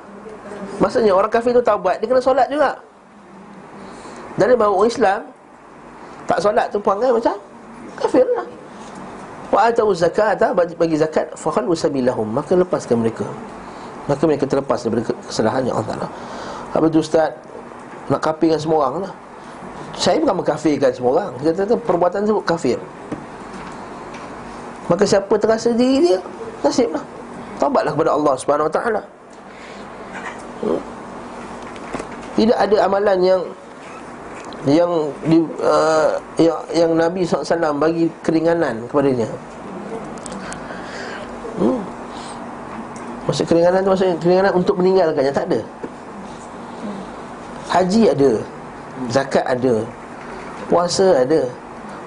Maksudnya 0.84 1.16
orang 1.16 1.32
kafir 1.32 1.56
tu 1.56 1.64
taubat 1.64 2.04
Dia 2.04 2.08
kena 2.12 2.20
solat 2.20 2.52
juga. 2.52 2.76
Dan 4.36 4.52
dia 4.52 4.58
bawa 4.60 4.76
orang 4.76 4.92
Islam 4.92 5.20
Tak 6.30 6.38
solat 6.42 6.70
tu 6.70 6.78
perangai 6.80 7.12
macam 7.12 7.36
Kafir 7.98 8.26
lah 8.34 8.48
Wa 9.52 9.68
atau 9.68 9.92
zakata 9.92 10.56
bagi, 10.56 10.96
zakat 10.96 11.28
fakhalu 11.36 11.76
sabilahum 11.76 12.24
maka 12.24 12.56
lepaskan 12.56 13.04
mereka. 13.04 13.28
Maka 14.08 14.24
mereka 14.24 14.48
terlepas 14.48 14.80
daripada 14.80 15.12
kesalahan 15.28 15.68
yang 15.68 15.76
Allah 15.76 15.92
Taala. 15.92 16.08
Apa 16.72 16.86
tu 16.88 17.04
ustaz 17.04 17.36
nak 18.08 18.24
kafirkan 18.24 18.56
semua 18.56 18.88
orang 18.88 19.04
lah. 19.04 19.14
Saya 20.00 20.24
bukan 20.24 20.40
mengkafirkan 20.40 20.92
semua 20.96 21.12
orang. 21.20 21.32
Dia 21.44 21.52
kata 21.52 21.76
perbuatan 21.76 22.24
itu 22.24 22.40
kafir. 22.48 22.80
Maka 24.88 25.04
siapa 25.04 25.34
terasa 25.36 25.76
diri 25.76 26.16
dia 26.16 26.20
nasiblah. 26.64 27.04
Taubatlah 27.60 27.92
kepada 27.92 28.12
Allah 28.16 28.34
Subhanahu 28.40 28.68
Wa 28.72 28.74
Taala. 28.74 29.02
Hmm. 30.64 30.82
Tidak 32.40 32.56
ada 32.56 32.76
amalan 32.88 33.18
yang 33.20 33.42
yang 34.70 35.10
di, 35.26 35.42
uh, 35.66 36.22
yang, 36.38 36.60
yang 36.70 36.92
Nabi 36.94 37.26
SAW 37.26 37.82
bagi 37.82 38.06
keringanan 38.22 38.86
kepadanya. 38.86 39.30
Hmm. 41.58 41.82
Maksud 43.26 43.46
keringanan 43.50 43.82
tu 43.86 43.90
maksudnya 43.94 44.16
keringanan 44.22 44.54
untuk 44.54 44.76
meninggalkannya 44.78 45.34
tak 45.34 45.46
ada. 45.50 45.62
Haji 47.72 48.12
ada 48.12 48.32
Zakat 49.08 49.46
ada 49.48 49.82
Puasa 50.70 51.26
ada. 51.26 51.42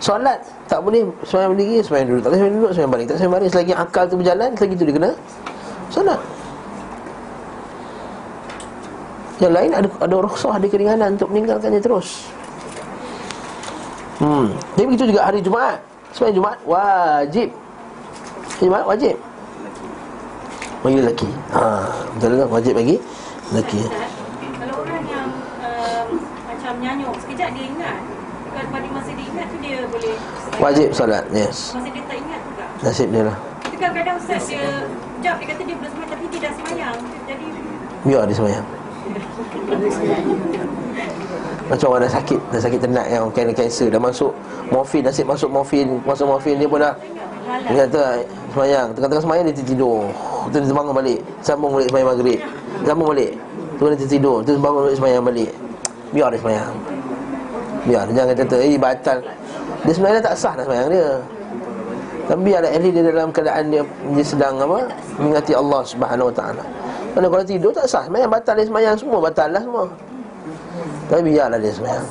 Solat 0.03 0.41
tak 0.69 0.85
boleh 0.85 1.05
semayang 1.25 1.57
berdiri, 1.57 1.81
semayang 1.81 2.07
duduk. 2.13 2.23
Tak 2.23 2.29
boleh 2.29 2.39
semayang 2.39 2.57
duduk, 2.61 2.71
semayang 2.73 2.93
balik. 2.93 3.07
Tak 3.09 3.17
semayang 3.17 3.35
balik 3.35 3.49
selagi 3.51 3.73
akal 3.73 4.05
tu 4.05 4.17
berjalan 4.21 4.51
Selagi 4.57 4.75
tu 4.77 4.85
dia 4.85 4.95
kena 4.95 5.11
Solat. 5.93 6.21
Yang 9.43 9.53
lain 9.53 9.71
ada 9.75 9.89
ada 9.99 10.17
rukhsah, 10.23 10.53
ada 10.57 10.67
keringanan 10.71 11.09
untuk 11.19 11.29
meninggalkannya 11.35 11.81
terus. 11.83 12.31
Hmm. 14.23 14.47
Jadi 14.79 14.85
begitu 14.87 15.05
juga 15.11 15.21
hari 15.27 15.41
Jumaat. 15.43 15.79
Sembahyang 16.15 16.37
Jumaat 16.39 16.59
wajib. 16.63 17.49
Jumaat 18.63 18.87
wajib. 18.87 19.17
Bagi 20.85 20.97
lelaki. 21.01 21.31
Ha, 21.51 21.63
betul 22.15 22.39
tak? 22.39 22.49
Wajib 22.53 22.73
bagi 22.77 22.97
lelaki. 23.51 23.81
Kalau 24.61 24.77
orang 24.85 25.03
yang 25.11 25.29
uh, 25.65 26.05
macam 26.47 26.73
nyanyuk 26.79 27.15
sekejap 27.25 27.51
dia 27.57 27.65
ingat. 27.67 27.99
Kalau 28.55 28.69
pada 28.71 28.87
masa 28.95 29.11
dia 29.19 29.27
ingat 29.27 29.47
tu 29.51 29.57
dia 29.59 29.79
boleh 29.91 30.15
Wajib 30.63 30.89
solat, 30.95 31.27
yes. 31.35 31.75
Masa 31.75 31.91
dia 31.91 32.03
tak 32.07 32.17
ingat 32.23 32.41
tak? 32.55 32.69
Nasib 32.87 33.09
dia 33.11 33.23
lah. 33.27 33.37
Kadang-kadang 33.67 34.17
Ustaz 34.23 34.47
dia 34.47 34.63
Sekejap 34.63 35.35
dia 35.43 35.47
kata 35.51 35.63
dia 35.67 35.75
belum 35.75 35.91
semayang 35.91 36.11
Tapi 36.15 36.25
dia 36.31 36.39
dah 36.39 36.53
semayang 36.55 36.97
Jadi 37.27 37.47
Biar 38.07 38.23
dia 38.31 38.37
semayang. 38.39 38.67
Macam 41.65 41.87
orang 41.97 42.05
dah 42.05 42.13
sakit 42.13 42.41
Dah 42.53 42.61
sakit 42.61 42.81
tenat 42.85 43.07
yang 43.09 43.25
kena 43.33 43.57
kanser 43.57 43.89
Dah 43.89 43.97
masuk 43.97 44.37
morfin 44.69 45.01
Nasib 45.01 45.25
masuk 45.25 45.49
morfin. 45.49 45.97
Masuk 46.05 46.29
morfin 46.29 46.61
Dia 46.61 46.69
pun 46.69 46.79
dah 46.85 46.93
Dia 47.73 47.89
kata 47.89 48.21
Semayang. 48.55 48.95
Tengah-tengah 48.95 49.25
semayang 49.27 49.45
dia 49.51 49.57
tertidur. 49.59 50.07
Tu 50.55 50.63
dia 50.63 50.69
terbangun 50.71 50.95
balik. 50.95 51.19
Sambung 51.43 51.75
balik 51.75 51.91
semayang 51.91 52.09
maghrib. 52.15 52.39
Sambung 52.87 53.09
balik. 53.11 53.33
Tu 53.75 53.83
dia 53.83 53.99
tertidur. 53.99 54.37
Tu 54.47 54.51
bangun 54.63 54.81
balik 54.87 54.97
semayang 55.03 55.25
balik. 55.27 55.51
Biar 56.15 56.29
dia 56.31 56.39
semayang. 56.39 56.75
Biar. 57.83 58.05
Jangan 58.15 58.27
kata 58.39 58.57
Eh 58.63 58.79
batal. 58.79 59.19
Dia 59.83 59.93
sebenarnya 59.93 60.23
tak 60.23 60.35
sah 60.39 60.55
dah 60.55 60.63
semayang 60.63 60.87
dia. 60.87 61.09
Tapi 62.25 62.41
biarlah 62.41 62.71
Eli 62.73 62.89
dia 62.89 63.05
dalam 63.05 63.29
keadaan 63.35 63.69
dia, 63.69 63.83
dia 64.17 64.25
sedang 64.25 64.57
apa? 64.57 64.89
Mengingati 65.21 65.53
Allah 65.53 65.85
subhanahu 65.85 66.33
wa 66.33 66.35
ta'ala 66.35 66.65
Kalau 67.15 67.29
kalau 67.31 67.45
tidur 67.47 67.71
tak 67.71 67.87
sah. 67.87 68.05
Semayang 68.11 68.29
batal 68.29 68.59
dia 68.59 68.67
semayang 68.67 68.99
semua. 68.99 69.19
Batal 69.23 69.49
lah 69.55 69.63
semua. 69.63 69.87
Tapi 71.07 71.23
biarlah 71.23 71.59
dia 71.63 71.73
semayang. 71.73 72.07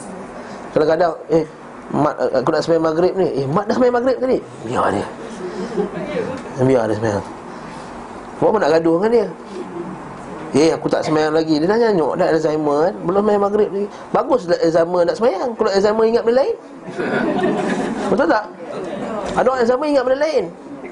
Kadang-kadang 0.71 1.13
Eh 1.29 1.45
Mat, 1.93 2.15
aku 2.17 2.49
nak 2.49 2.63
semayang 2.65 2.85
maghrib 2.89 3.13
ni. 3.13 3.27
Eh 3.43 3.45
mat 3.45 3.69
dah 3.69 3.75
semayang 3.77 3.95
maghrib 3.99 4.17
tadi. 4.17 4.37
Biar 4.65 4.87
dia. 4.89 5.07
Biar 6.63 6.83
dia 6.89 6.95
semayang. 6.97 7.23
Buat 8.41 8.49
apa 8.49 8.57
nak 8.63 8.71
gaduh 8.79 8.95
dengan 8.97 9.11
dia? 9.11 9.27
Eh 10.53 10.69
aku 10.73 10.87
tak 10.89 11.05
semayang 11.05 11.33
lagi. 11.35 11.61
Dia 11.61 11.67
dah 11.69 11.77
nyanyuk 11.77 12.13
Dah 12.17 12.27
Alzheimer 12.33 12.79
kan. 12.89 12.95
Belum 13.03 13.21
main 13.21 13.41
maghrib 13.41 13.69
lagi. 13.69 13.87
Bagus 14.09 14.49
dah 14.49 14.57
Alzheimer 14.63 15.01
nak 15.05 15.15
semayang. 15.19 15.49
Kalau 15.53 15.69
Alzheimer 15.69 16.05
ingat 16.07 16.23
benda 16.25 16.37
lain. 16.41 16.55
Betul 18.09 18.27
tak? 18.31 18.45
Ada 19.37 19.47
orang 19.49 19.59
Alzheimer 19.61 19.87
ingat 19.93 20.03
benda 20.07 20.19
lain. 20.23 20.43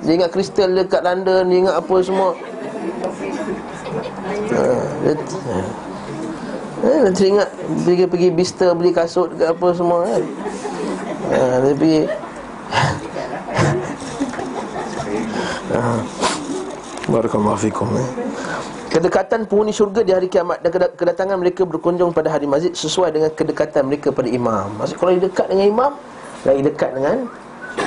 Dia 0.01 0.13
ingat 0.21 0.29
kristal 0.29 0.69
dekat 0.75 1.01
London. 1.01 1.43
Dia 1.49 1.57
ingat 1.65 1.75
apa 1.81 1.95
semua 2.03 2.29
ha, 4.31 4.63
dia, 5.03 5.13
ha, 5.15 5.57
dia 6.81 7.11
teringat 7.13 7.49
pergi 7.85 8.05
pergi 8.07 8.29
Bista 8.33 8.67
beli 8.73 8.91
kasut 8.95 9.29
ke 9.35 9.43
apa 9.47 9.67
semua 9.75 10.07
kan. 10.07 10.23
Ha, 11.31 11.39
dia 11.63 11.73
pergi 11.75 11.99
ha. 15.71 15.83
Barakallahu 17.11 17.59
fikum 17.59 17.89
eh. 17.97 18.09
Kedekatan 18.91 19.47
penghuni 19.47 19.71
syurga 19.71 20.03
di 20.03 20.11
hari 20.11 20.27
kiamat 20.27 20.59
Dan 20.59 20.69
kedatangan 20.71 21.39
mereka 21.39 21.63
berkunjung 21.63 22.11
pada 22.11 22.27
hari 22.27 22.43
masjid 22.43 22.75
Sesuai 22.75 23.15
dengan 23.15 23.31
kedekatan 23.31 23.87
mereka 23.87 24.11
pada 24.11 24.27
imam 24.27 24.67
Maksud 24.75 24.99
kalau 24.99 25.15
dekat 25.15 25.47
dengan 25.47 25.65
imam 25.71 25.91
Lagi 26.43 26.61
dekat 26.61 26.91
dengan 26.91 27.17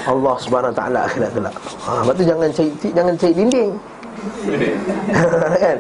Allah 0.09 0.35
subhanahu 0.41 0.73
ta'ala 0.73 1.05
akhirat 1.05 1.31
kelak 1.37 1.55
ha, 1.85 2.09
tu 2.17 2.25
jangan 2.25 2.49
cari, 2.49 2.71
jangan 2.93 3.15
cari 3.21 3.33
dinding 3.37 3.71
kan? 5.65 5.79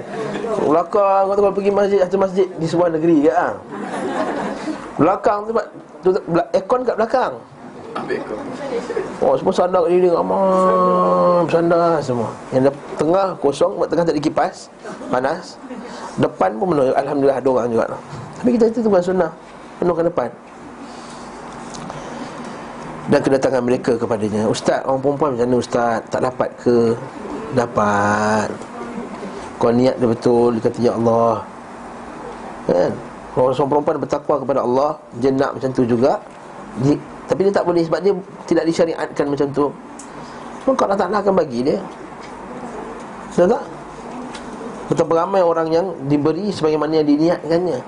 Belakang 0.64 1.23
kau 1.29 1.35
kalau 1.35 1.53
pergi 1.55 1.70
masjid 1.73 1.99
Satu 2.05 2.18
masjid 2.20 2.47
di 2.59 2.66
sebuah 2.66 2.88
negeri 2.94 3.27
ke 3.27 3.33
ha? 3.33 3.51
Belakang 4.94 5.38
tu, 5.49 5.53
tu 6.07 6.09
Aircon 6.55 6.81
kat 6.87 6.94
belakang. 6.94 7.33
Oh 9.23 9.38
semua 9.38 9.55
sandar 9.55 9.87
kat 9.87 9.90
dinding 9.94 10.14
Aman 10.18 11.47
Bersandar 11.47 12.03
semua. 12.03 12.31
Yang 12.51 12.75
tengah 12.99 13.38
kosong 13.38 13.79
Tengah 13.87 14.05
tak 14.07 14.14
ada 14.14 14.23
kipas 14.23 14.57
Panas. 15.11 15.59
Depan 16.18 16.59
pun 16.59 16.75
penuh. 16.75 16.94
Alhamdulillah 16.94 17.38
ada 17.38 17.49
orang 17.51 17.66
juga. 17.70 17.87
Tapi 18.38 18.51
kita 18.55 18.64
itu 18.70 18.87
bukan 18.87 19.03
sunnah. 19.03 19.31
Penuh 19.79 19.94
ke 19.94 20.05
depan. 20.07 20.29
Dan 23.05 23.20
kedatangan 23.20 23.62
mereka 23.62 23.92
kepadanya. 24.01 24.49
Ustaz 24.49 24.81
orang 24.87 25.03
perempuan 25.03 25.31
macam 25.37 25.47
mana 25.51 25.57
Ustaz? 25.61 26.01
Tak 26.09 26.20
dapat 26.25 26.49
ke 26.57 26.97
Dapat. 27.55 28.51
Kau 29.62 29.71
niat 29.71 29.97
dia 29.97 30.09
betul 30.11 30.59
kata 30.59 30.79
Ya 30.83 30.93
Allah. 30.99 31.47
Kan? 32.67 32.90
Orang 33.35 33.55
seorang 33.55 33.71
perempuan 33.79 33.99
bertakwa 33.99 34.35
kepada 34.40 34.61
Allah 34.62 34.90
Dia 35.23 35.31
nak 35.31 35.59
macam 35.59 35.71
tu 35.71 35.87
juga. 35.87 36.19
Dia, 36.83 36.99
Tapi 37.31 37.40
dia 37.47 37.53
tak 37.55 37.64
boleh 37.67 37.83
sebab 37.87 38.01
dia 38.03 38.12
Tidak 38.51 38.64
disyariatkan 38.67 39.27
macam 39.31 39.47
tu. 39.55 39.67
Maka 40.64 40.81
Allah 40.88 40.99
Ta'ala 40.99 41.17
akan 41.21 41.35
bagi 41.38 41.61
dia. 41.62 41.79
Betul 43.31 43.47
tak? 43.53 43.64
Betapa 44.85 45.12
ramai 45.25 45.40
orang 45.40 45.69
yang 45.73 45.87
diberi 46.11 46.53
sebagaimana 46.53 47.01
yang 47.01 47.09
diniatkannya. 47.09 47.79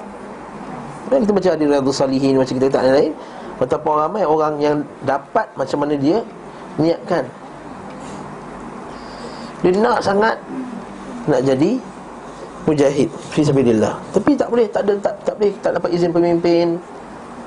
Dan 1.06 1.18
kita 1.22 1.32
baca 1.32 1.50
di 1.54 1.64
Riyadhul 1.68 1.94
Salihin 1.94 2.34
Macam 2.38 2.54
kita 2.56 2.68
tak 2.70 2.84
lain. 2.86 3.12
Betapa 3.56 3.88
ramai 4.06 4.22
orang 4.28 4.60
yang 4.60 4.76
dapat 5.08 5.48
macam 5.56 5.84
mana 5.84 5.96
dia 5.96 6.20
niatkan 6.76 7.24
Dia 9.64 9.70
nak 9.80 10.04
sangat 10.04 10.36
Nak 11.30 11.40
jadi 11.44 11.80
Mujahid 12.66 13.08
Fisabilillah 13.32 13.94
Tapi 14.12 14.34
tak 14.34 14.48
boleh 14.50 14.66
Tak 14.68 14.82
ada 14.84 14.92
tak, 14.98 15.14
tak 15.22 15.34
boleh 15.38 15.52
Tak 15.62 15.70
dapat 15.78 15.90
izin 15.94 16.12
pemimpin 16.12 16.76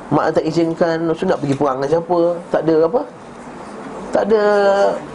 Mak 0.09 0.41
tak 0.41 0.45
izinkan 0.47 1.05
So 1.13 1.27
nak 1.27 1.37
pergi 1.43 1.53
perang 1.53 1.77
dengan 1.83 1.99
siapa 1.99 2.19
Tak 2.49 2.61
ada 2.65 2.75
apa 2.87 3.01
tak 4.09 4.25
ada 4.25 4.41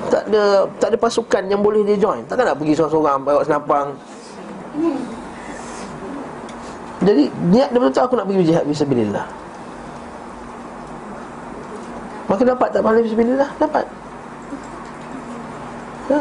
tak 0.07 0.23
ada 0.31 0.43
tak 0.79 0.89
ada 0.95 0.99
pasukan 0.99 1.43
yang 1.51 1.61
boleh 1.61 1.83
dia 1.83 1.99
join. 1.99 2.23
Takkan 2.31 2.47
nak 2.47 2.59
pergi 2.63 2.79
seorang-seorang 2.79 3.19
bawa 3.27 3.41
senapang. 3.43 3.89
Jadi 7.05 7.25
niat 7.51 7.69
dia 7.75 7.79
betul 7.83 8.03
aku 8.07 8.15
nak 8.15 8.27
pergi 8.31 8.47
jihad 8.47 8.65
fisabilillah. 8.65 9.27
Maka 12.31 12.43
dapat 12.47 12.69
tak 12.71 12.81
pahala 12.81 13.03
fisabilillah? 13.03 13.51
Dapat. 13.59 13.85
Ya. 16.09 16.21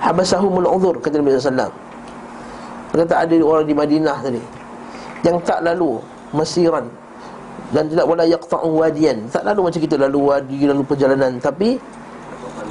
Habasahumul 0.00 0.68
udhur 0.68 1.00
kata 1.00 1.20
Nabi 1.20 1.36
wasallam. 1.36 1.72
Kata 2.92 3.14
ada 3.26 3.34
orang 3.40 3.66
di 3.68 3.74
Madinah 3.76 4.18
tadi. 4.20 4.42
Yang 5.24 5.36
tak 5.44 5.60
lalu 5.64 6.00
mesiran. 6.32 6.86
Dan 7.74 7.90
tidak 7.90 8.06
wala 8.06 8.24
yaqta'u 8.24 8.68
wadiyan. 8.78 9.26
Tak 9.32 9.42
lalu 9.42 9.60
macam 9.68 9.80
kita 9.82 9.96
lalu 9.98 10.18
wadi 10.22 10.58
lalu 10.64 10.82
perjalanan. 10.86 11.36
Tapi 11.42 11.80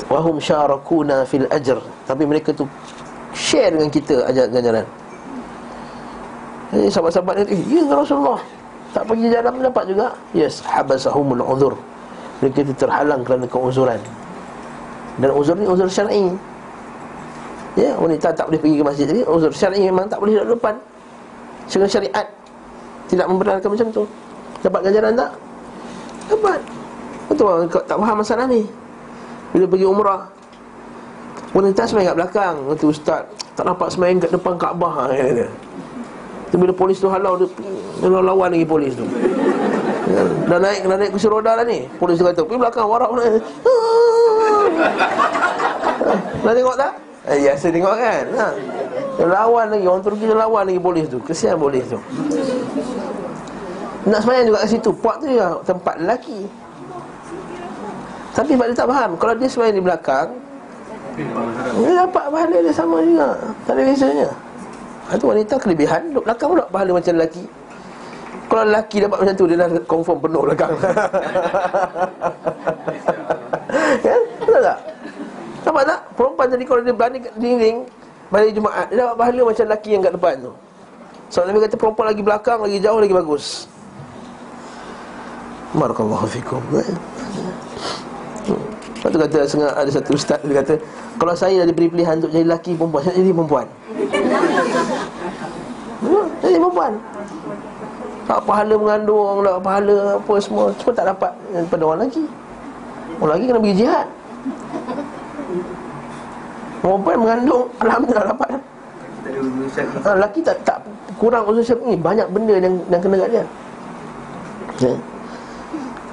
wahum 0.07 0.39
syarakuna 0.39 1.27
fil 1.27 1.45
ajr. 1.51 1.77
Tapi 2.07 2.23
mereka 2.23 2.55
tu 2.55 2.63
share 3.35 3.75
dengan 3.75 3.91
kita 3.91 4.23
ajak 4.31 4.47
ganjaran 4.53 4.87
jadi 6.75 6.91
sahabat-sahabat 6.91 7.33
kata 7.45 7.53
ya 7.71 7.83
Rasulullah. 7.87 8.41
Tak 8.91 9.03
pergi 9.07 9.27
jalan 9.31 9.53
dapat 9.63 9.83
juga. 9.91 10.07
Yes 10.35 10.63
habasahumul 10.63 11.43
uzur. 11.43 11.73
Mereka 12.43 12.67
itu 12.67 12.73
terhalang 12.75 13.23
kerana 13.23 13.47
keuzuran. 13.47 13.99
Dan 15.19 15.31
uzur 15.31 15.55
ni 15.55 15.67
uzur 15.67 15.87
syar'i 15.87 16.35
ya 17.75 17.91
wanita 17.99 18.31
tak 18.31 18.47
boleh 18.47 18.59
pergi 18.59 18.75
ke 18.79 18.83
masjid. 18.83 19.05
Tadi 19.05 19.21
uzur 19.27 19.51
syar'i 19.51 19.83
memang 19.83 20.07
tak 20.07 20.19
boleh 20.23 20.39
dekat 20.39 20.47
depan 20.55 20.75
secara 21.67 21.87
syariat. 21.91 22.27
Tidak 23.05 23.25
membenarkan 23.29 23.69
macam 23.69 23.87
tu. 23.93 24.03
Dapat 24.65 24.79
ganjaran 24.89 25.13
tak? 25.13 25.31
Dapat. 26.31 26.59
Betul 27.29 27.45
orang 27.45 27.69
tak 27.69 27.97
faham 27.97 28.17
masalah 28.17 28.45
ni. 28.49 28.65
Bila 29.53 29.65
pergi 29.69 29.85
umrah 29.87 30.21
Wanita 31.55 31.87
semayang 31.87 32.11
kat 32.11 32.17
belakang. 32.19 32.55
Kata 32.67 32.85
ustaz 32.91 33.23
Tak 33.55 33.63
dapat 33.63 33.87
semayang 33.87 34.19
kat 34.19 34.31
depan 34.35 34.59
Kaabah. 34.59 35.07
Ha. 35.07 35.15
Tu 36.51 36.55
bila 36.59 36.75
polis 36.75 36.99
tu 36.99 37.07
halau 37.07 37.39
dia, 37.39 37.47
dia 38.03 38.09
lawan 38.11 38.51
lagi 38.51 38.67
polis 38.67 38.93
tu. 38.93 39.07
Ya, 40.11 40.21
Dah 40.51 40.59
naik 40.59 40.83
Dah 40.83 40.97
naik 40.99 41.11
kursi 41.15 41.31
roda 41.31 41.55
lah 41.55 41.63
ni. 41.63 41.87
Polis 41.95 42.19
tu 42.19 42.27
kata 42.27 42.43
Pergi 42.43 42.59
belakang 42.59 42.85
warak 42.91 43.09
mana 43.09 43.23
Dah 46.45 46.53
tengok 46.53 46.75
tak? 46.75 46.91
Eh, 47.25 47.37
ya, 47.41 47.57
saya 47.57 47.73
tengok 47.73 47.95
kan 47.97 48.25
ha. 48.37 48.47
Lawan 49.17 49.73
lagi 49.73 49.85
Orang 49.89 50.03
Turki 50.05 50.29
dia 50.29 50.37
lawan 50.37 50.69
lagi 50.69 50.77
polis 50.77 51.09
tu. 51.09 51.17
Kesian 51.25 51.57
polis 51.57 51.81
tu. 51.89 51.97
Nak 54.05 54.21
semayang 54.21 54.45
juga 54.53 54.61
kat 54.61 54.69
situ. 54.77 54.93
Puak 54.93 55.17
tu 55.25 55.33
juga 55.33 55.57
tempat 55.65 55.97
lelaki. 55.97 56.45
Tapi 58.35 58.51
sebab 58.53 58.67
dia 58.67 58.75
tak 58.75 58.91
faham 58.91 59.15
Kalau 59.15 59.33
dia 59.39 59.47
semayang 59.47 59.79
di 59.79 59.83
belakang 59.87 60.27
Dia 61.79 62.03
dapat 62.03 62.23
pahala 62.29 62.57
dia 62.61 62.73
sama 62.75 62.99
juga. 63.01 63.29
Tak 63.65 63.73
ada 63.73 63.81
bezanya 63.81 64.29
Itu 65.09 65.25
wanita 65.25 65.55
kelebihan. 65.57 66.01
Duduk 66.13 66.29
belakang 66.29 66.53
dapat 66.53 66.69
pahala 66.69 66.91
macam 67.01 67.13
lelaki. 67.17 67.43
Kalau 68.45 68.63
lelaki 68.69 68.97
dapat 69.01 69.17
macam 69.23 69.33
tu 69.33 69.45
Dia 69.49 69.57
dah 69.57 69.69
confirm 69.89 70.17
penuh 70.21 70.41
belakang. 70.45 70.73
Kan? 74.05 74.21
Betul 74.37 74.61
tak? 74.61 74.94
Nampak 75.65 75.83
tak? 75.89 75.99
Perempuan 76.13 76.47
tadi 76.53 76.63
kalau 76.63 76.81
dia 76.85 76.93
berani 76.93 77.17
kat 77.25 77.33
dinding 77.41 77.89
Balik 78.29 78.53
Jumaat 78.53 78.85
Dia 78.93 79.01
dapat 79.01 79.15
pahala 79.17 79.41
macam 79.49 79.63
lelaki 79.65 79.89
yang 79.97 80.01
kat 80.05 80.13
depan 80.13 80.35
tu. 80.37 80.53
So 81.33 81.41
Nabi 81.41 81.57
kata 81.65 81.75
perempuan 81.75 82.05
lagi 82.13 82.21
belakang 82.21 82.61
Lagi 82.61 82.77
jauh 82.77 83.01
lagi 83.01 83.15
bagus. 83.17 83.65
Barakallahu 85.75 86.23
fikum. 86.29 86.61
Lepas 88.95 89.09
tu 89.11 89.17
kata 89.19 89.37
sengah, 89.43 89.75
ada 89.75 89.89
satu 89.89 90.15
ustaz 90.15 90.39
dia 90.45 90.61
kata 90.61 90.77
Kalau 91.17 91.33
saya 91.33 91.65
dah 91.65 91.67
diberi 91.67 91.89
pilihan 91.89 92.21
untuk 92.21 92.29
jadi 92.29 92.45
lelaki 92.45 92.77
perempuan 92.77 93.01
Saya 93.01 93.17
jadi 93.17 93.33
perempuan. 93.33 93.65
Jadi 96.45 96.61
perempuan. 96.61 96.93
Tak 98.29 98.39
pahala 98.45 98.77
mengandung 98.77 99.41
Tak 99.41 99.61
pahala 99.65 99.97
apa 100.21 100.33
semua. 100.37 100.69
Cuma 100.77 100.91
tak 100.93 101.09
dapat 101.09 101.31
daripada 101.49 101.83
orang 101.89 102.01
lagi 102.05 102.23
Orang 103.17 103.33
lagi 103.33 103.45
kena 103.49 103.59
pergi 103.65 103.77
jihad 103.81 104.07
Perempuan 106.85 107.17
mengandung 107.17 107.65
Alhamdulillah 107.81 108.29
dapat. 108.29 108.49
Ha, 110.05 110.09
Lelaki 110.13 110.39
tak, 110.45 110.61
tak 110.61 110.77
kurang 111.17 111.49
usaha 111.49 111.73
ni? 111.81 111.97
Banyak 111.97 112.29
benda 112.29 112.61
yang, 112.61 112.77
yang 112.93 113.01
kena 113.01 113.25
kat 113.25 113.29
dia. 113.33 113.45
Ya. 114.85 114.93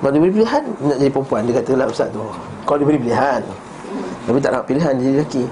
Kalau 0.01 0.13
diberi 0.17 0.33
pilihan 0.39 0.63
Nak 0.87 0.97
jadi 1.03 1.11
perempuan 1.11 1.43
Dia 1.51 1.55
kata 1.59 1.73
lah 1.75 1.87
Ustaz 1.91 2.09
tu 2.15 2.23
Kalau 2.65 2.79
diberi 2.81 2.99
pilihan. 2.99 3.43
Tapi 4.25 4.39
tak 4.41 4.51
nak 4.55 4.65
pilihan 4.65 4.93
Jadi 4.97 5.11
lelaki. 5.13 5.45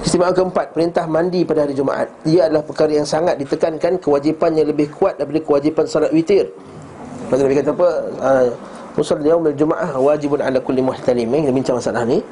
Istimewa 0.00 0.32
keempat 0.32 0.66
Perintah 0.72 1.04
mandi 1.04 1.44
pada 1.44 1.68
hari 1.68 1.76
Jumaat. 1.76 2.08
Ia 2.24 2.48
adalah 2.48 2.64
perkara 2.64 2.96
yang 2.96 3.04
sangat 3.04 3.36
ditekankan 3.36 4.00
Kewajipan 4.00 4.56
yang 4.56 4.72
lebih 4.72 4.88
kuat 4.96 5.20
Daripada 5.20 5.44
kewajipan 5.44 5.84
salat 5.84 6.08
witir. 6.08 6.48
Lepas 7.28 7.36
Nabi 7.42 7.54
kata 7.58 7.70
apa? 7.76 7.88
Musul 8.96 9.20
yaumil 9.28 9.52
Juma'ah 9.52 9.92
Wajibun 10.00 10.40
ala 10.40 10.56
kulli 10.56 10.80
muhtalim. 10.80 11.28
Kita 11.28 11.52
bincang 11.52 11.76
masalah 11.76 12.06
ni 12.08 12.24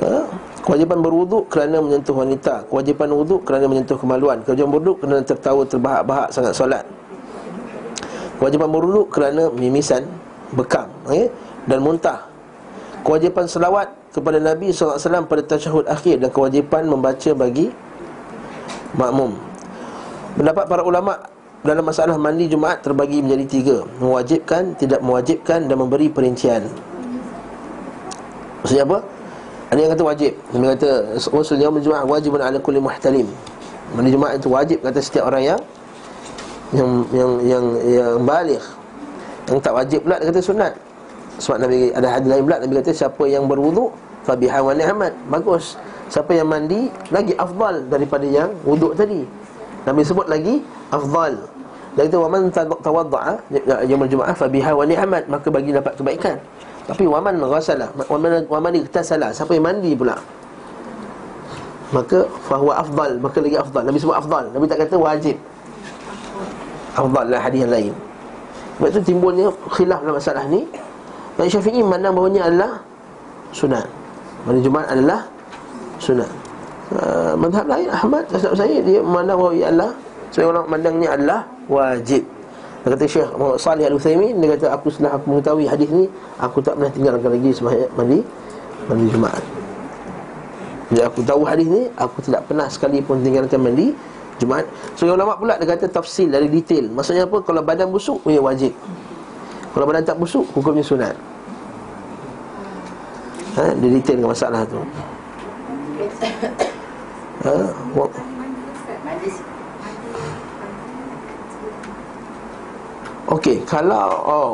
uh, 0.00 0.24
Kewajipan 0.62 1.02
berwuduk 1.02 1.50
kerana 1.50 1.82
menyentuh 1.82 2.14
wanita 2.14 2.64
Kewajipan 2.70 3.10
wuduk 3.10 3.42
kerana 3.44 3.66
menyentuh 3.66 3.98
kemaluan 3.98 4.40
Kewajipan 4.46 4.70
berwuduk 4.70 4.96
kerana 5.02 5.20
tertawa 5.26 5.62
terbahak-bahak 5.66 6.28
sangat 6.30 6.54
solat 6.54 6.86
Kewajipan 8.38 8.70
berwuduk 8.70 9.10
kerana 9.12 9.50
mimisan 9.52 10.06
bekam 10.52 10.90
okay? 11.06 11.30
dan 11.66 11.78
muntah. 11.78 12.26
Kewajipan 13.02 13.46
selawat 13.50 13.90
kepada 14.14 14.38
Nabi 14.38 14.70
SAW 14.70 15.26
pada 15.26 15.42
tasyahud 15.42 15.86
akhir 15.90 16.22
dan 16.22 16.30
kewajipan 16.30 16.86
membaca 16.86 17.30
bagi 17.34 17.74
makmum 18.94 19.34
Pendapat 20.38 20.64
para 20.70 20.82
ulama 20.86 21.18
dalam 21.62 21.82
masalah 21.82 22.14
mandi 22.18 22.46
Jumaat 22.50 22.82
terbagi 22.82 23.22
menjadi 23.22 23.46
tiga 23.46 23.76
Mewajibkan, 23.98 24.74
tidak 24.78 25.02
mewajibkan 25.02 25.66
dan 25.66 25.76
memberi 25.78 26.10
perincian 26.10 26.66
Maksudnya 28.62 28.86
apa? 28.86 28.98
Ada 29.72 29.88
yang 29.88 29.92
kata 29.96 30.04
wajib. 30.04 30.32
Dia 30.52 30.68
kata 30.76 30.90
Rasulnya 31.32 31.72
Jumaat 31.80 32.04
wajibun 32.04 32.44
ala 32.44 32.60
kulli 32.60 32.76
muhtalim. 32.76 33.24
Mandi 33.96 34.12
Jumaat 34.12 34.36
itu 34.36 34.52
wajib 34.52 34.84
kata 34.84 35.00
setiap 35.00 35.32
orang 35.32 35.56
yang 35.56 35.60
Yang 36.72 36.90
yang 37.12 37.32
yang, 37.44 37.64
yang 37.84 38.12
balik 38.24 38.60
Yang 39.48 39.58
tak 39.64 39.72
wajib 39.72 40.00
pula 40.04 40.20
dia 40.20 40.28
kata 40.28 40.40
sunat. 40.44 40.72
Sebab 41.40 41.56
Nabi 41.64 41.88
ada 41.96 42.08
hadis 42.12 42.28
lain 42.28 42.42
pula 42.44 42.56
Nabi 42.60 42.74
kata 42.84 42.92
siapa 42.92 43.24
yang 43.24 43.48
berwuduk 43.48 43.96
Fabiha 44.28 44.60
wa 44.60 44.76
ni'mat. 44.76 45.12
Bagus. 45.32 45.80
Siapa 46.12 46.36
yang 46.36 46.52
mandi 46.52 46.92
Lagi 47.08 47.32
afdal 47.40 47.88
daripada 47.88 48.28
yang 48.28 48.52
wuduk 48.68 48.92
tadi. 48.92 49.24
Nabi 49.88 50.04
sebut 50.04 50.28
lagi 50.28 50.60
afdal. 50.92 51.48
Dan 51.96 52.08
itu 52.08 52.16
waman 52.20 52.48
tawadda'a 52.52 53.36
yaumul 53.84 54.08
jumu'ah 54.08 54.32
fa 54.36 54.48
biha 54.48 54.72
wa 54.72 54.84
ni'mat. 54.84 55.28
Maka 55.32 55.48
bagi 55.48 55.72
dapat 55.72 55.96
kebaikan. 55.96 56.36
Tapi 56.82 57.06
waman 57.06 57.38
ghasala 57.38 57.86
waman 58.10 58.42
waman 58.50 58.72
iktasala 58.82 59.30
siapa 59.30 59.54
yang 59.54 59.70
mandi 59.70 59.94
pula? 59.94 60.18
Maka 61.94 62.26
fahuwa 62.48 62.80
afdal 62.80 63.20
maka 63.20 63.38
lagi 63.38 63.56
afdal. 63.60 63.82
Nabi 63.84 63.98
sebut 64.00 64.16
afdal. 64.16 64.44
Nabi 64.50 64.64
tak 64.64 64.80
kata 64.88 64.96
wajib. 64.96 65.36
Afdal 66.96 67.26
lah 67.28 67.40
hadis 67.40 67.62
yang 67.62 67.72
lain. 67.72 67.92
Sebab 68.80 68.88
itu 68.88 69.00
timbulnya 69.12 69.46
khilaf 69.68 70.00
dalam 70.00 70.16
masalah 70.16 70.44
ni. 70.48 70.64
Dan 71.36 71.46
Syafi'i 71.52 71.84
memandang 71.84 72.16
bahawa 72.16 72.48
adalah 72.48 72.72
sunat. 73.52 73.84
Mandi 74.48 74.60
Jumaat 74.64 74.88
adalah 74.88 75.20
sunat. 76.00 76.30
Uh, 76.92 77.32
Madhab 77.40 77.64
lain 77.72 77.88
Ahmad 77.88 78.20
Sebab 78.28 78.52
saya 78.52 78.84
Dia 78.84 79.00
memandang 79.00 79.40
bahawa 79.40 79.56
ia 79.56 79.72
adalah 79.72 79.96
Sebagai 80.28 80.48
orang 80.52 80.64
memandangnya 80.68 81.08
adalah 81.16 81.40
Wajib 81.64 82.20
Dia 82.82 82.98
kata 82.98 83.04
Syekh 83.06 83.30
Muhammad 83.38 83.62
Salih 83.62 83.84
Al-Uthaymin 83.86 84.34
Dia 84.42 84.48
kata 84.58 84.66
aku 84.74 84.90
setelah 84.90 85.14
aku 85.14 85.24
mengetahui 85.30 85.66
hadis 85.70 85.88
ni 85.94 86.04
Aku 86.42 86.58
tak 86.58 86.74
pernah 86.74 86.90
tinggalkan 86.90 87.30
lagi 87.30 87.50
Sebagai 87.54 87.86
mandi 87.94 88.18
Mandi 88.90 89.06
Jumaat. 89.14 89.44
Jadi 90.90 91.02
aku 91.06 91.20
tahu 91.22 91.42
hadis 91.46 91.66
ni 91.70 91.86
Aku 91.94 92.18
tidak 92.26 92.42
pernah 92.50 92.66
sekali 92.66 92.98
pun 92.98 93.22
tinggalkan 93.22 93.62
mandi 93.62 93.94
Jumaat. 94.42 94.66
Sebagai 94.98 95.14
ulama 95.14 95.38
pula 95.38 95.54
Dia 95.62 95.78
kata 95.78 95.86
tafsil 95.86 96.34
dari 96.34 96.50
detail. 96.50 96.90
Maksudnya 96.90 97.30
apa? 97.30 97.38
Kalau 97.46 97.62
badan 97.62 97.86
busuk 97.94 98.18
Ia 98.26 98.42
wajib. 98.42 98.74
Kalau 99.70 99.84
badan 99.86 100.02
tak 100.02 100.18
busuk 100.18 100.42
Hukumnya 100.50 100.82
sunat. 100.82 101.14
Ha, 103.52 103.68
dia 103.78 103.88
detailkan 103.94 104.32
masalah 104.32 104.64
tu. 104.64 104.80
Ha, 107.46 107.52
Okey, 113.32 113.64
kalau 113.64 114.12
oh, 114.28 114.50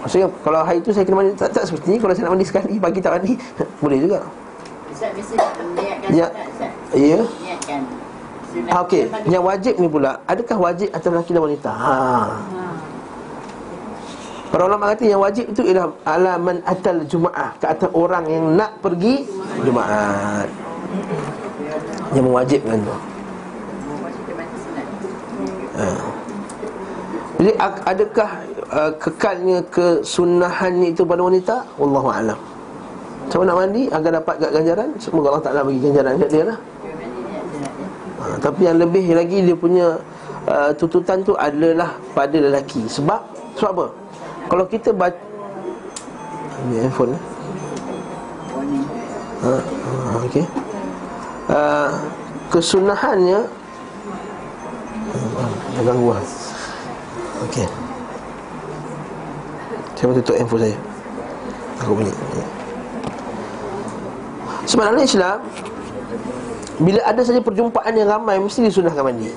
maksudnya 0.00 0.32
kalau 0.40 0.64
hari 0.64 0.80
tu 0.80 0.96
saya 0.96 1.04
kena 1.04 1.20
mandi 1.20 1.36
tak, 1.36 1.52
tak 1.52 1.68
seperti 1.68 1.92
ni 1.92 1.98
kalau 2.00 2.16
saya 2.16 2.24
nak 2.24 2.32
mandi 2.32 2.48
sekali 2.48 2.80
pagi 2.80 2.98
tak 3.04 3.20
mandi 3.20 3.36
boleh 3.84 3.98
juga. 4.00 4.18
Ustaz 4.88 5.10
biasa 5.12 5.32
niatkan 5.76 6.08
Ya. 6.08 6.26
Ustaz. 6.32 6.72
Ya. 6.96 7.20
Niatkan. 7.20 7.80
Ha, 8.54 8.76
Okey, 8.86 9.10
yang 9.28 9.42
wajib 9.44 9.74
ni 9.82 9.90
pula 9.90 10.22
adakah 10.30 10.56
wajib 10.56 10.88
atas 10.94 11.10
lelaki 11.10 11.34
dan 11.34 11.42
wanita? 11.42 11.70
Ha. 11.74 11.96
Para 14.54 14.62
ulama 14.70 14.94
kata 14.94 15.02
yang 15.10 15.18
wajib 15.18 15.50
itu 15.50 15.60
ialah 15.66 15.90
alaman 16.06 16.62
atal 16.62 17.02
jumaah 17.04 17.50
ke 17.58 17.66
atas 17.66 17.90
orang 17.90 18.24
yang 18.30 18.44
nak 18.54 18.78
pergi 18.78 19.26
jumaat. 19.66 20.46
Yang 22.14 22.24
mewajibkan 22.24 22.78
tu. 22.86 22.94
Ha. 25.74 26.23
Jadi 27.44 27.60
ak- 27.60 27.84
adakah 27.84 28.30
uh, 28.72 28.92
kekalnya 28.96 29.60
kesunahan 29.68 30.80
itu 30.80 31.04
pada 31.04 31.20
wanita? 31.20 31.60
Wallahu 31.76 32.08
alam. 32.08 32.40
Mana 33.36 33.52
nak 33.52 33.56
mandi 33.60 33.82
agar 33.92 34.10
dapat 34.16 34.34
ganjaran? 34.48 34.88
Semoga 34.96 35.28
Allah 35.28 35.44
Taala 35.44 35.60
bagi 35.60 35.84
ganjaran 35.84 36.16
kat 36.16 36.30
dia 36.32 36.44
lah. 36.48 36.58
Ha, 38.16 38.24
tapi 38.40 38.64
yang 38.64 38.80
lebih 38.80 39.04
lagi 39.12 39.44
dia 39.44 39.52
punya 39.52 40.00
uh, 40.48 40.72
tuntutan 40.72 41.20
tu 41.20 41.36
adalah 41.36 42.00
pada 42.16 42.32
lelaki. 42.32 42.88
Sebab 42.88 43.20
sebab 43.60 43.70
apa? 43.76 43.86
Kalau 44.48 44.64
kita 44.64 44.96
baca 44.96 45.20
Ambil 46.64 46.80
handphone 46.80 47.12
eh? 47.12 47.22
ha, 49.44 49.52
ha, 49.52 50.40
uh, 51.52 51.90
Kesunahannya 52.48 53.40
uh, 55.12 55.50
Jangan 55.76 55.84
ganggu 55.84 56.08
lah 56.16 56.43
Okey. 57.50 57.66
Saya 59.94 60.04
mau 60.10 60.14
tutup 60.16 60.34
handphone 60.36 60.62
saya. 60.68 60.76
Aku 61.82 61.92
bunyi 61.98 62.12
Sebab 64.64 64.84
dalam 64.94 65.02
Islam 65.02 65.38
Bila 66.80 67.00
ada 67.02 67.20
saja 67.26 67.40
perjumpaan 67.42 67.92
yang 67.98 68.08
ramai 68.08 68.38
Mesti 68.38 68.70
disunahkan 68.70 69.02
mandi. 69.02 69.28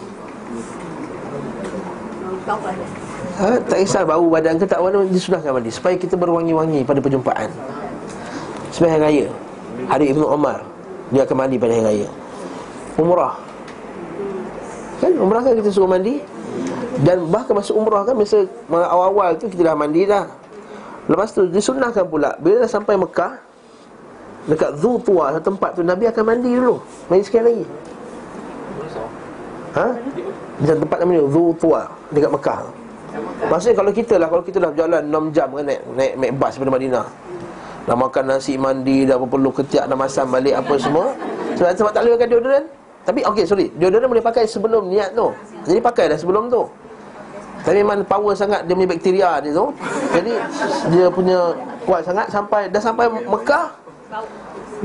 Ha, 3.41 3.57
Tak 3.65 3.77
kisah 3.83 4.05
bau 4.05 4.29
badan 4.29 4.61
ke 4.61 4.65
tak 4.69 4.79
mana 4.79 5.01
Disunahkan 5.09 5.49
mandi 5.49 5.73
Supaya 5.73 5.97
kita 5.97 6.13
berwangi-wangi 6.13 6.85
pada 6.85 7.01
perjumpaan. 7.01 7.49
Sebab 8.71 8.87
hari 8.87 9.01
raya 9.01 9.27
Hari 9.89 10.05
Ibnu 10.13 10.25
Umar 10.29 10.61
Dia 11.09 11.25
akan 11.25 11.35
mandi 11.41 11.57
pada 11.57 11.73
hari 11.73 11.85
raya. 11.85 12.07
Umrah. 12.97 13.37
Kan? 14.97 15.13
Umrah 15.21 15.41
kan 15.45 15.53
kita 15.53 15.69
suruh 15.69 15.85
mandi 15.85 16.17
Dan 17.05 17.29
bahkan 17.29 17.53
masa 17.53 17.71
umrah 17.77 18.01
kan 18.01 18.17
Masa 18.17 18.47
awal-awal 18.69 19.37
tu 19.37 19.45
kita 19.51 19.73
dah 19.73 19.75
mandi 19.77 20.09
dah. 20.09 20.25
Lepas 21.07 21.31
tu 21.31 21.45
disunahkan 21.47 22.03
pula 22.09 22.33
Bila 22.41 22.65
dah 22.65 22.71
sampai 22.71 22.97
Mekah 22.97 23.37
Dekat 24.47 24.79
Dhu 24.79 24.97
Tuwa 25.03 25.35
tempat 25.43 25.75
tu 25.75 25.83
Nabi 25.83 26.07
akan 26.07 26.23
mandi 26.23 26.55
dulu. 26.55 26.79
Mandi 27.11 27.23
sekali 27.27 27.43
lagi. 27.51 27.65
Ha? 29.75 29.87
Di 30.63 30.71
tempat 30.71 30.97
namanya 31.03 31.27
Dhu 31.27 31.51
Tuwa 31.59 31.83
Dekat 32.15 32.31
Mekah. 32.31 32.59
Maksudnya 33.51 33.75
kalau 33.75 33.91
kita 33.91 34.15
lah 34.15 34.27
Kalau 34.31 34.43
kita 34.47 34.57
dah 34.63 34.69
berjalan 34.71 35.03
6 35.03 35.35
jam 35.35 35.47
kan 35.51 35.63
naik, 35.67 35.81
naik, 35.99 36.13
naik 36.15 36.33
bas 36.39 36.55
daripada 36.55 36.73
Madinah. 36.79 37.07
Dah 37.87 37.95
makan 37.99 38.23
nasi 38.23 38.53
mandi 38.55 39.03
Dah 39.03 39.19
perlu 39.19 39.51
ketiak 39.51 39.85
Dah 39.91 39.97
masam 39.99 40.31
balik 40.31 40.55
apa 40.55 40.73
semua. 40.79 41.11
Sebab, 41.59 41.69
sebab 41.75 41.91
tak 41.91 42.01
boleh 42.07 42.13
pakai 42.15 42.29
deodorant. 42.31 42.65
Tapi 43.03 43.19
okey 43.23 43.43
sorry. 43.43 43.67
Deodorant 43.75 44.09
boleh 44.11 44.23
pakai 44.23 44.43
sebelum 44.47 44.87
niat 44.87 45.11
tu. 45.11 45.27
Jadi 45.67 45.79
pakai 45.83 46.07
dah 46.07 46.19
sebelum 46.19 46.47
tu 46.47 46.63
Tapi 47.63 47.83
memang 47.83 48.05
power 48.05 48.33
sangat 48.37 48.65
Dia 48.65 48.73
punya 48.77 48.89
bakteria 48.89 49.29
dia 49.41 49.51
tu. 49.51 49.65
Jadi 50.13 50.33
dia 50.93 51.05
punya 51.09 51.39
kuat 51.87 52.01
sangat 52.05 52.27
Sampai 52.29 52.69
Dah 52.69 52.81
sampai 52.81 53.09
Mekah 53.09 53.65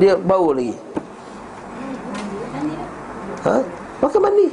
Dia 0.00 0.16
bau 0.16 0.54
lagi. 0.54 0.74
Ha? 3.42 3.56
Maka 4.00 4.16
mandi. 4.22 4.48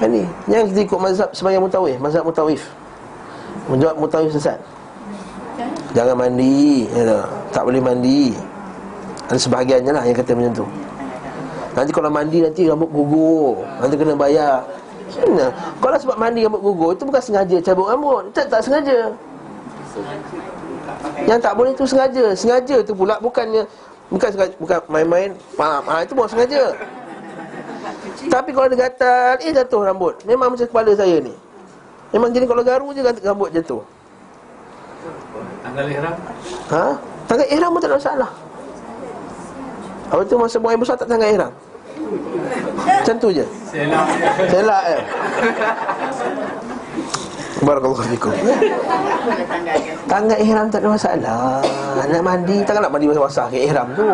Mandi. 0.00 0.22
Yang 0.48 0.64
kita 0.74 0.80
ikut 0.88 0.98
mazhab 1.00 1.30
Semayang 1.36 1.62
mutawif 1.64 1.96
Mazhab 2.00 2.24
mutawif. 2.24 2.62
Menjawab 3.68 3.96
mutawif 4.00 4.30
sesat. 4.34 4.58
Jangan 5.90 6.14
mandi 6.14 6.86
ya 6.90 7.26
tak 7.50 7.66
boleh 7.66 7.82
mandi. 7.82 8.30
Ada 9.26 9.38
sebahagiannya 9.38 9.92
lah 9.94 10.02
Yang 10.06 10.22
kata 10.22 10.32
macam 10.38 10.54
tu. 10.64 10.66
Nanti 11.70 11.90
kalau 11.94 12.10
mandi 12.10 12.38
nanti 12.42 12.62
rambut 12.66 12.90
gugur. 12.90 13.62
Nanti 13.78 13.94
kena 13.94 14.14
bayar 14.18 14.66
Kena 15.10 15.46
Kalau 15.82 15.96
sebab 15.98 16.16
mandi 16.16 16.46
rambut 16.46 16.62
gugur 16.62 16.90
Itu 16.94 17.04
bukan 17.06 17.22
sengaja 17.22 17.56
cabut 17.62 17.86
rambut. 17.90 18.22
Tak, 18.34 18.46
tak 18.46 18.60
sengaja. 18.62 19.10
Yang 21.26 21.40
tak 21.42 21.52
boleh 21.58 21.72
tu 21.74 21.84
sengaja. 21.86 22.24
Sengaja 22.34 22.76
tu 22.86 22.92
pula 22.94 23.18
bukannya 23.18 23.66
Bukan 24.10 24.28
sengaja 24.30 24.54
Bukan 24.58 24.78
main-main. 24.86 25.30
Faham 25.54 25.82
ha, 25.90 26.02
Itu 26.06 26.14
bukan 26.14 26.30
sengaja. 26.30 26.74
Tapi 28.30 28.50
kalau 28.54 28.66
dia 28.70 28.78
gatal 28.86 29.38
Eh 29.42 29.50
jatuh 29.50 29.82
rambut. 29.82 30.14
Memang 30.24 30.54
macam 30.54 30.66
kepala 30.66 30.92
saya 30.94 31.18
ni. 31.18 31.34
Memang 32.10 32.30
jadi 32.34 32.46
kalau 32.46 32.62
garu 32.62 32.90
je 32.94 33.02
rambut 33.02 33.50
jatuh 33.54 33.82
Tanggal 35.60 35.86
ihram? 35.86 36.14
Ha? 36.72 36.86
Tanggal 37.30 37.46
ihram 37.48 37.70
pun 37.70 37.80
tak 37.80 37.88
ada 37.88 37.96
masalah. 37.96 38.30
Apa 40.10 40.26
tu 40.26 40.34
masa 40.34 40.58
buang 40.58 40.74
air 40.74 40.80
besar 40.82 40.98
tak 40.98 41.06
tanggal 41.06 41.30
ihram 41.30 41.52
Macam 42.10 43.14
tu 43.18 43.28
je. 43.30 43.46
Selak. 44.50 44.84
Eh. 44.90 45.02
Barakallahu 47.60 48.04
fikum. 48.08 48.32
Tanggal 50.08 50.38
ihram 50.40 50.66
tak 50.72 50.80
ada 50.80 50.88
masalah. 50.96 51.60
Nak 52.08 52.22
mandi 52.24 52.56
Takkan 52.64 52.80
nak 52.88 52.92
mandi 52.92 53.06
basah-basah 53.12 53.46
ke 53.52 53.58
ihram 53.68 53.86
tu? 53.92 54.08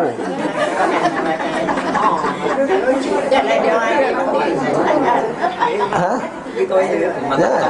Ha? 5.87 6.13
Jangan. 7.37 7.61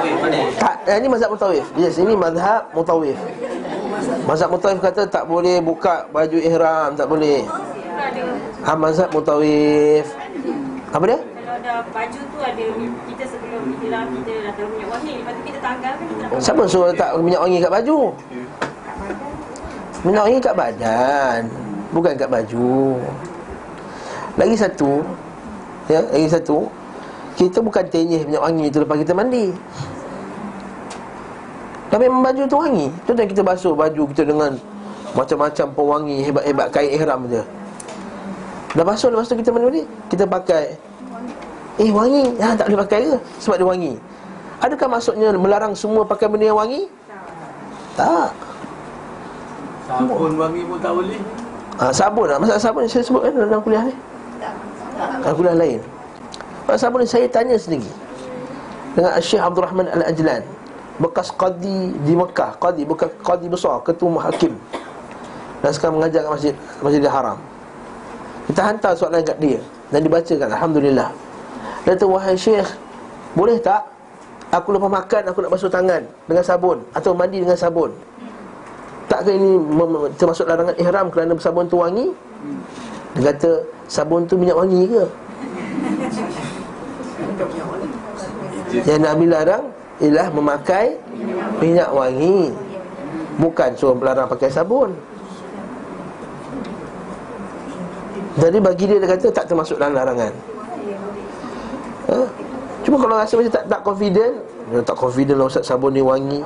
Tak, 0.57 0.75
eh, 0.87 0.95
ini 0.97 1.07
mazhab 1.11 1.29
mutawif. 1.29 1.65
Yes, 1.77 1.95
ini 1.99 2.13
mazhab 2.17 2.61
mutawif. 2.73 3.17
Mazhab 4.25 4.49
mutawif 4.49 4.79
kata 4.81 5.05
tak 5.07 5.23
boleh 5.25 5.57
buka 5.63 6.05
baju 6.13 6.37
ihram 6.37 6.93
Tak 6.93 7.07
boleh 7.09 7.47
Ha, 8.67 8.75
mazhab 8.75 9.07
mutawif. 9.15 10.03
Apa 10.91 11.07
dia? 11.07 11.15
Kalau 11.23 11.55
dah 11.63 11.79
baju 11.87 12.19
tu 12.19 12.37
ada 12.43 12.65
kita 13.07 13.23
sebelum 13.31 13.63
hilang 13.79 14.11
kita 14.11 14.43
dah 14.43 14.51
taruh 14.59 14.67
minyak 14.75 14.89
wangi. 14.91 15.13
Lepas 15.23 15.31
tu 15.31 15.41
kita 15.47 15.59
tanggal 15.63 15.91
kan 15.95 16.05
kita 16.11 16.23
Siapa 16.43 16.61
suruh 16.67 16.91
letak 16.91 17.15
minyak 17.23 17.39
wangi 17.39 17.63
kat 17.63 17.71
baju? 17.71 17.97
Minyak 20.03 20.23
wangi 20.27 20.39
kat 20.43 20.55
badan 20.59 21.41
Bukan 21.95 22.13
kat 22.19 22.27
baju. 22.27 22.75
Lagi 24.35 24.55
satu 24.59 24.91
Ya, 25.87 26.03
lagi 26.03 26.27
satu 26.27 26.67
Kita 27.39 27.63
bukan 27.63 27.87
tenyih 27.87 28.27
minyak 28.27 28.43
wangi 28.43 28.67
tu 28.67 28.83
lepas 28.83 28.99
kita 28.99 29.15
mandi. 29.15 29.55
Tapi 31.87 32.03
memang 32.03 32.35
baju 32.35 32.43
tu 32.43 32.57
wangi. 32.59 32.87
Tu 33.07 33.15
dah 33.15 33.23
kita 33.23 33.41
basuh 33.47 33.71
baju 33.71 34.03
kita 34.11 34.27
dengan 34.27 34.59
Macam-macam 35.15 35.65
pewangi 35.71 36.17
hebat-hebat 36.27 36.67
kain 36.75 36.91
ihram 36.91 37.23
je 37.31 37.39
Dah 38.75 38.83
basuh 38.83 39.07
lepas 39.13 39.29
tu 39.29 39.37
kita 39.39 39.53
mandi 39.53 39.87
Kita 40.11 40.27
pakai. 40.27 40.75
Eh 41.77 41.93
wangi. 41.93 42.35
Ha, 42.41 42.57
Tak 42.57 42.67
boleh 42.67 42.79
pakai 42.83 42.99
ke? 43.07 43.17
Sebab 43.39 43.55
dia 43.61 43.67
wangi. 43.67 43.93
Adakah 44.57 44.87
maksudnya 44.97 45.29
melarang 45.37 45.77
semua 45.77 46.01
pakai 46.01 46.25
benda 46.25 46.49
yang 46.49 46.57
wangi? 46.57 46.89
Tak. 47.93 48.33
Sabun 49.87 50.33
wangi 50.35 50.61
pun 50.65 50.77
tak 50.81 50.93
boleh. 50.97 51.19
ha, 51.79 51.93
Sabun 51.93 52.25
lah. 52.27 52.37
Masalah 52.41 52.61
sabun 52.61 52.83
saya 52.89 53.05
sebut 53.05 53.21
kan 53.23 53.31
dalam 53.37 53.61
kuliah 53.61 53.83
ni? 53.85 53.95
Dalam 55.21 55.35
kuliah 55.37 55.55
lain. 55.55 55.79
Masalah 56.65 56.81
sabun 56.81 56.99
ni 57.05 57.07
saya 57.07 57.25
tanya 57.29 57.55
sendiri. 57.55 57.87
Dengan 58.97 59.13
Syekh 59.21 59.37
Abdul 59.37 59.61
Rahman 59.61 59.85
Al-Ajlan 59.93 60.41
Bekas 60.97 61.29
qadi 61.29 61.93
di 62.01 62.17
Mekah 62.17 62.57
Qadi, 62.57 62.81
bukan 62.81 63.05
qadi 63.21 63.45
besar 63.45 63.77
Ketua 63.85 64.25
Hakim 64.25 64.57
Dan 65.61 65.69
sekarang 65.69 66.01
mengajar 66.01 66.25
kat 66.25 66.31
masjid 66.33 66.53
Masjidil 66.81 67.13
Haram 67.13 67.37
Kita 68.47 68.61
hantar 68.63 68.95
soalan 68.95 69.21
kat 69.23 69.37
dia. 69.43 69.59
Dan 69.91 70.07
dibacakan 70.07 70.49
Alhamdulillah. 70.51 71.09
Dia 71.87 71.95
kata 71.95 72.03
wahai 72.03 72.35
Syekh 72.35 72.67
Boleh 73.31 73.55
tak 73.63 73.79
Aku 74.51 74.75
lepas 74.75 74.91
makan 74.91 75.23
aku 75.31 75.39
nak 75.39 75.51
basuh 75.55 75.71
tangan 75.71 76.03
Dengan 76.27 76.43
sabun 76.43 76.83
Atau 76.91 77.15
mandi 77.15 77.39
dengan 77.39 77.55
sabun? 77.55 77.95
Takkah 79.07 79.31
ini 79.31 79.55
mem- 79.55 80.11
termasuk 80.19 80.43
larangan 80.43 80.75
ihram 80.75 81.07
kerana 81.07 81.31
sabun 81.39 81.63
tu 81.71 81.79
wangi? 81.79 82.11
Dia 83.15 83.31
kata 83.31 83.63
sabun 83.87 84.27
tu 84.27 84.35
minyak 84.35 84.59
wangi 84.59 84.83
ke? 84.83 85.03
Yang 88.83 88.99
Nabi 88.99 89.25
larang 89.31 89.63
ialah 90.03 90.27
memakai 90.27 90.99
minyak 91.63 91.87
wangi. 91.95 92.51
Bukan 93.39 93.69
suruh 93.79 93.95
larang 94.03 94.27
pakai 94.27 94.51
sabun 94.51 94.91
Jadi 98.37 98.57
bagi 98.61 98.83
dia 98.85 98.97
dia 99.01 99.09
kata 99.09 99.27
tak 99.33 99.45
termasuk 99.49 99.81
dalam 99.81 99.97
larangan. 99.97 100.33
Ha? 102.07 102.19
Cuma 102.87 102.95
kalau 103.03 103.15
rasa 103.19 103.35
macam 103.35 103.51
tak, 103.51 103.65
tak 103.67 103.81
confident 103.83 104.33
Tak 104.87 104.95
confident 104.95 105.37
lah 105.43 105.51
Ustaz 105.51 105.67
sabun 105.67 105.91
ni 105.91 105.99
wangi. 105.99 106.39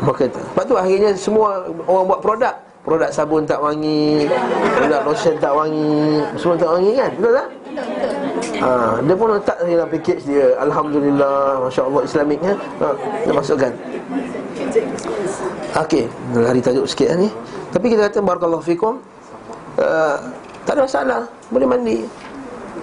Maka 0.00 0.24
tu 0.30 0.40
Sebab 0.40 0.64
tu 0.64 0.74
akhirnya 0.78 1.10
semua 1.18 1.68
orang 1.84 2.04
buat 2.08 2.20
produk. 2.24 2.54
Produk 2.80 3.12
sabun 3.12 3.44
tak 3.44 3.60
wangi 3.60 4.24
Produk 4.78 5.00
lotion 5.04 5.34
tak 5.36 5.52
wangi. 5.52 6.24
Semua 6.40 6.56
tak 6.56 6.70
wangi 6.72 6.92
kan? 6.96 7.10
Betul 7.18 7.32
tak? 7.36 7.48
Ha, 8.60 8.70
dia 9.04 9.14
pun 9.16 9.28
letak 9.36 9.58
dalam 9.62 9.88
package 9.88 10.22
dia. 10.24 10.46
Alhamdulillah 10.64 11.36
Masya 11.68 11.82
Allah 11.84 12.02
Islamiknya 12.06 12.52
ha, 12.80 12.86
Dia 13.26 13.32
masukkan. 13.36 13.72
Okey 15.84 16.04
Lari 16.38 16.60
tajuk 16.64 16.86
sikit 16.88 17.12
lah 17.12 17.18
ni. 17.20 17.28
Tapi 17.68 17.86
kita 17.92 18.08
kata 18.08 18.18
Barakallahu 18.24 18.64
fikum 18.64 19.02
uh, 19.76 20.16
Tak 20.64 20.72
ada 20.76 20.80
masalah. 20.84 21.20
Boleh 21.48 21.66
mandi. 21.68 21.98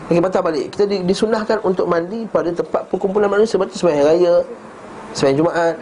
Lagi 0.07 0.19
patah 0.23 0.41
balik. 0.41 0.65
Kita 0.73 0.83
di, 0.87 1.03
disunahkan 1.03 1.59
untuk 1.67 1.85
mandi 1.87 2.23
Pada 2.31 2.49
tempat 2.51 2.87
perkumpulan 2.87 3.27
manusia. 3.27 3.59
Sebab 3.59 3.67
tu 3.67 3.75
sembahyang 3.79 4.05
raya 4.07 4.33
Sembahyang 5.11 5.37
Jumaat. 5.43 5.75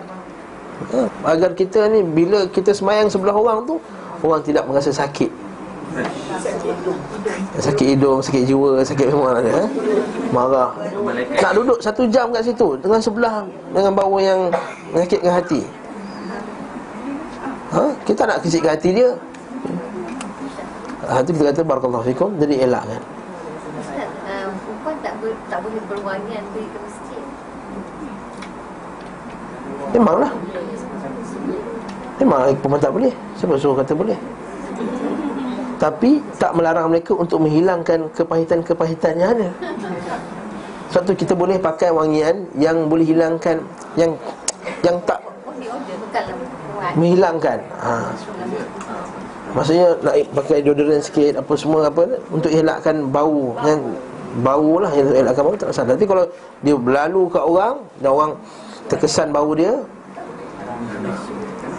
Ha, 0.91 0.99
Agar 1.31 1.55
kita 1.55 1.87
ni 1.87 2.03
Bila 2.03 2.43
kita 2.51 2.75
semayang 2.75 3.07
sebelah 3.07 3.31
orang 3.31 3.63
tu 3.63 3.79
Orang 4.19 4.41
tidak 4.43 4.65
merasa 4.67 4.89
sakit. 4.91 5.29
Sakit 7.61 7.95
hidung, 7.95 8.19
sakit 8.19 8.43
jiwa, 8.43 8.83
sakit 8.83 9.07
memang 9.15 9.39
ada 9.39 9.63
eh? 9.63 9.69
Marah. 10.35 10.75
Nak 11.39 11.51
duduk 11.55 11.79
satu 11.79 12.03
jam 12.11 12.33
kat 12.35 12.43
situ 12.43 12.75
Dengan 12.83 12.99
sebelah 12.99 13.47
Dengan 13.71 13.95
bau 13.95 14.19
yang 14.19 14.51
Menyakitkan 14.91 15.31
hati. 15.31 15.61
Ha? 17.71 17.91
Kita 18.03 18.27
nak 18.27 18.43
kecilkan 18.43 18.75
hati 18.75 18.89
dia 18.91 19.09
ha, 21.09 21.21
Itu 21.21 21.31
kita 21.37 21.53
kata 21.53 21.61
Barakallahu 21.65 22.05
fikum 22.05 22.29
Jadi 22.41 22.61
elak 22.65 22.83
kan? 22.85 23.01
Ustaz, 23.75 24.09
um, 24.25 24.49
perempuan 24.63 24.95
tak, 25.03 25.13
ber, 25.19 25.31
tak 25.51 25.59
boleh 25.61 25.81
berwangian 25.85 26.43
pergi 26.55 26.67
ke 26.69 26.77
masjid. 26.79 27.23
Memanglah 29.95 30.31
Memang 32.15 32.39
perempuan 32.63 32.79
tak 32.79 32.93
boleh. 32.95 33.13
Siapa 33.35 33.59
suruh 33.59 33.75
kata 33.75 33.91
boleh? 33.91 34.15
Tapi 35.75 36.23
tak 36.39 36.55
melarang 36.55 36.87
mereka 36.87 37.11
untuk 37.11 37.43
menghilangkan 37.43 38.07
kepahitan-kepahitan 38.15 39.19
yang 39.19 39.29
ada. 39.35 39.49
Sebab 40.95 41.03
tu 41.11 41.13
kita 41.19 41.35
boleh 41.35 41.59
pakai 41.59 41.91
wangian 41.91 42.47
yang 42.55 42.87
boleh 42.87 43.03
hilangkan 43.03 43.59
Yang 43.99 44.15
yang 44.79 44.95
tak 45.03 45.19
menghilangkan. 46.95 47.59
Ha. 47.83 47.93
Maksudnya 49.55 49.95
nak 50.03 50.15
pakai 50.35 50.59
deodorant 50.59 50.99
sikit 50.99 51.39
Apa 51.39 51.53
semua 51.55 51.87
apa 51.87 52.03
Untuk 52.27 52.51
elakkan 52.51 53.07
bau 53.07 53.55
yang 53.63 53.79
Bau 54.43 54.83
lah 54.83 54.91
yang 54.91 55.07
elakkan 55.15 55.47
bau 55.47 55.55
tak 55.55 55.71
masalah 55.71 55.95
Tapi 55.95 56.05
kalau 56.05 56.23
dia 56.59 56.75
berlalu 56.75 57.21
kat 57.31 57.43
orang 57.43 57.75
Dan 58.03 58.09
orang 58.11 58.31
terkesan 58.91 59.31
bau 59.31 59.55
dia 59.55 59.79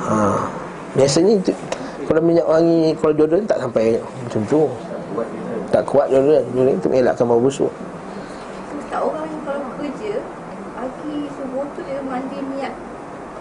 ha. 0.09 0.49
Biasanya 0.97 1.37
itu, 1.37 1.53
Kalau 2.09 2.21
minyak 2.25 2.49
wangi 2.49 2.97
Kalau 2.97 3.13
deodorant 3.13 3.45
tak 3.45 3.61
sampai 3.61 4.01
macam 4.01 4.41
tu 4.49 4.61
Tak 5.69 5.83
kuat 5.85 6.09
deodorant 6.09 6.49
Deodorant 6.57 6.77
untuk 6.81 6.93
elakkan 6.97 7.25
bau 7.29 7.41
busuk 7.45 7.73
Tak 8.89 9.01
orang 9.05 9.29
yang 9.29 9.43
kalau 9.45 9.69
kerja, 9.77 10.15
pagi 10.77 11.17
subuh 11.35 11.65
tu 11.75 11.81
dia 11.85 12.01
mandi 12.05 12.39
minyak. 12.41 12.75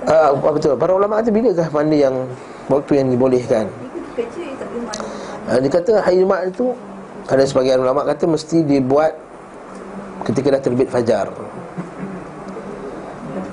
Ah, 0.06 0.32
uh, 0.34 0.52
betul. 0.54 0.78
Para 0.78 0.92
ulama 0.94 1.20
kata 1.20 1.30
bilakah 1.34 1.68
mandi 1.74 1.98
yang 2.04 2.16
waktu 2.70 2.92
yang 3.02 3.08
dibolehkan? 3.10 3.66
Kerja 4.16 5.60
dia 5.60 5.70
kata 5.70 5.92
hari 6.02 6.24
Jumaat 6.24 6.50
itu 6.50 6.72
ada 7.28 7.44
sebagian 7.44 7.84
ulama 7.84 8.08
kata 8.08 8.26
mesti 8.26 8.64
dibuat 8.64 9.14
ketika 10.26 10.58
dah 10.58 10.62
terbit 10.62 10.88
fajar. 10.90 11.30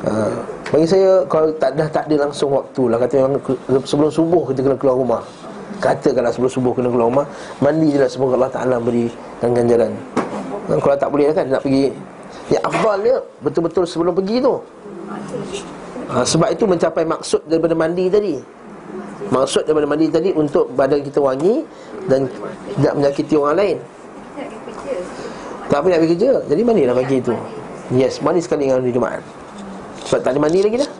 Uh, 0.03 0.35
bagi 0.73 0.87
saya 0.89 1.23
kalau 1.29 1.53
tak 1.59 1.77
dah 1.77 1.89
tak 1.91 2.09
ada 2.09 2.29
langsung 2.29 2.55
waktu 2.55 2.83
lah. 2.89 2.99
Kata 3.03 3.13
memang 3.27 3.43
sebelum 3.85 4.11
subuh 4.13 4.43
kita 4.51 4.61
kena 4.65 4.77
keluar 4.79 4.97
rumah. 4.97 5.23
Katakanlah 5.83 6.31
sebelum 6.31 6.53
subuh 6.53 6.73
kena 6.79 6.95
keluar 6.95 7.11
rumah 7.11 7.27
Mandi 7.59 7.91
je 7.91 7.99
lah 7.99 8.07
semoga 8.07 8.39
Allah 8.39 8.55
Ta'ala 8.55 8.77
berikan 8.79 9.51
ganjaran 9.51 9.91
Dan 10.71 10.79
Kalau 10.79 10.95
tak 10.95 11.11
boleh 11.11 11.35
kan 11.35 11.43
nak 11.51 11.65
pergi. 11.67 11.91
Yang 12.55 12.63
afdal 12.71 12.99
dia 13.03 13.17
betul-betul 13.43 13.85
sebelum 13.89 14.13
pergi 14.15 14.37
tu. 14.39 14.55
Ha, 16.13 16.23
Sebab 16.23 16.49
itu 16.55 16.65
mencapai 16.71 17.03
maksud 17.03 17.43
daripada 17.51 17.75
mandi 17.75 18.07
tadi 18.07 18.37
Maksud 19.31 19.62
daripada 19.68 19.87
mandi 19.87 20.11
tadi 20.11 20.35
untuk 20.35 20.73
badan 20.75 21.05
kita 21.05 21.23
wangi 21.23 21.62
Dan 22.11 22.27
tidak 22.75 22.95
menyakiti 22.99 23.35
orang 23.39 23.57
lain. 23.57 23.77
Tak 25.70 25.81
apa 25.81 25.87
nak 25.89 25.99
pergi 26.05 26.12
kerja. 26.18 26.31
Jadi 26.53 26.61
mandilah 26.66 26.95
pagi 26.97 27.16
tu? 27.23 27.33
Yes, 27.97 28.20
mandi 28.20 28.41
sekali 28.45 28.68
dengan 28.68 28.85
hari 28.85 28.93
Jumaat. 28.93 29.23
Sebab 30.05 30.20
tak 30.20 30.37
ada 30.37 30.41
mandi 30.43 30.61
lagi 30.61 30.77
dah. 30.81 30.91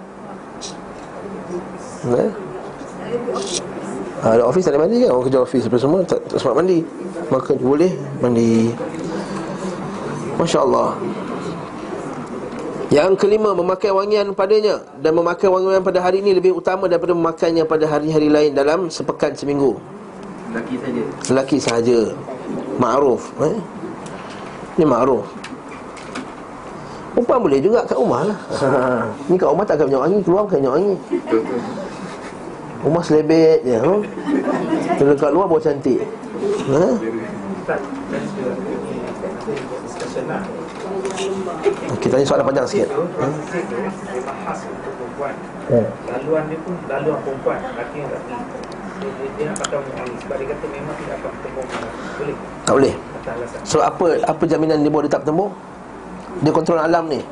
Ha? 2.03 2.25
Ada 4.23 4.43
office 4.47 4.64
tak 4.64 4.79
ada 4.79 4.81
mandi 4.81 4.97
kan? 5.03 5.11
Orang 5.12 5.25
kerja 5.29 5.41
office 5.43 5.64
apa 5.66 5.77
semua 5.77 6.01
tak, 6.07 6.20
tak 6.31 6.39
sempat 6.41 6.57
mandi. 6.62 6.79
Maka 7.29 7.53
boleh 7.59 7.93
mandi. 8.23 8.73
Masya 10.41 10.59
Allah 10.64 10.97
Yang 12.93 13.24
kelima 13.24 13.57
Memakai 13.57 13.88
wangian 13.88 14.36
padanya. 14.36 14.84
Dan 15.01 15.16
memakai 15.16 15.49
wangian 15.49 15.80
pada 15.80 16.05
hari 16.05 16.20
ini 16.20 16.36
Lebih 16.36 16.61
utama 16.61 16.84
daripada 16.84 17.16
memakainya 17.16 17.64
pada 17.64 17.88
hari-hari 17.88 18.28
lain 18.28 18.53
Dalam 18.53 18.93
sepekan 18.93 19.32
seminggu. 19.32 19.80
Lelaki 20.53 20.76
saja. 20.76 21.03
Lelaki 21.32 21.57
sahaja 21.57 21.99
Ma'ruf 22.76 23.32
eh? 23.40 23.57
Ni 24.76 24.84
ma'ruf. 24.88 25.24
Perempuan 27.12 27.45
boleh 27.45 27.61
juga 27.61 27.84
kat 27.84 27.97
rumah 28.01 28.24
lah. 28.24 28.38
Ni 29.28 29.36
kat 29.36 29.49
rumah 29.53 29.64
tak 29.68 29.76
akan 29.80 29.86
minyak 29.93 30.03
wangi 30.09 30.18
Keluar 30.24 30.43
bukan 30.49 30.59
minyak 30.61 30.74
wangi. 30.76 30.95
Rumah 32.82 33.03
selebet 33.05 33.59
je 33.68 33.76
huh? 33.76 34.01
Kalau 34.97 35.14
kat 35.16 35.30
luar 35.32 35.47
bawa 35.49 35.61
cantik. 35.61 36.01
Ha? 36.72 36.84
Kita 42.03 42.18
tanya 42.18 42.27
soalan 42.27 42.47
panjang 42.51 42.66
sikit. 42.66 42.89
Ha? 42.91 43.27
Dia 44.11 44.20
bahas 44.27 44.59
untuk 44.66 44.93
perempuan 44.99 45.35
Hmm. 45.70 45.87
Laluan 46.11 46.43
dia 46.51 46.59
pun 46.66 46.75
laluan 46.91 47.18
perempuan 47.23 47.59
Lelaki 47.62 48.03
yang 48.03 48.11
lelaki. 48.11 48.35
Dia, 48.99 49.09
dia, 49.14 49.29
dia 49.39 49.45
nak 49.47 49.57
pakai 49.62 49.79
wangi 49.79 50.14
Sebab 50.18 50.37
dia 50.43 50.47
kata 50.51 50.64
memang 50.66 50.95
tidak 50.99 51.14
akan 51.23 51.31
bertembung 51.31 51.66
Boleh? 52.18 52.37
Tak 52.66 52.75
boleh. 52.75 52.95
So 53.62 53.77
apa 53.79 54.07
apa 54.27 54.43
jaminan 54.43 54.83
dia 54.83 54.91
dia 54.91 55.11
tak 55.14 55.23
bertembung? 55.23 55.55
Dia 56.43 56.51
kontrol 56.51 56.83
alam 56.83 57.07
ni? 57.07 57.23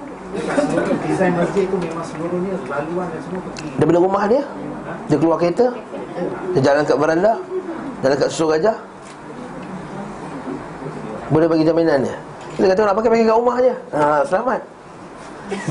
Desain 1.11 1.35
masjid 1.35 1.67
tu 1.67 1.77
memang 1.83 2.07
seluruhnya 2.07 2.55
laluan 2.71 3.07
dan 3.11 3.21
semua 3.27 3.41
pergi. 3.43 3.69
Daripada 3.83 3.99
rumah 3.99 4.25
dia? 4.31 4.43
Dia 5.11 5.17
keluar 5.19 5.37
kereta? 5.43 5.67
Dia 6.55 6.61
jalan 6.63 6.83
kat 6.87 6.97
beranda 6.97 7.33
Jalan 8.01 8.17
kat 8.17 8.29
susu 8.31 8.47
gajah? 8.47 8.77
Boleh 11.35 11.51
bagi 11.51 11.67
jaminan 11.67 12.07
dia 12.07 12.30
Dia 12.61 12.77
kata 12.77 12.93
nak 12.93 12.97
pakai 13.01 13.09
pakai 13.09 13.25
kat 13.25 13.37
rumah 13.41 13.57
je 13.57 13.73
ha, 13.97 14.21
Selamat 14.29 14.61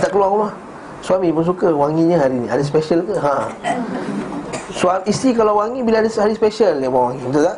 tak 0.02 0.10
keluar 0.12 0.30
rumah 0.34 0.52
Suami 1.00 1.32
pun 1.32 1.46
suka 1.46 1.72
wanginya 1.72 2.18
hari 2.20 2.44
ni 2.44 2.48
Ada 2.50 2.66
special 2.66 3.06
ke? 3.06 3.14
Ha. 3.16 3.48
Suami 4.74 5.06
isteri 5.06 5.38
kalau 5.38 5.62
wangi 5.62 5.86
bila 5.86 6.02
ada 6.02 6.10
hari 6.10 6.34
special 6.34 6.82
dia 6.82 6.90
bawa 6.90 7.14
wangi 7.14 7.24
Betul 7.30 7.44
tak? 7.46 7.58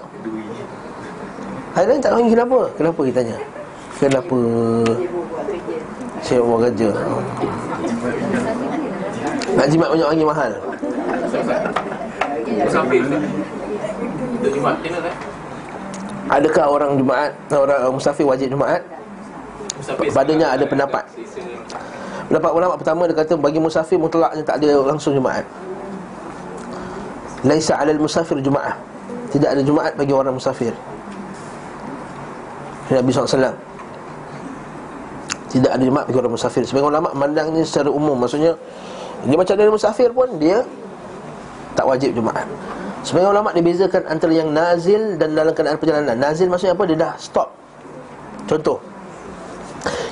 Hari 1.71 1.85
lain 1.87 2.01
tak 2.03 2.11
wangi 2.11 2.29
kenapa? 2.35 2.59
Kenapa 2.75 2.99
kita 3.07 3.15
tanya? 3.23 3.37
Kenapa? 3.97 4.39
Saya 6.21 6.39
buat 6.43 6.59
kerja 6.67 6.89
Nak 9.55 9.67
jimat 9.71 9.87
banyak 9.95 10.07
wangi 10.11 10.25
mahal 10.27 10.51
Musafir 12.67 13.01
tak? 13.07 13.23
Adakah 16.31 16.65
orang 16.67 16.91
Jumaat 16.99 17.31
Orang 17.49 17.97
musafir 17.97 18.25
wajib 18.27 18.53
Jumaat 18.53 18.83
Padanya 20.11 20.51
sekarang 20.51 20.55
ada 20.59 20.65
pendapat. 20.67 21.03
Pendapat 22.27 22.51
ulama 22.55 22.73
pertama 22.79 23.01
dia 23.07 23.15
kata 23.15 23.33
Bagi 23.35 23.59
musafir 23.59 23.99
mutlaknya 23.99 24.43
tak 24.43 24.63
ada 24.63 24.69
langsung 24.83 25.15
Jumaat. 25.15 25.43
Laisa 27.41 27.79
alal 27.79 27.99
musafir 27.99 28.37
Jumaat. 28.43 28.77
Tidak 29.31 29.47
ada 29.47 29.61
Jumaat 29.63 29.95
bagi 29.95 30.13
orang 30.13 30.35
musafir. 30.35 30.75
Nabi 32.91 33.07
SAW 33.11 33.55
Tidak 35.51 35.71
ada 35.71 35.83
Jumaat 35.83 36.05
bagi 36.11 36.19
orang 36.19 36.33
musafir. 36.35 36.63
Sebagai 36.67 36.91
ulama 36.91 37.09
mandangnya 37.15 37.63
secara 37.63 37.87
umum. 37.87 38.19
Maksudnya 38.19 38.55
Dia 39.23 39.37
macam 39.39 39.53
ada 39.55 39.71
musafir 39.71 40.09
pun 40.11 40.27
Dia 40.37 40.63
Tak 41.75 41.87
wajib 41.87 42.15
Jumaat. 42.15 42.47
Sebagai 43.01 43.33
ulama 43.33 43.49
dia 43.49 43.65
bezakan 43.65 44.05
antara 44.05 44.29
yang 44.29 44.53
nazil 44.53 45.17
dan 45.17 45.33
dalam 45.33 45.57
keadaan 45.57 45.81
perjalanan. 45.81 46.13
Nazil 46.13 46.53
maksudnya 46.53 46.77
apa? 46.77 46.85
Dia 46.85 46.97
dah 47.01 47.13
stop. 47.17 47.49
Contoh 48.45 48.90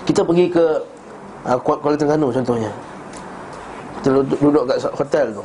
Kita 0.05 0.25
pergi 0.25 0.49
ke 0.49 0.65
uh, 1.45 1.57
Kuala 1.61 1.95
Terengganu 1.95 2.33
contohnya. 2.33 2.71
Kita 3.99 4.07
duduk, 4.15 4.39
duduk 4.41 4.63
kat 4.65 4.77
hotel 4.95 5.25
tu. 5.35 5.43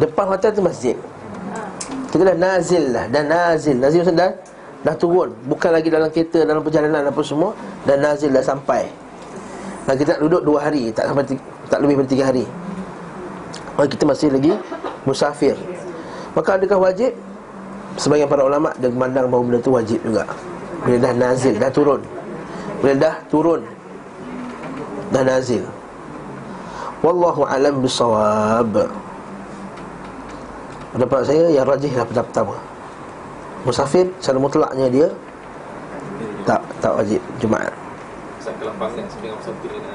Depan 0.00 0.24
hotel 0.28 0.50
tu 0.54 0.62
masjid. 0.64 0.96
Kita 2.12 2.32
dah 2.32 2.36
nazil 2.36 2.92
lah 2.92 3.04
Dah 3.08 3.24
nazil. 3.24 3.76
Nazil 3.76 4.00
maksudnya 4.04 4.28
dah 4.28 4.32
Dah 4.86 4.94
turun. 4.94 5.34
Bukan 5.50 5.72
lagi 5.72 5.88
dalam 5.90 6.08
kereta 6.12 6.46
Dalam 6.46 6.62
perjalanan 6.62 7.08
apa 7.10 7.20
semua. 7.24 7.52
Dan 7.84 8.00
nazil 8.04 8.30
dah 8.30 8.44
sampai. 8.44 8.86
Dan 9.88 9.94
kita 9.98 10.16
nak 10.16 10.20
duduk 10.28 10.42
dua 10.46 10.58
hari 10.68 10.92
Tak 10.94 11.10
sampai 11.10 11.24
ti- 11.26 11.44
Tak 11.68 11.78
lebih 11.82 12.00
daripada 12.00 12.10
tiga 12.12 12.24
hari. 12.32 12.44
Maka 13.76 13.86
kita 13.92 14.04
masih 14.08 14.28
lagi 14.32 14.52
Musafir. 15.04 15.56
Maka 16.32 16.50
adakah 16.56 16.78
wajib? 16.80 17.12
Sebagian 17.96 18.28
para 18.28 18.44
ulama' 18.44 18.72
Dia 18.78 18.92
memandang 18.92 19.26
bahawa 19.32 19.42
benda 19.48 19.58
tu 19.60 19.72
wajib 19.74 20.00
juga. 20.06 20.24
Bila 20.86 20.96
dah 21.02 21.12
nazil 21.16 21.56
Dah 21.58 21.72
turun 21.72 22.15
Bila 22.80 22.94
dah 22.96 23.14
turun. 23.32 23.64
Dah 25.14 25.22
nazil. 25.24 25.64
Wallahu 27.04 27.44
alam 27.44 27.84
bisawab 27.84 28.72
Pendapat 30.96 31.28
saya 31.28 31.44
yang 31.52 31.68
rajih 31.68 31.92
lah 31.92 32.08
pendapat 32.08 32.28
pertama. 32.32 32.56
Musafir 33.68 34.06
secara 34.22 34.38
mutlaknya 34.38 34.86
dia 34.88 35.06
Tak 36.46 36.62
tak 36.80 36.92
wajib 36.96 37.20
Jumaat. 37.42 37.74
Pasal 38.40 38.54
kelapangan 38.62 39.04
sebenarnya 39.10 39.36
musafir 39.36 39.70
ni. 39.76 39.90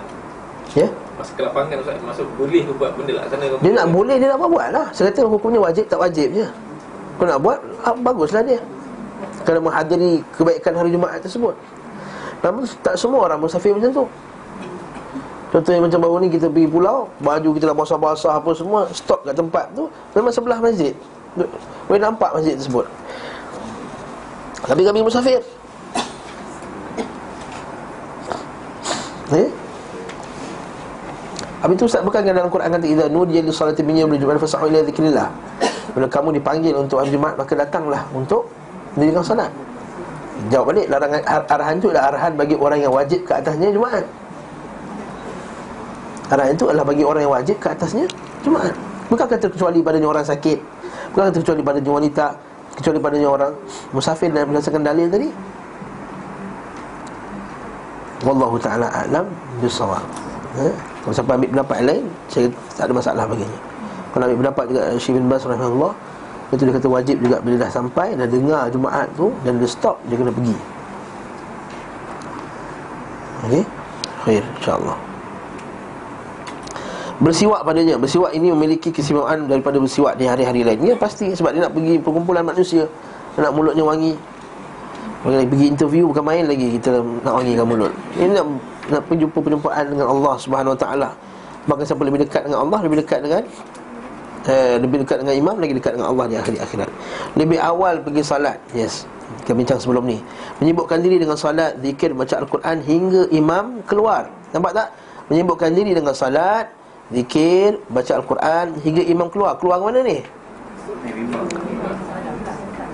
Ya? 0.72 0.88
Pasal 1.20 1.34
kelapangan 1.36 1.76
Ustaz? 1.84 1.98
Masuk 2.06 2.28
boleh 2.38 2.62
ke 2.64 2.72
buat 2.78 2.92
benda 2.96 3.14
lah? 3.18 3.26
Sana 3.28 3.46
Dia 3.60 3.72
nak 3.76 3.88
boleh 3.92 4.16
dia 4.22 4.28
nak 4.30 4.40
buat 4.40 4.70
lah. 4.72 4.88
Saya 4.94 5.10
kata 5.12 5.28
hukumnya 5.28 5.60
wajib 5.60 5.84
tak 5.90 6.00
wajib 6.00 6.28
je. 6.32 6.48
Kau 7.20 7.26
nak 7.28 7.40
buat 7.44 7.58
ah, 7.84 7.96
Baguslah 7.98 8.44
dia. 8.46 8.62
Kena 9.42 9.58
menghadiri 9.58 10.22
kebaikan 10.38 10.74
hari 10.78 10.94
Jumaat 10.94 11.20
tersebut 11.26 11.58
Namun 12.42 12.66
tak 12.82 12.98
semua 12.98 13.30
orang 13.30 13.40
musafir 13.42 13.74
macam 13.74 13.92
tu 13.94 14.06
Contohnya 15.52 15.84
macam 15.84 16.00
baru 16.00 16.16
ni 16.24 16.30
kita 16.32 16.48
pergi 16.48 16.70
pulau 16.70 17.12
Baju 17.22 17.50
kita 17.54 17.70
dah 17.70 17.78
basah-basah 17.78 18.40
apa 18.40 18.50
semua 18.56 18.88
Stop 18.96 19.28
kat 19.28 19.36
tempat 19.36 19.70
tu 19.76 19.86
Memang 20.16 20.32
sebelah 20.34 20.58
masjid 20.64 20.96
Boleh 21.86 22.02
nampak 22.02 22.32
masjid 22.34 22.56
tersebut 22.56 22.88
Tapi 24.66 24.82
kami 24.88 25.04
musafir 25.04 25.44
Eh? 29.32 29.48
Habis 31.62 31.76
tu 31.78 31.86
Ustaz 31.86 32.02
bukan 32.04 32.26
dalam 32.26 32.50
Quran 32.52 32.74
kata 32.74 32.86
idza 32.90 33.06
nudiya 33.08 33.46
li 33.46 33.54
salati 33.54 33.86
min 33.86 34.02
yaumil 34.02 34.18
jum'ah 34.18 34.36
fas'au 34.42 34.66
ila 34.66 34.82
dzikrillah. 34.82 35.30
Bila 35.94 36.08
kamu 36.10 36.42
dipanggil 36.42 36.74
untuk 36.74 37.00
hari 37.00 37.14
Jumaat 37.14 37.38
maka 37.38 37.54
datanglah 37.54 38.02
untuk 38.12 38.50
mendirikan 38.98 39.22
salat. 39.22 39.54
Jawab 40.50 40.74
balik 40.74 40.90
larangan 40.90 41.22
ar- 41.30 41.48
arahan 41.52 41.76
itu 41.78 41.88
adalah 41.94 42.10
arahan 42.10 42.34
bagi 42.34 42.56
orang 42.58 42.80
yang 42.82 42.94
wajib 42.94 43.22
ke 43.28 43.32
atasnya 43.38 43.70
Jumaat. 43.70 44.06
Arahan 46.34 46.54
itu 46.56 46.66
adalah 46.66 46.86
bagi 46.88 47.04
orang 47.06 47.22
yang 47.28 47.34
wajib 47.36 47.56
ke 47.62 47.68
atasnya 47.70 48.06
Jumaat. 48.42 48.74
Bukan 49.12 49.26
kata 49.28 49.38
terkecuali 49.38 49.84
padanya 49.86 50.08
orang 50.10 50.26
sakit. 50.26 50.60
Bukan 51.14 51.22
kata 51.30 51.34
terkecuali 51.36 51.62
padanya 51.62 51.92
wanita, 51.92 52.26
kecuali 52.80 52.98
padanya 52.98 53.30
orang 53.30 53.52
musafir 53.94 54.32
dan 54.32 54.48
berdasarkan 54.50 54.82
dalil 54.82 55.08
tadi. 55.12 55.30
Wallahu 58.26 58.58
taala 58.58 58.88
alam 58.90 59.26
bisawab. 59.62 60.02
Eh? 60.62 60.74
Kalau 61.02 61.14
siapa 61.16 61.32
ambil 61.40 61.50
pendapat 61.50 61.78
lain 61.88 62.04
Saya 62.28 62.48
tak 62.76 62.92
ada 62.92 62.94
masalah 62.94 63.24
baginya 63.24 63.60
Kalau 64.12 64.24
ambil 64.28 64.40
pendapat 64.44 64.64
juga 64.68 64.82
Syekh 65.00 65.16
bin 65.16 65.26
Bas 65.32 65.44
rahimahullah 65.48 65.94
Itu 66.52 66.68
dia 66.68 66.74
kata 66.76 66.88
wajib 66.92 67.18
juga 67.24 67.40
Bila 67.40 67.56
dah 67.64 67.72
sampai 67.72 68.14
Dah 68.20 68.28
dengar 68.28 68.68
Jumaat 68.70 69.08
tu 69.16 69.32
Dan 69.42 69.58
dia 69.58 69.70
stop 69.72 69.98
Dia 70.12 70.20
kena 70.20 70.32
pergi. 70.32 70.56
Okey? 73.48 73.64
Khair 74.22 74.44
InsyaAllah. 74.60 74.98
Bersiwak 77.22 77.62
padanya. 77.66 77.96
Bersiwak 77.98 78.32
ini 78.36 78.52
memiliki 78.52 78.92
kesimpulan 78.92 79.48
Daripada 79.48 79.80
bersiwak 79.80 80.20
di 80.20 80.28
hari-hari 80.28 80.62
lain 80.68 80.80
Ya 80.84 80.96
pasti 81.00 81.32
Sebab 81.32 81.56
dia 81.56 81.66
nak 81.66 81.74
pergi 81.74 81.98
perkumpulan 82.04 82.44
manusia. 82.44 82.86
Nak 83.40 83.52
mulutnya 83.56 83.82
wangi. 83.88 84.14
Kalau 85.24 85.38
pergi 85.38 85.66
interview 85.72 86.04
Bukan 86.12 86.24
main 86.28 86.44
lagi. 86.46 86.78
Kita 86.78 87.00
nak 87.24 87.34
wangikan 87.40 87.66
mulut. 87.66 87.94
Ini 88.20 88.36
nak 88.36 88.46
nak 88.92 89.08
berjumpa 89.08 89.38
perjumpaan 89.40 89.86
dengan 89.88 90.08
Allah 90.12 90.34
Subhanahu 90.36 90.76
Taala. 90.76 91.10
Maka 91.70 91.88
siapa 91.88 92.04
lebih 92.04 92.28
dekat 92.28 92.50
dengan 92.50 92.68
Allah 92.68 92.80
lebih 92.84 92.98
dekat 93.00 93.24
dengan 93.24 93.42
eh, 94.48 94.76
lebih 94.82 95.06
dekat 95.06 95.22
dengan 95.22 95.36
imam 95.38 95.56
lagi 95.60 95.74
dekat 95.78 95.92
dengan 95.98 96.08
Allah 96.14 96.26
di 96.30 96.36
akhir 96.38 96.54
akhirat. 96.58 96.90
Lebih 97.38 97.58
awal 97.62 98.02
pergi 98.02 98.22
salat. 98.26 98.58
Yes. 98.74 99.06
Kita 99.42 99.56
bincang 99.56 99.80
sebelum 99.80 100.04
ni. 100.06 100.20
Menyibukkan 100.60 101.00
diri 101.00 101.18
dengan 101.18 101.40
salat, 101.40 101.80
zikir, 101.80 102.12
baca 102.12 102.36
Al-Quran 102.42 102.78
hingga 102.84 103.22
imam 103.32 103.80
keluar. 103.88 104.28
Nampak 104.52 104.72
tak? 104.76 104.88
Menyibukkan 105.32 105.72
diri 105.72 105.92
dengan 105.96 106.12
salat, 106.12 106.68
zikir, 107.10 107.80
baca 107.88 108.12
Al-Quran 108.20 108.66
hingga 108.84 109.04
imam 109.08 109.28
keluar. 109.32 109.56
Keluar 109.58 109.80
ke 109.80 109.86
mana 109.88 110.00
ni? 110.04 110.20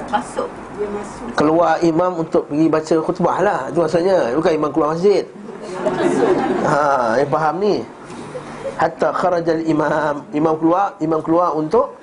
Masuk 0.08 0.48
Keluar 1.36 1.82
imam 1.84 2.22
untuk 2.22 2.48
pergi 2.48 2.68
baca 2.70 2.96
khutbah 3.04 3.38
lah 3.44 3.60
Itu 3.68 3.84
maksudnya 3.84 4.32
Bukan 4.38 4.52
imam 4.56 4.72
keluar 4.72 4.96
masjid 4.96 5.26
Ha, 6.64 7.20
yang 7.20 7.28
faham 7.28 7.56
ni 7.60 7.84
Hatta 8.78 9.10
kharajal 9.10 9.66
imam. 9.66 10.22
Imam 10.38 10.54
keluar 10.62 10.94
Imam 11.02 11.20
keluar 11.26 11.58
untuk 11.58 11.98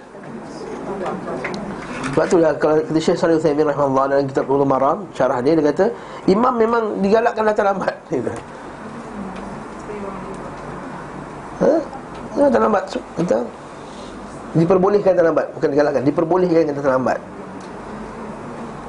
Sebab 2.15 2.27
tu 2.27 2.37
lah 2.43 2.53
Kalau 2.59 2.83
kata 2.83 2.99
Syekh 2.99 3.19
Salih 3.19 3.39
Uthaymin 3.39 3.71
Rahimahullah 3.71 4.07
Dalam 4.11 4.27
kitab 4.27 4.51
Ulum 4.51 4.69
Maram 4.69 5.07
Syarah 5.15 5.39
dia 5.39 5.55
Dia 5.55 5.71
kata 5.71 5.87
Imam 6.27 6.55
memang 6.59 6.99
digalakkan 6.99 7.47
datang 7.47 7.75
lambat. 7.75 7.95
Dia 8.11 8.35
Ha? 11.55 11.71
Datang 12.35 12.63
lambat. 12.67 12.85
Kata 12.91 13.39
Diperbolehkan 14.55 15.11
datang 15.15 15.31
lambat. 15.31 15.47
Bukan 15.55 15.69
digalakkan 15.71 16.03
Diperbolehkan 16.03 16.75
datang 16.75 16.95
lambat. 16.99 17.19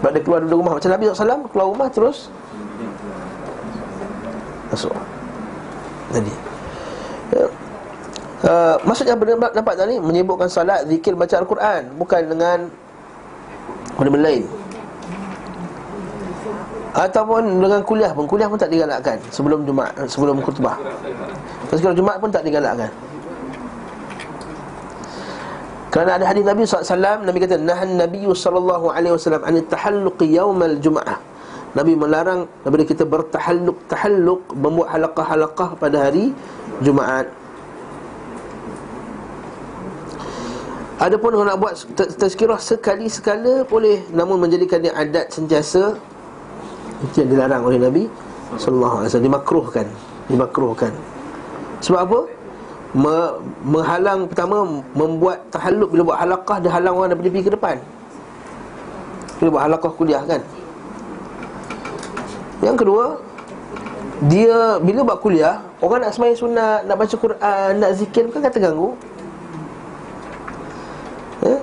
Sebab 0.02 0.10
dia 0.12 0.22
keluar 0.22 0.40
dari 0.42 0.54
rumah. 0.54 0.74
Macam 0.78 0.90
Nabi 0.90 1.04
SAW 1.10 1.46
Keluar 1.54 1.68
rumah 1.70 1.88
terus 1.94 2.34
Masuk. 4.74 4.94
Jadi 6.14 6.34
ya. 7.34 7.46
Uh, 8.44 8.76
maksudnya 8.84 9.16
benda 9.16 9.48
nampak 9.56 9.80
tadi? 9.80 9.96
Menyebutkan 10.02 10.52
salat, 10.52 10.84
zikir, 10.90 11.16
baca 11.16 11.40
Al-Quran. 11.40 11.82
Bukan 11.96 12.22
dengan 12.28 12.58
benda 13.96 14.20
lain. 14.20 14.44
Ataupun 16.96 17.60
dengan 17.60 17.84
kuliah 17.84 18.12
pun. 18.16 18.24
Kuliah 18.24 18.48
pun 18.48 18.56
tak 18.56 18.72
digalakkan 18.72 19.20
Sebelum 19.28 19.68
Jumaat 19.68 19.92
Sebelum 20.08 20.40
khutbah. 20.40 20.80
Kalau 21.68 21.92
Jumaat 21.92 22.24
pun 22.24 22.32
tak 22.32 22.48
digalakkan. 22.48 22.88
Kerana 25.92 26.20
ada 26.20 26.26
hadis 26.28 26.44
Nabi 26.48 26.64
SAW 26.64 27.24
Nabi 27.24 27.38
kata 27.44 27.60
Nahan 27.60 28.00
Nabi 28.00 28.24
SAW 28.32 29.44
An 29.44 29.56
tahalluqi 29.68 30.28
yawmal 30.40 30.80
Jum'ah. 30.80 31.20
Nabi 31.76 31.92
melarang 32.00 32.48
daripada 32.64 32.84
kita 32.88 33.04
bertahalluk 33.04 33.76
tahalluk 33.92 34.48
membuat 34.56 34.96
halaqah-halaqah 34.96 35.76
pada 35.76 36.08
hari 36.08 36.32
Jumaat. 36.80 37.28
Adapun 40.96 41.36
kalau 41.36 41.43
nak 41.43 41.60
buat 41.60 41.76
tazkirah 42.16 42.56
sekali 42.56 43.12
sekala 43.12 43.68
boleh 43.68 44.08
namun 44.16 44.39
menjadikan 44.39 44.80
dia 44.80 44.96
adat 44.96 45.28
sentiasa 45.28 46.00
itu 47.04 47.16
yang 47.20 47.30
dilarang 47.36 47.68
oleh 47.68 47.76
Nabi 47.76 48.04
sallallahu 48.56 49.04
alaihi 49.04 49.10
wasallam 49.12 49.28
dimakruhkan 49.28 49.88
dimakruhkan. 50.32 50.91
Sebab 51.84 52.00
apa? 52.00 52.20
Me- 52.96 53.36
menghalang 53.68 54.32
pertama 54.32 54.64
membuat 54.96 55.43
tahalluk 55.52 55.91
bila 55.91 56.16
buat 56.16 56.20
halaqah 56.24 56.58
dia 56.64 56.72
halang 56.72 56.96
orang 56.96 57.12
daripada 57.12 57.28
pergi 57.28 57.43
ke 57.43 57.52
depan. 57.52 57.76
Bila 59.43 59.50
buat 59.52 59.64
halaqah 59.68 59.91
kuliah 60.00 60.24
kan? 60.24 60.41
Yang 62.64 62.78
kedua 62.88 63.20
dia 64.32 64.80
bila 64.80 65.04
buat 65.04 65.20
kuliah 65.20 65.60
orang 65.84 66.08
nak 66.08 66.16
sembahyang 66.16 66.39
sunat 66.39 66.80
nak 66.88 66.96
baca 66.96 67.16
Quran 67.20 67.72
nak 67.84 67.91
zikir 68.00 68.32
bukan 68.32 68.41
kata 68.48 68.58
ganggu 68.64 68.96
eh? 71.44 71.60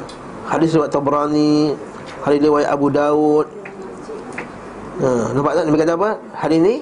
Hadis 0.51 0.75
riwayat 0.77 0.93
Tabrani 0.93 1.73
Hadis 2.27 2.41
riwayat 2.45 2.69
Abu 2.69 2.93
Daud 2.93 3.47
ha, 5.01 5.09
Nampak 5.33 5.53
tak 5.57 5.65
Nabi 5.71 5.79
kata 5.81 5.95
apa? 5.97 6.11
Hadis 6.37 6.59
ni 6.61 6.75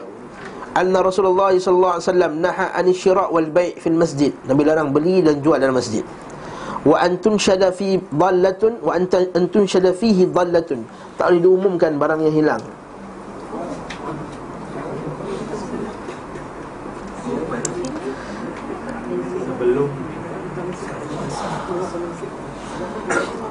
Anna 0.70 1.02
Rasulullah 1.02 1.50
sallallahu 1.50 1.94
alaihi 1.98 2.06
wasallam 2.06 2.32
naha 2.38 2.66
an 2.78 2.86
syira' 2.94 3.26
wal 3.26 3.50
bai' 3.50 3.74
fil 3.74 3.98
masjid. 3.98 4.30
Nabi 4.46 4.62
larang 4.62 4.94
beli 4.94 5.18
dan 5.18 5.42
jual 5.42 5.58
dalam 5.58 5.74
masjid. 5.74 6.06
Wa 6.86 7.02
antun 7.02 7.36
syada 7.36 7.74
fi 7.74 7.98
dhallatun 7.98 8.78
wa 8.78 8.94
antun 8.94 9.66
syada 9.66 9.90
fihi 9.90 10.30
dhallatun. 10.30 10.86
Tak 11.18 11.26
boleh 11.34 11.42
diumumkan 11.42 11.98
barang 11.98 12.22
yang 12.22 12.34
hilang. 12.34 12.62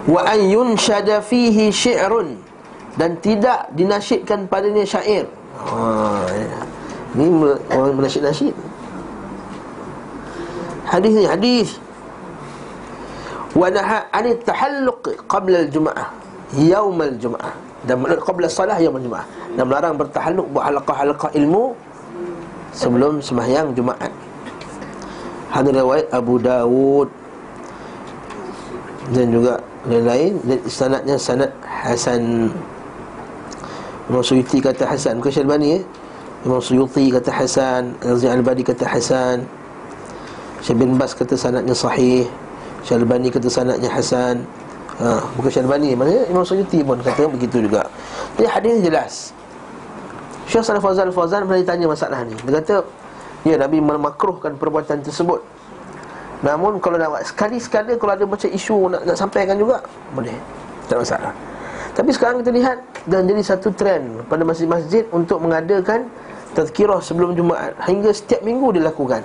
Wa 0.10 0.26
an 0.26 0.42
yunshada 0.42 1.22
fihi 1.22 1.70
syi'run 1.70 2.42
dan 2.98 3.14
tidak 3.22 3.70
dinasyidkan 3.78 4.50
padanya 4.50 4.82
syair. 4.82 5.30
Ha, 5.62 6.26
ya. 6.34 6.60
Ni 7.14 7.30
me- 7.30 7.62
orang 7.70 7.94
menasyid 7.94 8.26
nasyid. 8.26 8.56
Hadis 10.90 11.14
ni 11.14 11.26
hadis. 11.30 11.70
Wa 13.54 13.70
naha 13.70 14.10
an 14.10 14.34
tahalluq 14.42 15.30
qabla 15.30 15.70
al-jum'ah, 15.70 16.10
yaum 16.58 16.98
al-jum'ah. 16.98 17.54
Dan 17.86 18.02
qabla 18.02 18.50
salah 18.50 18.82
yaum 18.82 18.98
al-jum'ah. 18.98 19.26
Dan 19.54 19.70
melarang 19.70 19.94
bertahalluk 19.94 20.50
buat 20.50 20.74
halaqah-halaqah 20.74 21.38
ilmu 21.38 21.78
sebelum 22.74 23.22
sembahyang 23.22 23.74
Jumaat. 23.74 24.14
Hadis 25.50 25.74
riwayat 25.74 26.08
Abu 26.14 26.38
Dawud 26.38 27.10
dan 29.10 29.34
juga 29.34 29.58
lain-lain 29.88 30.36
dan 30.44 30.60
sanadnya 30.68 31.16
sanad 31.16 31.52
hasan. 31.64 32.52
Imam 34.10 34.24
Suyuti 34.26 34.60
kata 34.60 34.90
hasan. 34.90 35.22
Bukan 35.22 35.32
Syalbani 35.32 35.80
eh? 35.80 35.84
Imam 36.44 36.60
Suyuti 36.60 37.08
kata 37.14 37.32
hasan. 37.32 37.96
Al-Zai 38.04 38.34
Al-Badi 38.34 38.66
kata 38.66 38.84
hasan. 38.90 39.46
Syekh 40.60 40.76
bin 40.76 41.00
Bas 41.00 41.16
kata 41.16 41.40
sanadnya 41.40 41.72
sahih. 41.72 42.28
Syalbani 42.84 43.32
kata 43.32 43.48
sanadnya 43.48 43.88
hasan. 43.88 44.44
Ha, 45.00 45.24
bukan 45.40 45.48
Syalbani 45.48 45.96
maknanya 45.96 46.28
Imam 46.28 46.44
Suyuti 46.44 46.84
pun 46.84 47.00
kata 47.00 47.30
begitu 47.32 47.64
juga. 47.64 47.88
Jadi 48.36 48.48
hadis 48.52 48.72
ni 48.76 48.82
jelas. 48.84 49.14
Syekh 50.50 50.66
Salih 50.66 50.84
Fazal 50.84 51.14
Fazal 51.14 51.46
pernah 51.48 51.62
ditanya 51.62 51.88
masalah 51.88 52.20
ni. 52.28 52.36
Dia 52.36 52.60
kata 52.60 52.76
ya 53.48 53.56
Nabi 53.56 53.80
memakruhkan 53.80 54.60
perbuatan 54.60 55.00
tersebut 55.06 55.40
Namun 56.40 56.80
kalau 56.80 56.96
nak 56.96 57.24
sekali-sekala 57.28 58.00
Kalau 58.00 58.14
ada 58.16 58.24
macam 58.24 58.50
isu 58.50 58.88
nak, 58.88 59.02
nak 59.04 59.18
sampaikan 59.20 59.60
juga 59.60 59.84
Boleh. 60.16 60.36
Tak 60.88 61.04
masalah. 61.04 61.32
Tapi 61.92 62.10
sekarang 62.16 62.40
kita 62.40 62.52
lihat 62.56 62.78
Dan 63.04 63.28
jadi 63.28 63.42
satu 63.44 63.70
trend 63.76 64.24
Pada 64.32 64.48
masjid-masjid 64.48 65.04
Untuk 65.12 65.44
mengadakan 65.44 66.08
Tazkirah 66.56 67.04
sebelum 67.04 67.36
Jumaat 67.36 67.76
Hingga 67.86 68.10
setiap 68.16 68.42
minggu 68.42 68.74
dilakukan. 68.80 69.22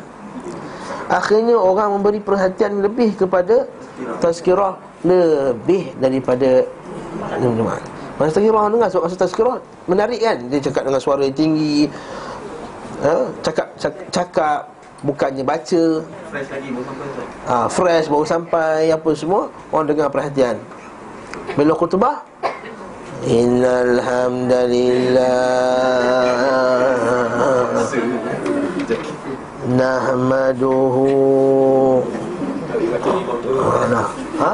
Akhirnya 1.09 1.57
orang 1.57 1.97
memberi 2.01 2.19
perhatian 2.19 2.83
lebih 2.83 3.15
kepada 3.15 3.71
Tazkirah 4.19 4.75
Lebih 5.07 5.95
daripada 6.03 6.67
Jumaat. 7.39 7.83
Masa 8.15 8.39
tazkirah 8.39 8.71
dengar 8.71 8.89
Sebab 8.91 9.03
masa 9.11 9.17
tazkirah 9.19 9.59
Menarik 9.91 10.23
kan? 10.23 10.39
Dia 10.51 10.59
cakap 10.63 10.83
dengan 10.87 11.03
suara 11.03 11.23
yang 11.27 11.35
tinggi 11.35 11.91
ha? 13.03 13.27
cakap, 13.43 13.69
cakap, 13.77 14.05
cakap 14.11 14.61
Bukannya 15.05 15.45
baca. 15.45 15.85
Fresh 16.33 16.49
lagi 16.49 16.73
baru 16.73 16.85
sampai 16.89 17.29
ha, 17.45 17.69
fresh 17.69 18.09
baru 18.09 18.25
sampai 18.25 18.89
apa 18.89 19.11
semua 19.13 19.53
orang 19.69 19.93
dengar 19.93 20.09
perhatian. 20.09 20.57
Bila 21.61 21.77
khutbah? 21.77 22.25
Innal 23.29 24.01
hamdalillah 24.01 25.45
nahmaduhu. 29.77 31.13
Ha 33.45 33.85
nah 33.93 34.09
ha? 34.41 34.53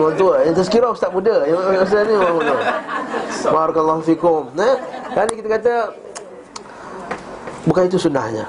Orang 0.00 0.16
tua 0.16 0.48
Yang 0.48 0.64
tazkirah 0.64 0.96
ustaz 0.96 1.12
muda. 1.12 1.44
Yang 1.44 1.60
yang 1.76 1.84
ustaz 1.84 2.08
ni 2.08 2.16
orang 2.16 2.40
muda. 2.40 2.56
Barakallahu 3.52 4.00
fikum. 4.00 4.48
Eh? 4.56 4.76
Kali 5.12 5.32
kita 5.36 5.48
kata 5.60 5.74
Bukan 7.68 7.84
itu 7.84 8.00
sunnahnya 8.00 8.48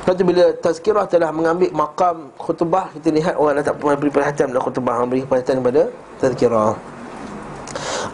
Lepas 0.00 0.16
bila 0.24 0.44
tazkirah 0.64 1.04
telah 1.04 1.28
mengambil 1.28 1.68
makam 1.76 2.32
khutbah 2.40 2.88
Kita 2.96 3.12
lihat 3.12 3.36
orang 3.36 3.60
dah 3.60 3.64
tak 3.68 3.76
pernah 3.76 3.96
beri 4.00 4.12
perhatian 4.12 4.46
pada 4.48 4.60
khutbah. 4.64 4.94
Orang 4.96 5.10
beri 5.12 5.22
perhatian 5.28 5.56
kepada 5.60 5.82
tazkirah. 6.16 6.72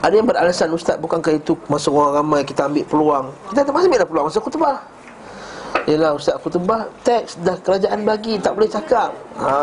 Ada 0.02 0.14
yang 0.18 0.26
beralasan 0.26 0.68
Ustaz 0.74 0.98
bukankah 0.98 1.32
itu 1.38 1.54
masa 1.70 1.88
orang 1.88 2.20
ramai 2.20 2.42
kita 2.42 2.68
ambil 2.68 2.84
peluang? 2.90 3.26
Kita 3.54 3.60
tak 3.64 3.72
ambil 3.72 4.02
peluang 4.04 4.26
masa 4.28 4.38
khutbah. 4.42 4.76
Yelah 5.86 6.12
Ustaz 6.18 6.36
khutbah 6.42 6.90
teks 7.06 7.38
dah 7.46 7.56
kerajaan 7.62 8.02
bagi 8.02 8.34
tak 8.42 8.58
boleh 8.58 8.68
cakap. 8.68 9.10
Ha. 9.38 9.54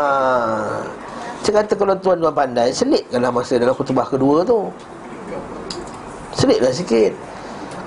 Saya 1.44 1.60
kata 1.60 1.72
kalau 1.76 1.94
tuan-tuan 2.00 2.32
pandai 2.32 2.72
selitkanlah 2.72 3.30
masa 3.30 3.60
dalam 3.60 3.76
khutbah 3.76 4.08
kedua 4.08 4.40
tu. 4.42 4.72
Selitlah 6.34 6.72
sikit. 6.72 7.12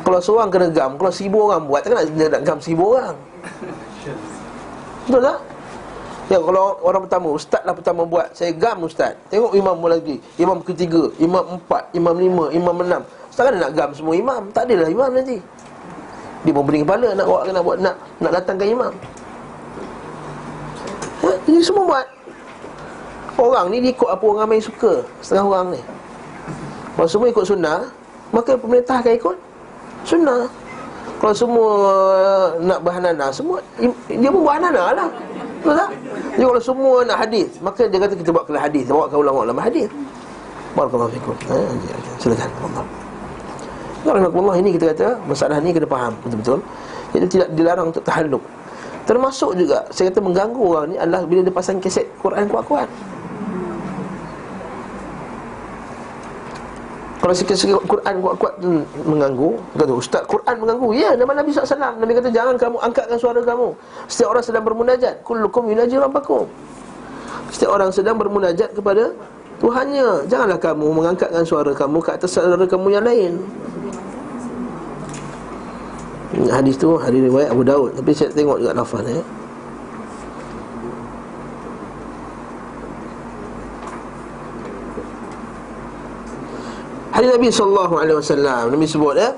Kalau 0.08 0.24
seorang 0.24 0.48
kena 0.48 0.72
gam 0.72 0.96
Kalau 0.96 1.12
seribu 1.12 1.52
orang 1.52 1.68
buat 1.68 1.84
Takkan 1.84 2.08
nak, 2.08 2.32
nak 2.32 2.42
gam 2.48 2.58
seribu 2.64 2.96
orang 2.96 3.12
Betul 5.08 5.24
tak? 5.24 5.40
Ya 6.28 6.44
kalau 6.44 6.76
orang 6.84 7.08
pertama 7.08 7.28
Ustaz 7.32 7.64
lah 7.64 7.72
pertama 7.72 8.04
buat. 8.04 8.36
Saya 8.36 8.52
gam 8.52 8.84
Ustaz. 8.84 9.16
Tengok 9.32 9.56
imam 9.56 9.80
lagi. 9.88 10.20
Imam 10.36 10.60
ketiga 10.60 11.08
Imam 11.24 11.56
empat 11.56 11.88
Imam 11.96 12.12
lima 12.20 12.52
Imam 12.52 12.76
enam. 12.84 13.02
Ustaz 13.32 13.48
kan 13.48 13.56
nak 13.56 13.72
gam 13.72 13.96
semua 13.96 14.12
imam. 14.20 14.52
Tak 14.52 14.68
adalah 14.68 14.92
imam 14.92 15.08
nanti. 15.16 15.40
Dia 16.44 16.52
mau 16.54 16.62
beri 16.62 16.86
kepala 16.86 17.18
Nak 17.18 17.26
buat 17.26 17.42
nak 17.50 17.64
buat 17.64 17.78
Nak, 17.80 17.96
nak 18.20 18.32
datangkan 18.36 18.68
imam. 18.68 18.94
Ha? 21.24 21.32
Jadi 21.48 21.60
semua 21.64 21.84
buat. 21.88 22.08
Orang 23.40 23.72
ni 23.72 23.80
ikut 23.88 24.10
apa 24.12 24.24
orang 24.28 24.44
ramai 24.44 24.60
suka. 24.60 25.08
Setengah 25.24 25.48
orang 25.48 25.80
ni. 25.80 25.82
Kalau 27.00 27.08
semua 27.08 27.32
ikut 27.32 27.46
sunnah 27.48 27.88
Maka 28.36 28.60
pemerintah 28.60 29.00
akan 29.00 29.14
ikut 29.16 29.38
Sunnah 30.04 30.67
Kalau 31.18 31.34
semua 31.34 31.68
nak 32.62 32.80
berhanana 32.86 33.34
Semua 33.34 33.58
Dia 34.06 34.30
pun 34.30 34.42
berhanana 34.46 34.94
lah. 34.94 35.10
Betul 35.62 35.74
tak? 35.74 35.90
Jadi 36.38 36.44
kalau 36.46 36.62
semua 36.62 36.96
nak 37.06 37.18
hadis 37.26 37.50
Maka 37.62 37.90
dia 37.90 37.98
kata 37.98 38.14
kita 38.14 38.30
bawa 38.30 38.60
hadis 38.62 38.82
Kita 38.86 38.94
bawa 38.94 39.10
ulama-ulama 39.10 39.62
hadis. 39.66 39.90
Barakallahu 40.78 41.10
fikum. 41.10 41.34
Ha, 41.50 41.58
Silakan 42.22 42.50
Allah. 44.06 44.56
Ini 44.62 44.70
kita 44.78 44.86
kata 44.94 45.08
Masalah 45.26 45.58
ni 45.58 45.74
kena 45.74 45.90
faham. 45.90 46.14
Betul-betul. 46.22 46.60
Jadi 47.18 47.26
tidak 47.34 47.50
dilarang 47.58 47.88
untuk 47.90 48.04
tahalluk. 48.06 48.44
Termasuk 49.10 49.58
juga 49.58 49.82
Saya 49.90 50.14
kata 50.14 50.22
mengganggu 50.22 50.62
orang 50.62 50.86
ni 50.94 50.96
Adalah 51.02 51.26
bila 51.26 51.42
dia 51.42 51.54
pasang 51.54 51.82
kaset 51.82 52.06
Quran 52.22 52.46
kuat-kuat 52.46 52.86
Kalau 57.28 57.44
sikit-sikit 57.44 57.84
Quran 57.92 58.24
kuat-kuat 58.24 58.56
tu 58.64 58.88
mengganggu. 59.04 59.60
Kata 59.76 59.92
Ustaz 59.92 60.24
Quran 60.32 60.64
mengganggu. 60.64 60.96
Ya 60.96 61.12
nama 61.12 61.36
Nabi 61.36 61.52
SAW 61.52 62.00
Nabi 62.00 62.16
kata 62.16 62.32
jangan 62.32 62.56
kamu 62.56 62.80
angkatkan 62.80 63.20
suara 63.20 63.44
kamu. 63.44 63.76
Setiap 64.08 64.32
orang 64.32 64.46
sedang 64.48 64.64
bermunajat. 64.64 65.28
Kullukum 65.28 65.68
yunaji 65.68 66.00
rabbakum. 66.00 66.48
Setiap 67.52 67.76
orang 67.76 67.92
sedang 67.92 68.16
bermunajat 68.16 68.72
kepada 68.72 69.12
Tuhannya. 69.60 70.24
Janganlah 70.32 70.56
kamu 70.56 70.88
mengangkatkan 70.88 71.44
suara 71.44 71.76
kamu 71.76 72.00
Ke 72.00 72.16
atas 72.16 72.32
saudara 72.32 72.64
kamu 72.64 72.96
yang 72.96 73.04
lain. 73.04 73.44
Hadis 76.48 76.80
tu 76.80 76.96
hadis 76.96 77.28
riwayat 77.28 77.52
Abu 77.52 77.68
Daud. 77.68 77.92
Tapi 77.92 78.16
saya 78.16 78.32
tengok 78.32 78.64
juga 78.64 78.72
lafaz 78.72 79.04
ya. 79.04 79.20
Hadis 87.18 87.34
Nabi 87.34 87.50
sallallahu 87.50 87.94
alaihi 87.98 88.18
wasallam 88.22 88.78
Nabi 88.78 88.86
sebut 88.86 89.18
ya 89.18 89.34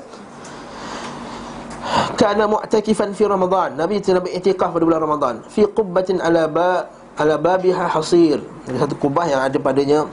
kana 2.19 2.43
mu'takifan 2.43 3.15
fi 3.15 3.23
Ramadan. 3.23 3.79
Nabi 3.79 4.03
telah 4.03 4.19
beriktikaf 4.19 4.75
pada 4.75 4.83
bulan 4.83 4.99
Ramadan. 4.99 5.35
Fi 5.47 5.63
qubbatin 5.63 6.19
ala 6.19 6.43
ba 6.51 6.91
ala 7.15 7.39
babiha 7.39 7.87
hasir. 7.87 8.43
Ada 8.67 8.83
satu 8.83 8.99
kubah 8.99 9.23
yang 9.31 9.39
ada 9.47 9.55
padanya 9.55 10.03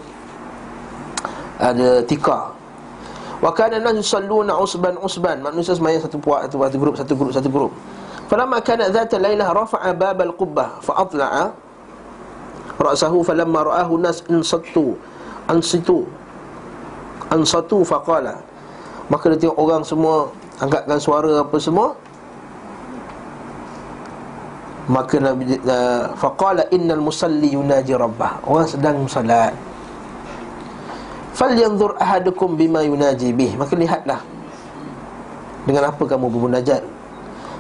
ada 1.59 2.07
tikar. 2.07 2.55
Wa 3.43 3.51
kana 3.51 3.83
an 3.83 3.99
yusalluna 3.99 4.55
usban 4.63 4.95
usban. 5.03 5.43
Manusia 5.43 5.75
semayang 5.75 6.07
satu 6.07 6.23
puak 6.23 6.47
satu, 6.47 6.63
satu 6.63 6.79
grup 6.79 6.95
satu 6.95 7.13
grup 7.19 7.31
satu 7.35 7.51
grup. 7.51 7.75
Falamma 8.31 8.63
kana 8.63 8.95
dhata 8.95 9.19
lailah 9.19 9.51
rafa'a 9.51 9.91
bab 9.91 10.23
al-qubbah 10.23 10.79
fa 10.87 11.03
atla'a 11.03 11.51
ra'sahu 12.79 13.27
falamma 13.27 13.67
ra'ahu 13.67 13.99
nas 13.99 14.23
insattu 14.31 14.95
ansitu 15.51 16.07
ansatu 17.31 17.83
faqala. 17.83 18.39
Maka 19.07 19.35
dia 19.35 19.47
tengok 19.47 19.59
orang 19.59 19.83
semua 19.87 20.31
angkatkan 20.59 20.99
suara 20.99 21.33
apa 21.43 21.57
semua. 21.63 21.95
Maka 24.87 25.19
Nabi 25.19 25.59
uh, 25.67 26.15
faqala 26.15 26.67
innal 26.71 27.03
musalli 27.03 27.55
yunaji 27.55 27.95
rabbah. 27.95 28.43
Orang 28.47 28.67
sedang 28.71 29.07
solat 29.11 29.55
falyanzur 31.37 32.01
ahadukum 32.01 32.57
bima 32.57 32.81
yunaji 32.81 33.35
bih. 33.35 33.53
Maka 33.61 33.77
lihatlah 33.77 34.21
dengan 35.69 35.93
apa 35.93 36.03
kamu 36.03 36.33
bermunajat. 36.33 36.83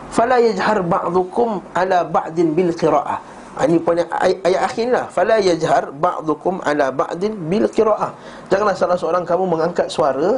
Fala 0.08 0.40
yajhar 0.40 0.80
ba'dukum 0.86 1.60
ala 1.76 2.06
ba'din 2.06 2.54
bil 2.56 2.72
qira'ah 2.72 3.35
ini 3.64 3.80
poin 3.80 3.96
ayat, 3.96 4.36
ayat 4.44 4.60
akhir 4.68 4.86
lah. 4.92 5.04
Fala 5.08 5.40
yajhar 5.40 5.88
ba'dukum 5.96 6.60
ala 6.60 6.92
ba'din 6.92 7.32
bil 7.48 7.64
qira'ah. 7.72 8.12
Janganlah 8.52 8.76
salah 8.76 8.98
seorang 9.00 9.24
kamu 9.24 9.48
mengangkat 9.48 9.88
suara 9.88 10.36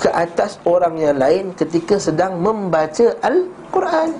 Ke 0.00 0.08
atas 0.08 0.56
orang 0.64 0.96
yang 0.96 1.20
lain 1.20 1.52
ketika 1.52 2.00
sedang 2.00 2.40
membaca 2.40 3.12
Al-Quran. 3.20 4.16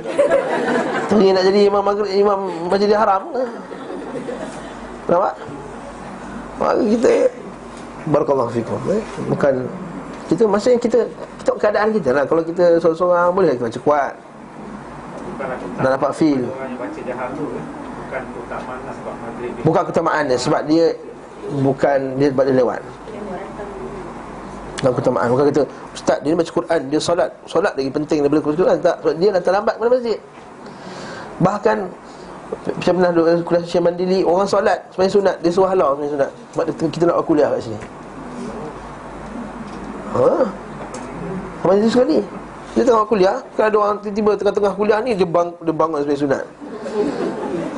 Ni 1.14 1.30
nak 1.30 1.46
jadi 1.46 1.70
imam 1.70 1.86
maghrib, 1.86 2.10
imam 2.10 2.50
majlis 2.72 2.96
haram 2.96 3.30
ke? 3.30 3.46
Nampak? 5.12 5.36
Maka 6.58 6.74
kita 6.90 7.30
Barakallahu 8.04 8.52
fikum 8.52 8.76
eh? 8.92 9.00
Bukan 9.28 9.68
Kita 10.32 10.48
maksudnya 10.48 10.80
kita 10.80 11.00
Kita 11.44 11.60
keadaan 11.60 11.92
kita 11.92 12.16
lah. 12.16 12.24
Kalau 12.24 12.40
kita 12.40 12.80
seorang-seorang 12.80 13.36
Boleh 13.36 13.52
kita 13.60 13.68
baca 13.68 13.80
kuat 13.84 14.14
Nak 15.84 15.92
dapat 16.00 16.12
feel. 16.16 16.48
Bukan 16.48 18.24
keutamaan 18.32 18.80
lah 18.88 18.96
dia 19.44 19.52
Bukan 19.68 19.82
keutamaan 19.84 20.24
dia 20.32 20.38
Sebab 20.40 20.62
dia 20.72 20.86
Bukan 21.60 22.00
Dia 22.16 22.28
sebab 22.32 22.44
dia 22.48 22.56
lewat. 22.56 22.80
Bukan 24.80 24.92
keutamaan. 24.96 25.28
Bukan 25.36 25.44
kata 25.52 25.64
Ustaz 25.92 26.18
dia 26.24 26.32
baca 26.32 26.48
Quran 26.48 26.80
Dia 26.88 27.00
solat. 27.04 27.30
Solat 27.44 27.76
lagi 27.76 27.92
penting 27.92 28.24
daripada 28.24 28.40
baca 28.40 28.56
Quran. 28.56 28.78
Tak 28.80 28.96
Sebab 29.04 29.14
dia 29.20 29.30
datang 29.36 29.54
lambat 29.60 29.76
kepada 29.76 29.92
masjid. 30.00 30.20
Bahkan 31.44 31.78
Saya 32.80 32.94
pernah 32.96 33.12
duduk 33.12 33.44
kuliah 33.44 33.64
Syekh 33.68 33.84
Mandili 33.84 34.24
Orang 34.24 34.48
solat 34.48 34.80
Sebenarnya 34.96 35.12
sunat. 35.12 35.36
Dia 35.44 35.52
suruh 35.52 35.68
halau 35.68 36.00
sebenarnya 36.00 36.14
sunat. 36.16 36.32
Sebab 36.56 36.66
kita 36.88 37.04
nak 37.12 37.20
kuliah 37.28 37.52
kat 37.52 37.60
sini. 37.68 37.80
Ha? 40.14 40.32
Majlis 41.64 41.92
sekali 41.96 42.20
Dia 42.76 42.84
tengok 42.84 43.08
kuliah 43.08 43.38
Kalau 43.56 43.68
ada 43.68 43.78
orang 43.80 43.98
tiba-tiba 44.04 44.32
tengah-tengah 44.36 44.74
kuliah 44.76 45.00
ni 45.00 45.12
Dia, 45.16 45.28
bang, 45.28 45.50
dia 45.64 45.74
bangun 45.74 46.00
sebagai 46.04 46.22
sunat. 46.28 46.44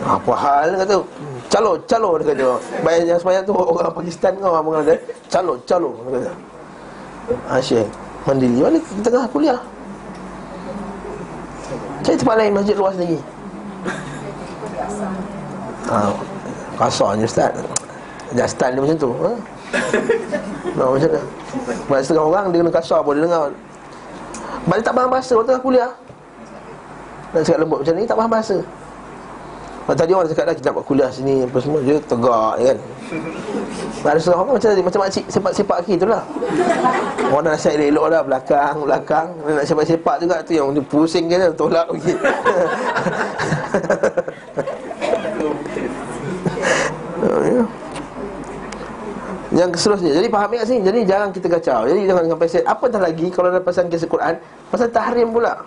Apa 0.06 0.34
hal 0.38 0.66
dia 0.74 0.78
kata? 0.86 0.98
Calo, 1.46 1.72
calo 1.86 2.10
dia 2.20 2.26
kata. 2.34 2.48
Bayang 2.82 3.06
yang 3.06 3.20
semayang 3.22 3.44
tu 3.46 3.54
orang 3.54 3.94
Pakistan 3.94 4.32
kau 4.42 4.52
Orang 4.54 4.82
kata 4.84 4.96
Calo, 5.30 5.54
calo 5.70 5.90
Syekh 7.62 7.88
Mandili 8.26 8.60
Mana 8.62 8.78
kita 8.82 9.10
tengah 9.14 9.30
kuliah? 9.30 9.60
Cari 12.06 12.22
tempat 12.22 12.38
lain 12.38 12.54
masjid 12.54 12.78
luas 12.78 12.94
lagi. 13.02 13.18
Ha, 15.90 15.98
Kasar 16.78 17.18
je 17.18 17.26
Ustaz. 17.26 17.50
Dah 18.38 18.46
style 18.46 18.78
dia 18.78 18.82
macam 18.86 18.98
tu 19.02 19.10
ha? 19.26 19.32
Nah, 20.76 20.86
macam 20.92 21.10
mana? 21.10 21.22
Sebab 21.88 22.00
setengah 22.04 22.26
orang 22.30 22.46
dia 22.52 22.60
kena 22.62 22.74
kasar 22.74 23.00
pun 23.02 23.16
dia 23.16 23.24
dengar 23.26 23.44
Dia 24.66 24.82
tak 24.82 24.94
faham 24.98 25.10
bahasa 25.14 25.34
waktu 25.38 25.62
kuliah? 25.62 25.92
Nak 27.32 27.42
cakap 27.46 27.60
lembut 27.62 27.80
macam 27.84 27.94
ni 27.94 28.04
tak 28.08 28.18
faham 28.18 28.32
bahasa. 28.32 28.58
Sebab 29.86 30.02
tadi 30.02 30.18
orang 30.18 30.26
cakap 30.34 30.50
dah 30.50 30.56
kita 30.58 30.66
nak 30.66 30.76
buat 30.82 30.88
kuliah 30.90 31.10
sini 31.14 31.46
Apa 31.46 31.62
semua 31.62 31.78
dia 31.86 32.02
tegak 32.10 32.58
je 32.58 32.64
kan? 32.66 32.78
Ada 34.02 34.34
orang 34.34 34.58
macam 34.58 34.70
macam 34.82 35.02
makcik 35.06 35.26
sepak-sepak 35.30 35.78
kaki 35.86 35.94
tu 36.02 36.10
lah 36.10 36.26
Orang 37.30 37.46
dah 37.46 37.54
nasihat 37.54 37.78
elok 37.78 38.10
dah 38.10 38.22
belakang 38.26 38.76
belakang. 38.82 39.28
Nak 39.46 39.62
sepak-sepak 39.70 40.26
juga 40.26 40.42
tu 40.42 40.58
yang 40.58 40.74
pusing 40.90 41.30
dia 41.30 41.54
tolak 41.54 41.86
pergi 41.86 42.18
Yang 49.56 49.80
seterusnya. 49.80 50.12
Jadi 50.20 50.28
faham 50.28 50.52
kat 50.52 50.68
sini? 50.68 50.84
Jadi 50.84 51.00
jangan 51.08 51.32
kita 51.32 51.48
kacau. 51.48 51.88
Jadi 51.88 52.04
jangan 52.04 52.28
sampai 52.28 52.48
set 52.52 52.68
Apa 52.68 52.92
dah 52.92 53.00
lagi 53.00 53.32
Kalau 53.32 53.48
ada 53.48 53.64
pasal 53.64 53.88
kisah 53.88 54.12
Quran? 54.12 54.36
Pasal 54.68 54.92
tahrim 54.92 55.32
pula. 55.32 55.64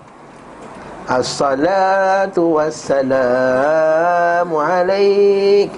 Assalatu 1.08 2.60
wassalamu 2.60 4.60
alaik. 4.60 5.72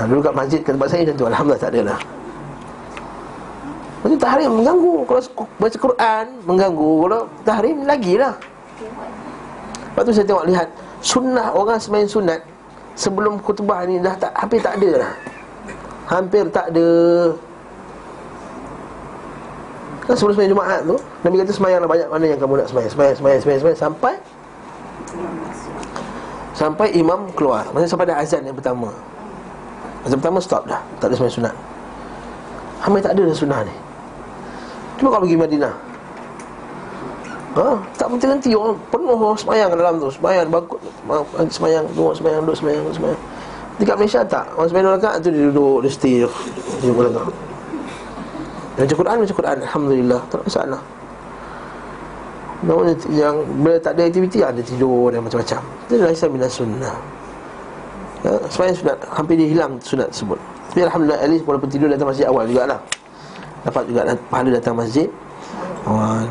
Ha, 0.00 0.08
Dulu 0.08 0.24
kat 0.24 0.32
masjid 0.32 0.64
Kat 0.64 0.72
tempat 0.72 0.88
saya 0.88 1.04
macam 1.04 1.16
tu 1.20 1.28
Alhamdulillah 1.28 1.60
tak 1.60 1.76
ada 1.76 1.82
lah 1.92 2.00
tu 4.00 4.16
tahrim 4.16 4.48
mengganggu. 4.58 5.06
Kalau 5.06 5.20
baca 5.60 5.76
Quran 5.76 6.24
mengganggu 6.48 6.92
Kalau 7.04 7.28
tahrim 7.44 7.84
lagilah. 7.84 8.32
Lepas 9.92 10.02
tu 10.08 10.12
saya 10.16 10.24
tengok 10.24 10.48
lihat 10.48 10.72
Sunnah 11.04 11.52
orang 11.52 11.76
semain 11.76 12.08
sunat 12.08 12.40
Sebelum 12.96 13.44
khutbah 13.44 13.84
ni 13.84 14.00
dah 14.00 14.16
tak, 14.16 14.32
hampir 14.40 14.64
tak 14.64 14.80
ada 14.80 15.04
lah 15.04 15.12
Hampir 16.10 16.42
tak 16.50 16.74
ada. 16.74 16.90
Kan 20.10 20.14
sebelum 20.18 20.34
semayang 20.34 20.58
Jumaat 20.58 20.82
tu 20.82 20.98
Nabi 21.22 21.38
kata 21.38 21.52
semayanglah 21.54 21.86
banyak 21.86 22.08
mana 22.10 22.24
yang 22.26 22.40
kamu 22.42 22.58
nak 22.58 22.66
semayang. 22.66 22.90
Semayang, 22.90 23.14
semayang, 23.14 23.40
semayang, 23.46 23.60
semayang. 23.62 23.78
Sampai 23.78 24.14
Sampai 26.58 26.88
imam 26.98 27.30
keluar. 27.38 27.62
Maksudnya 27.70 27.90
sampai 27.94 28.06
dah 28.10 28.18
azan 28.18 28.42
yang 28.42 28.58
pertama. 28.58 28.90
Azan 30.02 30.18
pertama 30.18 30.42
stop 30.42 30.66
dah. 30.66 30.82
Tak 30.98 31.08
ada 31.08 31.14
semayang 31.14 31.36
sunat 31.38 31.54
Hampir 32.82 33.00
tak 33.06 33.14
ada 33.14 33.22
dah 33.30 33.36
sunnah 33.36 33.60
ni. 33.62 33.74
Cuba 34.98 35.14
kau 35.14 35.22
pergi 35.22 35.38
Madinah. 35.38 35.74
Ha, 37.50 37.66
tak 37.98 38.06
berhenti-henti 38.10 38.50
orang 38.54 38.78
penuh 38.90 39.14
orang 39.14 39.38
semayang 39.38 39.68
dalam 39.78 39.94
tu. 40.02 40.10
Semayang, 40.10 40.50
bangkut, 40.50 40.80
semayang, 41.54 41.86
duduk, 41.94 42.18
semayang, 42.18 42.42
duduk, 42.42 42.56
semayang, 42.58 42.82
duduk, 42.82 42.96
semayang 42.98 43.20
Dekat 43.80 43.96
Malaysia 43.96 44.20
tak, 44.28 44.44
orang 44.60 44.68
dua 44.68 44.92
rakaat 45.00 45.24
tu 45.24 45.32
dia 45.32 45.48
duduk, 45.48 45.80
dia 45.80 45.90
stay 45.90 46.14
Dia 46.20 46.28
duduk 46.84 47.08
rakaat 47.08 47.34
Dia 48.76 48.84
baca 48.84 48.94
Quran, 49.00 49.14
baca 49.24 49.34
Quran, 49.40 49.56
Alhamdulillah, 49.64 50.20
tak 50.28 50.36
ada 50.36 50.44
masalah. 50.44 50.82
Namun 52.60 52.92
yang 53.16 53.40
bila 53.64 53.80
tak 53.80 53.96
ada 53.96 54.04
aktiviti 54.04 54.44
ada 54.44 54.60
tidur 54.60 55.08
dan 55.08 55.24
macam-macam. 55.24 55.60
Itu 55.88 55.92
adalah 55.96 56.12
Islam 56.12 56.30
bin 56.36 56.44
sunnah. 56.44 56.96
Ya, 58.20 58.36
Semayang 58.52 58.76
sunat, 58.76 58.98
hampir 59.16 59.34
dia 59.40 59.48
hilang 59.48 59.80
sunat 59.80 60.12
tersebut. 60.12 60.36
Tapi 60.68 60.84
Alhamdulillah, 60.84 61.20
at 61.24 61.28
least 61.32 61.44
walaupun 61.48 61.72
tidur 61.72 61.88
datang 61.88 62.12
masjid 62.12 62.28
awal 62.28 62.44
jugalah. 62.44 62.80
Dapat 63.64 63.82
juga 63.88 64.00
pahala 64.28 64.48
datang 64.52 64.76
masjid 64.76 65.08
awal. 65.88 66.28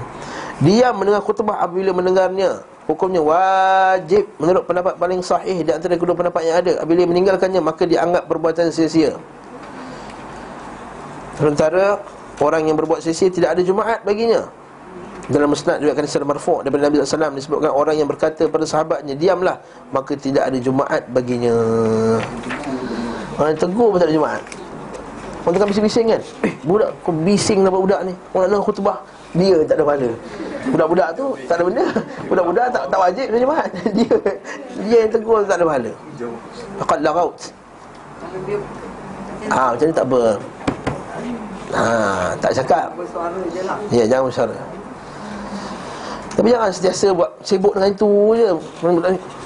Dia 0.61 0.93
mendengar 0.93 1.25
khutbah 1.25 1.65
apabila 1.65 1.97
mendengarnya 1.97 2.61
Hukumnya 2.89 3.21
wajib 3.21 4.25
menurut 4.41 4.65
pendapat 4.65 4.97
paling 4.97 5.21
sahih 5.21 5.61
Di 5.61 5.69
antara 5.69 5.93
kedua 5.93 6.17
pendapat 6.17 6.41
yang 6.41 6.57
ada. 6.57 6.73
Apabila 6.81 7.05
meninggalkannya 7.05 7.61
maka 7.61 7.85
dianggap 7.85 8.25
perbuatan 8.25 8.73
sia-sia. 8.73 9.13
Sementara 11.37 12.01
orang 12.41 12.65
yang 12.65 12.73
berbuat 12.81 13.05
sia-sia 13.05 13.29
tidak 13.29 13.53
ada 13.53 13.61
Jumaat 13.61 14.01
baginya. 14.01 14.49
Dalam 15.29 15.53
musnad 15.53 15.77
juga 15.77 15.93
akan 15.93 16.03
disebut 16.09 16.25
marfu' 16.25 16.65
daripada 16.65 16.89
Nabi 16.89 17.05
SAW 17.05 17.37
disebutkan 17.37 17.69
orang 17.69 17.95
yang 18.01 18.09
berkata 18.09 18.49
pada 18.49 18.65
sahabatnya 18.65 19.13
diamlah 19.13 19.61
maka 19.93 20.17
tidak 20.17 20.49
ada 20.49 20.57
Jumaat 20.57 21.05
baginya. 21.13 21.53
Orang 23.37 23.53
tegur 23.53 23.93
pun 23.93 24.01
tak 24.01 24.09
ada 24.09 24.15
Jumaat. 24.17 24.41
Orang 25.45 25.53
tengah 25.61 25.69
bising-bising 25.69 26.17
kan? 26.17 26.21
Eh 26.41 26.53
budak 26.67 26.89
kau 27.05 27.13
bising 27.13 27.61
dapat 27.61 27.79
budak 27.85 28.01
ni. 28.01 28.13
Orang 28.33 28.49
nak 28.49 28.65
khutbah 28.65 29.05
Dia 29.37 29.61
tak 29.69 29.77
ada 29.77 29.85
pahala 29.85 30.09
Budak-budak 30.67 31.15
tu 31.15 31.39
tak 31.47 31.55
ada 31.55 31.63
benda. 31.63 31.87
Budak-budak 32.27 32.67
tak, 32.75 32.83
tak 32.91 32.99
wajib 32.99 33.25
dia 33.31 33.39
jemaat. 33.39 33.71
Dia 33.95 34.11
dia 34.79 34.97
yang 35.07 35.11
tegur 35.11 35.43
tak 35.47 35.57
ada 35.59 35.65
pahala. 35.65 35.91
Faqad 36.83 36.99
lagaut 37.03 37.35
Ah 39.49 39.73
macam 39.73 39.87
ni 39.87 39.93
tak 39.95 40.05
apa. 40.05 40.21
Ha, 41.69 41.85
tak 42.41 42.51
cakap. 42.59 42.87
Ya 43.93 44.03
jangan 44.09 44.25
bersuara 44.25 44.57
Tapi 46.33 46.49
jangan 46.49 46.73
sentiasa 46.73 47.13
buat 47.13 47.29
Sibuk 47.45 47.77
dengan 47.77 47.93
itu 47.93 48.09
je. 48.35 48.49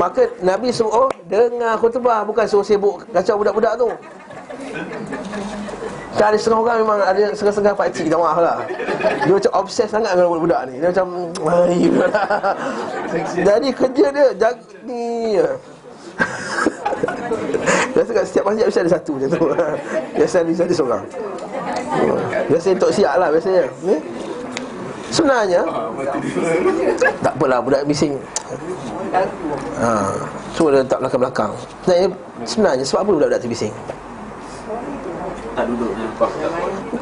Maka 0.00 0.22
Nabi 0.40 0.72
suruh 0.72 1.06
oh, 1.06 1.10
dengar 1.28 1.76
khutbah. 1.76 2.24
Bukan 2.24 2.48
suruh 2.48 2.64
sibuk 2.64 3.04
kacau 3.12 3.36
budak-budak 3.36 3.76
tu. 3.76 3.88
Kan 6.18 6.34
ada 6.34 6.38
setengah 6.38 6.60
orang 6.66 6.78
memang 6.82 6.98
ada 6.98 7.22
setengah-setengah 7.30 7.74
pakcik 7.78 8.10
tak 8.10 8.18
maaf 8.18 8.38
lah. 8.42 8.58
Dia 9.22 9.30
macam 9.30 9.52
obses 9.62 9.86
sangat 9.86 10.10
dengan 10.18 10.28
budak-budak 10.34 10.60
ni. 10.66 10.74
Dia 10.82 10.88
macam 10.90 11.06
Jadi 13.46 13.68
kerja 13.70 14.06
dia 14.10 14.26
jag, 14.34 14.54
ni 14.82 15.38
Biasa 17.94 18.10
kat 18.10 18.24
setiap 18.26 18.44
masjid 18.50 18.64
mesti 18.66 18.80
ada 18.82 18.90
satu 18.90 19.12
macam 19.14 19.28
tu. 19.30 19.42
Biasa 20.18 20.34
ada, 20.42 20.50
ada 20.50 20.74
seorang. 20.74 21.02
Biasa 22.50 22.66
untuk 22.74 22.90
siap 22.90 23.14
lah 23.14 23.28
biasanya. 23.30 23.64
Ni? 23.86 23.96
Sebenarnya 25.10 25.66
Tak 27.22 27.34
apalah 27.34 27.58
budak 27.62 27.82
bising. 27.86 28.14
Ha, 29.82 29.90
Cuma 30.54 30.70
dia 30.74 30.82
letak 30.82 30.98
belakang-belakang. 31.02 31.50
Sebenarnya, 31.82 32.08
sebenarnya 32.46 32.84
sebab 32.86 33.00
apa 33.06 33.10
budak-budak 33.14 33.40
tu 33.42 33.50
bising 33.50 33.74
Tak 35.50 35.64
duduk 35.66 35.90
dengan 35.90 36.10
bapak 36.14 36.30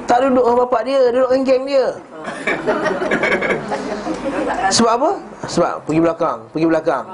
Tak 0.08 0.18
duduk 0.24 0.44
dengan 0.44 0.58
bapak 0.64 0.80
dia 0.88 1.00
Duduk 1.12 1.28
dengan 1.28 1.44
geng 1.44 1.64
dia. 1.68 1.86
Sebab 4.72 4.92
apa? 4.96 5.10
Sebab 5.48 5.72
pergi 5.84 6.00
belakang 6.00 6.38
Pergi 6.52 6.66
belakang. 6.68 7.04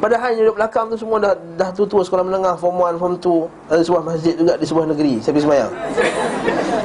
Padahal 0.00 0.28
yang 0.32 0.40
duduk 0.48 0.56
belakang 0.60 0.84
tu 0.92 0.96
semua 1.00 1.16
dah 1.20 1.32
dah 1.56 1.68
tua-tua 1.72 2.02
sekolah 2.04 2.24
menengah 2.24 2.54
Form 2.56 2.76
1, 2.80 3.00
Form 3.00 3.14
2 3.20 3.72
Ada 3.72 3.82
sebuah 3.84 4.02
masjid 4.04 4.34
juga 4.36 4.54
di 4.56 4.66
sebuah 4.66 4.86
negeri 4.92 5.14
Saya 5.20 5.32
pergi 5.36 5.44
semayang 5.46 5.70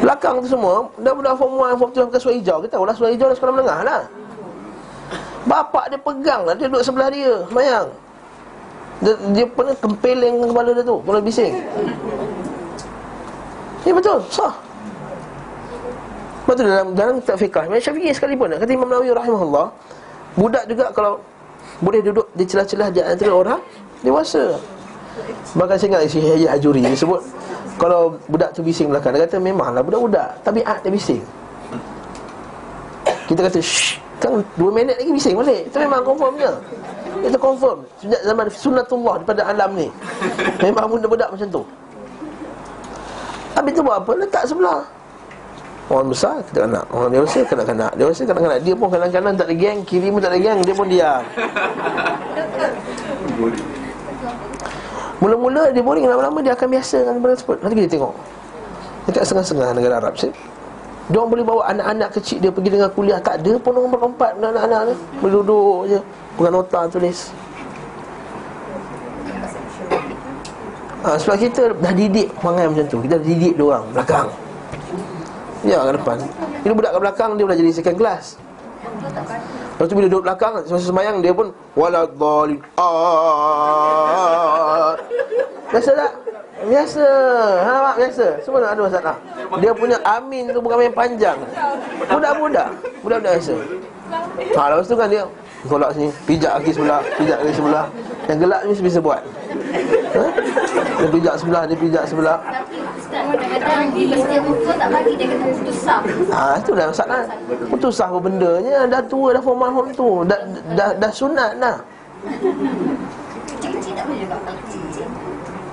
Belakang 0.04 0.36
tu 0.44 0.48
semua 0.48 0.74
Dah 1.00 1.12
budak 1.16 1.36
Form 1.40 1.54
1, 1.56 1.80
Form 1.80 1.92
2 1.92 2.08
Bukan 2.12 2.20
suara 2.20 2.36
hijau. 2.36 2.58
Kita 2.64 2.76
lah 2.80 2.96
suara 2.96 3.12
hijau 3.12 3.28
dah 3.32 3.38
sekolah 3.38 3.54
menengah 3.56 3.80
lah. 3.84 4.02
Bapak 5.48 5.92
dia 5.92 6.00
pegang 6.00 6.42
lah 6.46 6.54
Dia 6.56 6.68
duduk 6.68 6.84
sebelah 6.84 7.10
dia. 7.12 7.44
Semayang 7.48 7.88
Dia, 9.00 9.14
dia 9.32 9.46
pernah 9.48 9.76
kempeleng 9.80 10.36
kepala 10.52 10.70
dia 10.76 10.84
tu 10.84 10.96
Kepala 11.00 11.20
bising 11.24 11.54
Ya 13.90 13.94
betul, 13.98 14.22
sah 14.30 14.54
Betul 16.46 16.66
dalam 16.70 16.94
dalam 16.94 17.16
kitab 17.22 17.38
fiqh 17.42 17.58
Imam 17.66 17.82
Syafi'i 17.82 18.14
sekalipun 18.14 18.54
kata 18.54 18.70
Imam 18.70 18.86
Nawawi 18.86 19.10
rahimahullah 19.14 19.66
budak 20.38 20.66
juga 20.70 20.94
kalau 20.94 21.18
boleh 21.82 22.02
duduk 22.06 22.30
di 22.38 22.46
celah-celah 22.46 22.94
di 22.94 23.02
antara 23.02 23.34
orang 23.34 23.62
dewasa. 24.06 24.58
Maka 25.58 25.74
saya 25.78 25.98
ingat 25.98 26.02
si 26.10 26.22
Yahya 26.22 26.54
Hajuri 26.54 26.86
dia 26.86 26.94
sebut 26.94 27.22
kalau 27.82 28.18
budak 28.30 28.54
tu 28.54 28.62
bising 28.62 28.94
belakang 28.94 29.14
dia 29.18 29.26
kata 29.26 29.42
memanglah 29.42 29.82
budak-budak 29.82 30.38
tabiat 30.46 30.82
dia 30.86 30.94
bising. 30.94 31.22
Kita 33.26 33.42
kata 33.46 33.58
shh 33.62 33.98
kan 34.22 34.42
2 34.58 34.70
minit 34.70 35.02
lagi 35.02 35.12
bising 35.14 35.34
balik. 35.34 35.70
Itu 35.70 35.78
memang 35.82 36.02
confirmnya. 36.06 36.52
Itu 37.26 37.38
confirm 37.42 37.86
sejak 38.02 38.22
zaman 38.26 38.46
sunnatullah 38.54 39.14
daripada 39.22 39.42
alam 39.50 39.70
ni. 39.74 39.88
Memang 40.62 40.90
budak-budak 40.94 41.30
macam 41.34 41.48
tu. 41.50 41.64
Habis 43.60 43.72
tu 43.76 43.84
buat 43.84 44.00
apa? 44.00 44.12
Letak 44.16 44.44
sebelah. 44.48 44.82
Orang 45.90 46.14
besar 46.14 46.38
kanak-kanak 46.54 46.86
Orang 46.94 47.10
dewasa 47.10 47.42
kanak-kanak 47.50 47.92
Dewasa 47.98 48.22
kanak-kanak 48.22 48.62
Dia 48.62 48.78
pun 48.78 48.94
kadang-kadang 48.94 49.34
tak 49.34 49.50
ada 49.50 49.56
geng 49.58 49.82
Kiri 49.90 50.14
pun 50.14 50.22
tak 50.22 50.38
ada 50.38 50.38
geng 50.38 50.62
Dia 50.62 50.76
pun 50.78 50.86
diam. 50.86 51.26
Mula-mula 55.20 55.74
dia 55.76 55.84
boring. 55.84 56.08
Lama-lama 56.08 56.40
dia 56.40 56.56
akan 56.56 56.68
biasa 56.72 57.04
dengan 57.04 57.20
benda 57.20 57.36
tersebut. 57.36 57.58
Nanti 57.60 57.76
kita 57.76 57.90
tengok. 58.00 58.14
Dekat 59.08 59.24
setengah-setengah 59.28 59.70
negara 59.76 59.94
Arab 60.00 60.16
sih. 60.16 60.32
Dia 61.10 61.26
boleh 61.26 61.44
bawa 61.44 61.74
anak-anak 61.74 62.10
kecil 62.16 62.38
dia 62.40 62.52
pergi 62.54 62.70
dengan 62.72 62.90
kuliah. 62.94 63.20
Tak 63.20 63.44
ada 63.44 63.52
pun 63.60 63.76
orang 63.76 64.16
dengan 64.16 64.50
anak-anak 64.56 64.82
ni. 64.88 64.96
Boleh 65.20 65.34
duduk 65.44 65.80
je. 65.92 66.00
Bukan 66.40 66.52
nota 66.56 66.88
tulis 66.88 67.36
ha, 71.04 71.16
Sebab 71.20 71.36
kita 71.40 71.62
dah 71.78 71.94
didik 71.94 72.28
perangai 72.40 72.66
macam 72.72 72.86
tu. 72.88 72.98
Kita 73.04 73.16
dah 73.20 73.26
didik 73.26 73.54
dia 73.56 73.66
orang 73.66 73.84
belakang. 73.92 74.28
Ya 75.64 75.78
ke 75.84 75.92
depan. 76.00 76.18
Ini 76.64 76.72
budak 76.72 76.92
ke 76.96 77.00
belakang 77.04 77.30
Dia 77.36 77.44
boleh 77.44 77.60
jadi 77.60 77.72
second 77.76 77.98
class. 78.00 78.40
Lepas 79.76 79.88
tu 79.92 79.96
bila 79.96 80.08
duduk 80.08 80.24
belakang 80.24 80.64
Semasa 80.64 80.88
semayang 80.88 81.20
Dia 81.20 81.36
pun 81.36 81.52
Waladhalin 81.76 82.60
Biasa 85.70 85.92
tak? 85.96 86.12
Biasa. 86.60 87.08
Ha 87.64 87.72
mak 87.80 87.96
biasa. 87.96 88.26
Semua 88.44 88.60
tak 88.60 88.72
ada 88.76 88.82
masalah. 88.84 89.16
Dia 89.64 89.72
punya 89.72 89.98
amin 90.04 90.52
tu 90.52 90.60
bukan 90.60 90.76
main 90.76 90.92
panjang. 90.92 91.38
Budak-budak. 92.12 92.68
Budak-budak 93.00 93.32
biasa. 93.40 93.56
Ha 94.56 94.62
lepas 94.74 94.88
tu 94.88 94.96
kan 95.00 95.08
dia 95.08 95.24
Tolak 95.68 95.92
sini. 95.92 96.10
Pijak 96.24 96.52
kaki 96.60 96.72
sebelah 96.72 97.00
Pijak 97.20 97.38
kaki 97.44 97.54
sebelah 97.56 97.86
Yang 98.30 98.38
gelap 98.46 98.62
ni 98.62 98.74
bisa 98.78 99.00
buat 99.02 99.22
ha? 100.14 100.26
Dia 101.02 101.10
pijak 101.10 101.36
sebelah 101.42 101.64
Dia 101.66 101.78
pijak 101.82 102.04
sebelah. 102.06 102.38
Ah 106.30 106.56
itu 106.62 106.72
dah 106.78 106.86
masalah. 106.94 107.26
Putus 107.74 107.98
sah 107.98 108.08
apa 108.08 108.20
bendanya 108.22 108.86
dah 108.86 109.02
tua 109.10 109.34
dah 109.34 109.42
formal 109.42 109.74
form 109.74 109.90
tu. 109.98 110.10
Dah 110.30 110.40
dah 110.78 110.90
dah 110.94 111.12
sunat 111.12 111.58
dah. 111.58 111.78
Kecil-kecil 113.58 113.94
tak 113.98 114.04
boleh 114.06 114.20
juga 114.22 114.38
kalau 114.46 114.60
kecil-kecil. 114.70 115.08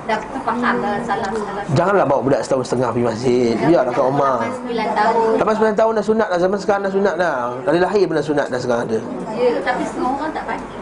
Dah 0.07 0.19
faham 0.47 0.75
dah 0.81 0.95
salah-salah. 1.03 1.63
Janganlah 1.75 2.07
bawa 2.07 2.21
budak 2.23 2.41
setahun 2.47 2.65
setengah 2.71 2.89
pergi 2.95 3.07
masjid. 3.11 3.55
Biarlah 3.67 3.93
kat 3.93 4.05
rumah. 4.07 4.39
9 4.65 4.97
tahun. 4.97 5.29
Lepas 5.43 5.55
9 5.59 5.75
tahun 5.77 5.93
dah 5.99 6.05
sunat 6.07 6.29
dah 6.31 6.39
Zaman 6.39 6.59
sekarang 6.63 6.83
dah 6.87 6.93
sunat 6.95 7.15
dah 7.19 7.37
Dari 7.67 7.79
lahir 7.83 8.05
pun 8.07 8.15
dah 8.15 8.27
sunat 8.27 8.47
dah 8.47 8.61
sekarang 8.63 8.83
ada 8.87 8.99
Ya, 9.35 9.51
tapi 9.61 9.83
setengah 9.85 10.11
orang 10.15 10.31
tak 10.33 10.45
bagi. 10.47 10.76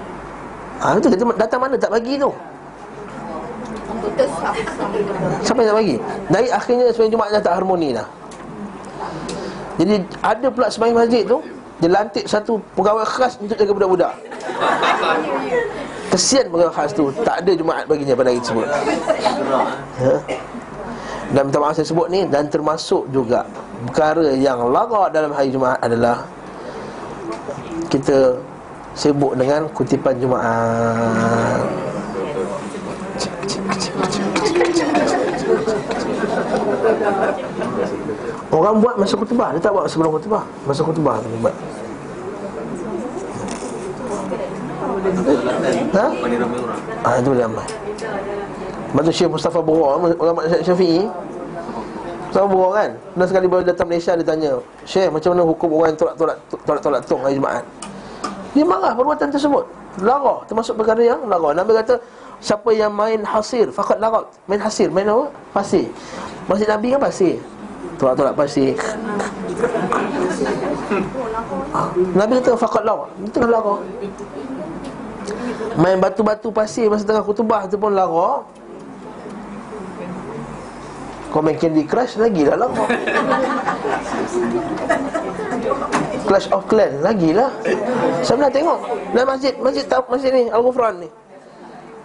Ah 0.85 1.01
itu 1.01 1.09
kita 1.09 1.25
datang 1.41 1.65
mana? 1.65 1.81
Tak 1.81 1.89
bagi 1.89 2.21
tu. 2.21 2.29
Siapa 5.41 5.59
yang 5.65 5.73
nak 5.73 5.77
bagi? 5.81 5.97
Dari 6.29 6.49
akhirnya 6.53 6.93
sembahyang 6.93 7.13
Jumaat 7.17 7.31
dah 7.33 7.43
tak 7.43 7.55
harmoni 7.57 7.97
dah. 7.97 8.07
Jadi 9.81 9.95
ada 10.21 10.47
pula 10.53 10.71
sembahyang 10.71 11.03
masjid 11.03 11.27
tu 11.27 11.43
Dia 11.83 11.91
lantik 11.91 12.31
satu 12.31 12.63
pegawai 12.79 13.03
khas 13.03 13.41
untuk 13.41 13.57
jaga 13.57 13.73
budak-budak. 13.73 14.13
Kesian 16.13 16.53
pegawai 16.53 16.75
khas 16.77 16.93
tu. 16.93 17.09
Tak 17.25 17.43
ada 17.43 17.53
Jumaat 17.57 17.89
baginya 17.89 18.13
pada 18.13 18.29
hari 18.29 18.45
tersebut. 18.45 18.67
Ha? 20.05 20.13
Dan 21.33 21.49
minta 21.49 21.59
maaf 21.59 21.75
saya 21.75 21.89
sebut 21.89 22.13
ni 22.13 22.29
Dan 22.29 22.53
termasuk 22.53 23.09
juga 23.09 23.49
Perkara 23.89 24.37
yang 24.37 24.69
larak 24.69 25.09
dalam 25.09 25.33
hari 25.33 25.49
Jumaat 25.49 25.81
adalah 25.81 26.29
Kita 27.89 28.37
sibuk 28.95 29.35
dengan 29.35 29.67
kutipan 29.75 30.15
Jumaat. 30.23 31.67
Orang 38.55 38.79
buat 38.79 38.95
masa 38.97 39.15
khutbah. 39.19 39.51
Dia 39.53 39.61
tak 39.61 39.73
buat 39.75 39.91
sebelum 39.91 40.15
khutbah. 40.15 40.43
Masa 40.65 40.81
khutbah 40.87 41.19
tu 41.21 41.27
dia 41.29 41.41
buat. 41.43 41.57
Ha? 45.95 46.07
Ah 47.05 47.15
itu 47.19 47.31
dia 47.35 47.47
amal. 47.47 47.67
Lepas 48.95 49.03
tu 49.11 49.13
Syekh 49.13 49.31
Mustafa 49.31 49.59
Bura 49.59 49.99
Ulama 49.99 50.47
Syafi'i? 50.63 51.03
Mustafa 52.31 52.47
Bura 52.47 52.69
kan? 52.79 52.91
Dan 52.95 53.27
sekali 53.27 53.47
baru 53.51 53.63
datang 53.67 53.91
Malaysia 53.91 54.15
dia 54.15 54.23
tanya 54.23 54.51
Syekh 54.87 55.11
macam 55.11 55.35
mana 55.35 55.43
hukum 55.43 55.69
orang 55.75 55.89
yang 55.93 55.99
tolak-tolak 55.99 56.37
Tolak-tolak 56.63 57.01
tong 57.03 57.23
hari 57.27 57.35
Jumaat 57.43 57.67
Dia 58.55 58.65
marah 58.65 58.95
perbuatan 58.95 59.35
tersebut. 59.35 59.67
Lara 60.03 60.43
Termasuk 60.51 60.75
perkara 60.75 60.99
yang 60.99 61.23
lara 61.31 61.55
Nabi 61.55 61.79
kata 61.79 62.03
Siapa 62.43 62.75
yang 62.75 62.91
main 62.91 63.23
hasir 63.23 63.71
Fakat 63.71 64.03
lara 64.03 64.27
Main 64.51 64.59
hasir 64.59 64.91
Main 64.91 65.07
apa? 65.07 65.31
Pasir 65.55 65.87
Masjid 66.51 66.67
Nabi 66.67 66.91
kan 66.91 66.99
pasir 66.99 67.39
Tolak-tolak 67.95 68.35
pasir 68.35 68.75
Nabi 72.19 72.43
kata 72.43 72.59
fakat 72.59 72.83
lara 72.83 73.07
Itu 73.23 73.39
kan 73.39 73.51
lara 73.55 73.79
Main 75.79 76.03
batu-batu 76.03 76.51
pasir 76.51 76.91
masa 76.91 77.07
tengah 77.07 77.23
khutbah 77.23 77.71
tu 77.71 77.79
pun 77.79 77.95
lara 77.95 78.43
Kau 81.35 81.43
main 81.43 81.59
Candy 81.59 81.83
Crush 81.83 82.15
lagi 82.15 82.47
dah 82.47 82.55
lara 82.55 82.87
Clash 86.31 86.47
of 86.55 86.63
Clan 86.71 87.03
lagi 87.03 87.35
lah. 87.35 87.51
Pernah 88.23 88.47
tengok 88.55 88.79
Dalam 89.11 89.27
masjid 89.35 89.51
Masjid 89.59 89.83
tak 89.83 90.07
masjid 90.07 90.31
ni 90.31 90.47
Al-Ghufran 90.47 91.03
ni. 91.03 91.11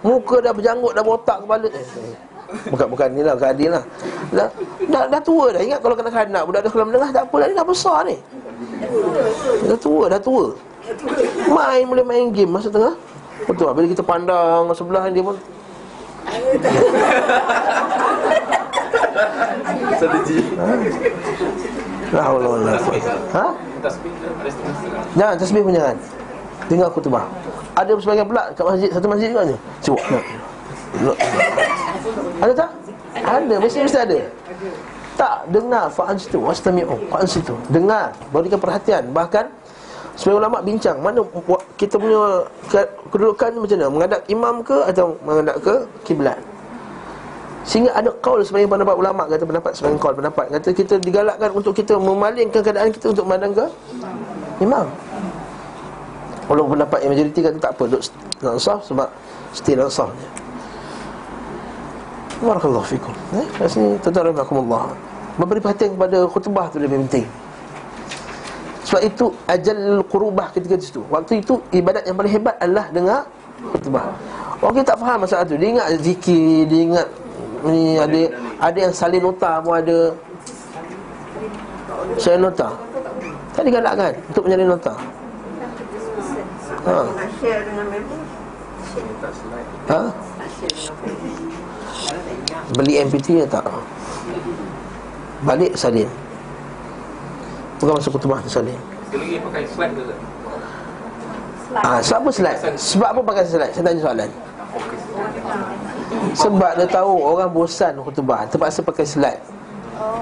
Muka 0.02 0.42
dah 0.42 0.50
berjanggut 0.50 0.98
Dah 0.98 1.06
botak 1.06 1.46
kepala. 1.46 1.70
Eh. 1.70 1.86
Bukan 2.74 2.90
bukan 2.90 3.08
ni 3.14 3.22
lah 3.22 3.38
adil 3.38 3.70
lah. 3.70 3.86
Dah, 4.34 4.50
dah, 4.90 5.04
dah 5.14 5.22
tua 5.22 5.54
dah. 5.54 5.62
Ingat 5.62 5.80
kalau 5.86 5.94
kena 5.94 6.10
kanak 6.10 6.44
Budak 6.50 6.66
dah 6.66 6.72
kelam 6.74 6.90
menengah 6.90 7.10
Tak 7.14 7.24
apa 7.30 7.36
dah 7.38 7.46
Ni 7.46 7.54
dah 7.54 7.68
besar 7.70 7.98
ni. 8.10 8.18
Dah 9.70 9.78
tua 9.78 10.10
Dah 10.10 10.18
tua. 10.18 10.58
Main 11.54 11.86
boleh 11.86 12.02
main 12.02 12.34
game 12.34 12.50
Masa 12.50 12.74
tengah. 12.74 12.98
Betul 13.46 13.70
lah 13.70 13.78
Bila 13.78 13.86
kita 13.94 14.02
pandang 14.02 14.74
Sebelah 14.74 15.06
dia 15.14 15.22
pun 15.22 15.38
Strategi 19.98 20.40
La 22.10 22.22
haula 22.26 22.48
wala 22.58 22.74
quwwata. 22.82 23.14
Ha? 23.38 23.46
Jangan 25.14 25.36
tasbih 25.38 25.62
pun 25.62 25.74
jangan. 25.78 25.98
Dengar 26.70 26.90
khutbah. 26.90 27.26
Ada 27.78 27.94
sebagian 28.02 28.26
pula 28.26 28.50
kat 28.54 28.66
masjid 28.66 28.90
satu 28.90 29.08
masjid 29.10 29.28
juga 29.30 29.44
ni. 29.46 29.56
Cuba. 29.82 30.02
Ada 32.42 32.54
tak? 32.66 32.70
Ada, 33.14 33.56
mesti 33.62 33.78
mesti 33.86 34.00
ada. 34.00 34.18
Tak 35.20 35.52
dengar 35.52 35.92
fa'an 35.92 36.16
situ 36.16 36.40
wastami'u 36.40 36.96
fa'an 37.12 37.28
situ. 37.28 37.54
Dengar, 37.70 38.16
berikan 38.32 38.58
perhatian. 38.58 39.12
Bahkan 39.12 39.46
sebagai 40.16 40.40
ulama 40.42 40.64
bincang 40.64 40.98
mana 41.04 41.22
kita 41.78 42.00
punya 42.00 42.44
ke- 42.72 42.92
kedudukan 43.12 43.52
macam 43.60 43.76
mana? 43.78 43.88
Menghadap 43.92 44.22
imam 44.32 44.56
ke 44.66 44.78
atau 44.90 45.14
menghadap 45.22 45.56
ke 45.62 45.74
kiblat? 46.08 46.40
Sehingga 47.70 47.94
ada 47.94 48.10
kaul 48.18 48.42
sebagai 48.42 48.66
pendapat 48.66 48.98
ulama 48.98 49.30
kata 49.30 49.46
pendapat 49.46 49.72
sebagai 49.78 50.02
kaul 50.02 50.18
pendapat 50.18 50.50
kata 50.58 50.70
kita 50.74 50.98
digalakkan 50.98 51.54
untuk 51.54 51.78
kita 51.78 52.02
memalingkan 52.02 52.66
keadaan 52.66 52.90
kita 52.90 53.14
untuk 53.14 53.30
memandang 53.30 53.54
ke 53.54 53.66
imam. 54.66 54.90
Walaupun 56.50 56.82
pendapat 56.82 56.98
yang 57.06 57.14
majoriti 57.14 57.40
kata 57.46 57.58
tak 57.62 57.78
apa 57.78 57.84
duk 57.86 58.02
nak 58.42 58.58
sah 58.58 58.82
sebab 58.82 59.06
still 59.54 59.86
nak 59.86 59.94
sah 59.94 60.10
je. 60.18 60.28
Barakallahu 62.42 62.90
fikum. 62.90 63.14
Eh, 63.38 63.46
tuan-tuan 64.02 64.34
rahimakumullah. 64.34 64.90
Memberi 65.38 65.62
perhatian 65.62 65.94
kepada 65.94 66.26
khutbah 66.26 66.74
tu 66.74 66.82
lebih 66.82 67.06
penting. 67.06 67.28
Sebab 68.90 69.02
itu 69.06 69.30
ajal 69.46 70.02
qurubah 70.10 70.50
ketika 70.58 70.74
itu. 70.74 71.06
Waktu 71.14 71.46
itu 71.46 71.62
ibadat 71.70 72.02
yang 72.10 72.18
paling 72.18 72.34
hebat 72.34 72.58
adalah 72.58 72.90
dengar 72.90 73.30
khutbah. 73.78 74.10
Orang 74.58 74.74
kita 74.82 74.98
tak 74.98 75.00
faham 75.06 75.18
masalah 75.22 75.46
tu. 75.46 75.54
Dia 75.54 75.70
ingat 75.78 75.88
zikir, 76.02 76.66
dia 76.66 76.82
ingat 76.90 77.08
ni 77.68 78.00
ada 78.00 78.20
ada 78.60 78.78
yang 78.78 78.94
salin 78.94 79.24
nota 79.24 79.60
pun 79.60 79.74
ada. 79.76 80.00
Salin 82.16 82.42
nota. 82.44 82.68
Tak 83.56 83.64
digalakkan 83.68 84.12
untuk 84.32 84.44
menyalin 84.48 84.70
nota. 84.72 84.94
Ha. 86.86 86.96
Ha? 89.90 90.02
Beli 92.78 92.94
MP3 93.04 93.28
ya 93.44 93.48
tak? 93.50 93.66
Balik 95.44 95.76
salin. 95.76 96.08
Bukan 97.80 97.94
masuk 97.96 98.20
kutubah 98.20 98.44
tu 98.44 98.52
salin. 98.52 98.76
Sekali 99.10 99.26
lagi 99.26 99.38
pakai 99.42 99.64
slide 99.66 99.94
ke 99.96 100.04
tak? 100.06 100.20
Ah, 101.86 102.00
sebab 102.02 102.20
apa 102.26 102.30
slide? 102.34 102.60
Sebab 102.78 103.08
apa 103.14 103.22
pakai 103.22 103.44
slide? 103.46 103.74
Saya 103.74 103.84
tanya 103.86 104.02
soalan. 104.02 104.30
Sebab 106.36 106.72
dia 106.78 106.88
tahu 106.90 107.12
orang 107.22 107.50
bosan 107.50 107.94
khutbah, 108.02 108.46
terpaksa 108.50 108.86
pakai 108.86 109.06
slide. 109.06 109.42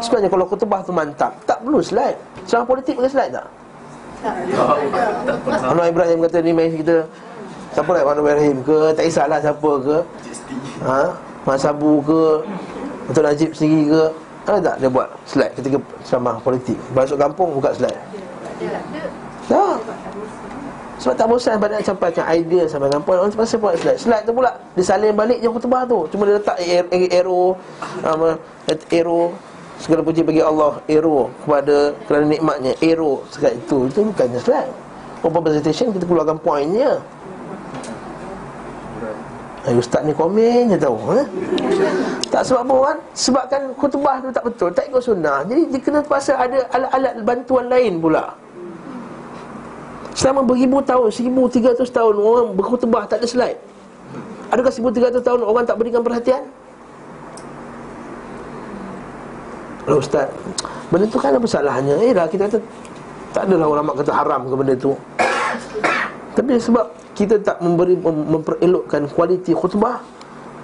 Sebenarnya 0.02 0.30
kalau 0.32 0.46
khutbah 0.48 0.80
tu 0.82 0.92
mantap, 0.96 1.32
tak 1.44 1.62
perlu 1.62 1.80
slide. 1.84 2.18
Seorang 2.48 2.68
politik 2.68 2.98
pakai 2.98 3.12
slide 3.12 3.32
tak? 3.36 3.48
Anwar 5.62 5.88
Ibrahim 5.94 6.26
kata 6.26 6.42
ni 6.42 6.50
main 6.50 6.74
kita 6.74 7.06
Siapa 7.78 7.94
nak 7.94 8.10
Anwar 8.10 8.34
Ibrahim 8.34 8.58
ke? 8.66 8.78
Tak 8.98 9.06
kisahlah 9.06 9.38
siapa 9.38 9.72
ke. 9.86 9.98
Ha? 10.82 11.02
Mak 11.46 11.58
Sabu 11.62 12.02
ke? 12.02 12.42
Datuk 13.06 13.24
Najib 13.24 13.50
sendiri 13.54 13.94
ke? 13.94 14.04
Ada 14.50 14.60
tak 14.64 14.76
dia 14.82 14.90
buat 14.90 15.08
slide 15.30 15.54
ketika 15.60 15.78
ceramah 16.08 16.42
politik? 16.42 16.74
Masuk 16.98 17.22
kampung 17.22 17.54
buka 17.54 17.70
slide? 17.78 18.00
Tak 19.46 19.78
sebab 21.08 21.24
tak 21.24 21.28
bosan 21.32 21.56
pada 21.56 21.80
nak 21.80 21.88
sampaikan 21.88 22.28
idea 22.36 22.68
sampai 22.68 22.92
kampung 22.92 23.16
Orang 23.16 23.32
terpaksa 23.32 23.56
buat 23.56 23.80
slide 23.80 23.96
Slide 23.96 24.28
tu 24.28 24.36
pula 24.36 24.52
Dia 24.76 24.84
salin 24.84 25.16
balik 25.16 25.40
je 25.40 25.48
khutbah 25.48 25.88
tu. 25.88 26.04
Cuma 26.12 26.28
dia 26.28 26.36
letak 26.36 26.60
arrow 27.16 27.56
um, 28.04 28.36
Arrow 28.92 29.32
Segala 29.80 30.04
puji 30.04 30.28
bagi 30.28 30.44
Allah 30.44 30.84
Arrow 30.84 31.32
Kepada 31.48 31.96
Kerana 32.12 32.28
nikmatnya 32.28 32.76
Arrow. 32.84 33.24
Sekat 33.32 33.56
itu. 33.56 33.88
Itu 33.88 34.04
bukannya 34.12 34.40
slide. 34.44 34.72
Open 35.24 35.40
presentation 35.48 35.96
Kita 35.96 36.04
keluarkan 36.04 36.44
poinnya 36.44 37.00
Eh, 39.64 39.80
Ustaz 39.80 40.04
ni 40.04 40.12
komen 40.12 40.76
je 40.76 40.80
tahu 40.80 40.96
eh? 41.16 41.28
Tak 42.28 42.44
sebab 42.44 42.68
apa 42.68 42.76
kan 42.84 42.98
Sebabkan 43.16 43.62
khutbah 43.80 44.20
tu 44.20 44.28
tak 44.36 44.44
betul 44.44 44.70
Tak 44.76 44.92
ikut 44.92 45.00
sunnah. 45.00 45.48
Jadi 45.48 45.72
dia 45.72 45.80
kena 45.80 46.00
terpaksa 46.04 46.36
ada 46.36 46.68
alat-alat 46.76 47.24
bantuan 47.24 47.72
lain 47.72 48.04
pula 48.04 48.47
Selama 50.18 50.42
beribu 50.42 50.82
tahun, 50.82 51.14
1300 51.14 51.78
tahun 51.94 52.16
orang 52.18 52.58
berkhutbah 52.58 53.06
tak 53.06 53.22
ada 53.22 53.30
slide. 53.30 53.62
Adakah 54.50 54.74
1300 54.74 55.22
tahun 55.22 55.46
orang 55.46 55.64
tak 55.70 55.78
berikan 55.78 56.02
perhatian? 56.02 56.42
Kalau 59.86 60.02
ustaz, 60.02 60.26
benda 60.90 61.06
tu 61.06 61.22
kan 61.22 61.38
apa 61.38 61.46
salahnya? 61.46 61.96
Eh 62.02 62.18
dah 62.18 62.26
kita 62.26 62.50
kata 62.50 62.60
tak 63.32 63.46
adalah 63.46 63.70
ulama 63.78 63.94
kata 63.94 64.10
haram 64.10 64.50
ke 64.50 64.56
benda 64.58 64.74
tu. 64.74 64.98
Tapi 66.36 66.58
sebab 66.58 66.86
kita 67.14 67.38
tak 67.38 67.62
memberi 67.62 67.94
mem- 67.94 68.42
memperelokkan 68.42 69.06
kualiti 69.14 69.54
khutbah, 69.54 70.02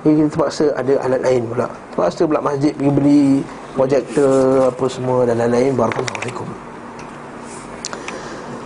jadi 0.01 0.13
kita 0.17 0.27
terpaksa 0.33 0.65
ada 0.73 0.93
alat 1.05 1.21
lain 1.21 1.41
pula. 1.45 1.67
Terpaksa 1.93 2.21
pula 2.25 2.41
masjid 2.41 2.73
pergi 2.73 2.91
beli 2.91 3.23
projektor 3.77 4.67
apa 4.73 4.85
semua 4.89 5.29
dan 5.29 5.37
lain-lain. 5.39 5.77
Barakallahu 5.77 6.19
fikum. 6.25 6.49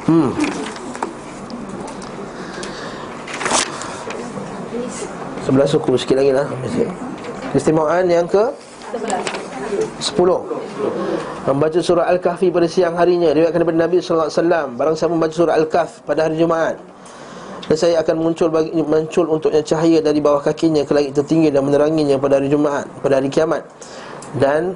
Hmm. 0.08 0.32
Sebelah 5.48 5.64
suku 5.64 5.96
sikit 5.96 6.20
lagi 6.20 6.36
lah 6.36 6.44
Keistimewaan 7.56 8.12
yang 8.12 8.28
ke 8.28 8.52
Sepuluh 10.04 10.44
Membaca 11.48 11.80
surah 11.80 12.12
Al-Kahfi 12.12 12.52
pada 12.52 12.68
siang 12.68 13.00
harinya 13.00 13.32
Diriwayatkan 13.32 13.64
daripada 13.64 13.80
Nabi 13.88 14.04
SAW 14.04 14.76
Barang 14.76 15.00
siapa 15.00 15.16
membaca 15.16 15.32
surah 15.32 15.56
Al-Kahf 15.56 16.04
pada 16.04 16.28
hari 16.28 16.36
Jumaat 16.36 16.76
Dan 17.72 17.76
saya 17.80 18.04
akan 18.04 18.16
muncul 18.20 18.52
bagi, 18.52 18.76
muncul 18.76 19.28
untuknya 19.28 19.64
cahaya 19.64 20.04
dari 20.04 20.20
bawah 20.20 20.40
kakinya 20.40 20.84
ke 20.88 20.92
langit 20.96 21.16
tertinggi 21.16 21.52
dan 21.52 21.68
meneranginya 21.68 22.16
pada 22.16 22.40
hari 22.40 22.48
Jumaat, 22.48 22.88
pada 23.04 23.20
hari 23.20 23.28
kiamat. 23.28 23.60
Dan 24.40 24.72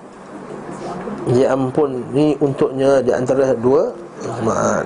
ya 1.31 1.55
ampun 1.55 2.03
ni 2.11 2.35
untuknya 2.43 2.99
di 2.99 3.15
antara 3.15 3.55
dua 3.55 3.95
Jumaat. 4.19 4.83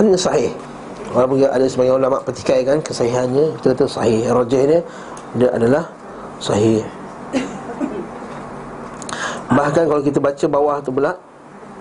Hadis 0.00 0.24
sahih. 0.24 0.52
Walaupun 1.14 1.46
ada 1.46 1.66
sebagian 1.66 2.02
ulama 2.02 2.18
petikaikan 2.22 2.82
kesahihannya, 2.82 3.54
kita 3.60 3.74
kata 3.76 3.86
sahih. 3.86 4.26
Rajih 4.30 4.62
dia 4.66 4.80
dia 5.36 5.48
adalah 5.52 5.84
sahih. 6.42 6.82
Bahkan 9.46 9.84
kalau 9.86 10.02
kita 10.02 10.18
baca 10.18 10.46
bawah 10.50 10.76
tu 10.82 10.90
pula 10.90 11.14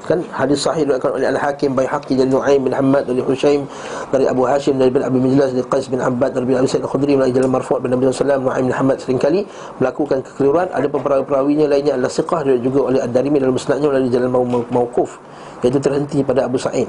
kan 0.06 0.22
hadis 0.30 0.62
sahih 0.62 0.86
diriwayatkan 0.86 1.18
oleh 1.18 1.28
Al-Hakim 1.34 1.74
Baihaqi 1.74 2.14
dan 2.14 2.30
Nuaim 2.30 2.62
bin 2.62 2.74
Hammad 2.78 3.10
dari 3.10 3.26
Husaim 3.26 3.66
dari 4.14 4.30
Abu 4.30 4.46
Hashim 4.46 4.78
dari 4.78 4.94
bin 4.94 5.02
Abi 5.02 5.18
Mijlas 5.18 5.50
dari 5.50 5.66
Qais 5.66 5.90
bin 5.90 5.98
Abbad 5.98 6.38
dari 6.38 6.46
bin 6.46 6.62
Abi 6.62 6.70
Sa'id 6.70 6.86
Al-Khudri 6.86 7.18
melalui 7.18 7.34
jalan 7.34 7.50
marfu' 7.50 7.82
bin 7.82 7.90
Nabi 7.90 8.14
sallallahu 8.14 8.54
alaihi 8.54 8.70
bin 8.70 8.76
Hammad 8.78 8.98
seringkali 9.02 9.42
melakukan 9.82 10.22
kekeliruan 10.22 10.70
ada 10.70 10.86
perawi-perawinya 10.86 11.66
lainnya 11.66 11.98
adalah 11.98 12.14
siqah 12.14 12.46
juga 12.62 12.80
oleh 12.94 13.02
Ad-Darimi 13.02 13.42
dalam 13.42 13.58
musnadnya 13.58 13.88
melalui 13.90 14.14
jalan 14.14 14.30
mauquf 14.70 15.18
iaitu 15.66 15.82
terhenti 15.82 16.22
pada 16.22 16.46
Abu 16.46 16.62
Sa'id 16.62 16.86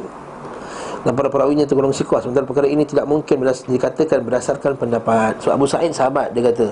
dan 1.07 1.14
para 1.14 1.30
perawinya 1.30 1.62
tergolong 1.62 1.94
siqah 1.94 2.18
sementara 2.18 2.42
perkara 2.42 2.66
ini 2.66 2.82
tidak 2.82 3.07
mungkin 3.07 3.46
dikatakan 3.46 4.26
berdasarkan 4.26 4.74
pendapat. 4.74 5.38
So 5.38 5.54
Abu 5.54 5.62
Sa'id 5.70 5.94
sahabat 5.94 6.34
dia 6.34 6.50
kata. 6.50 6.66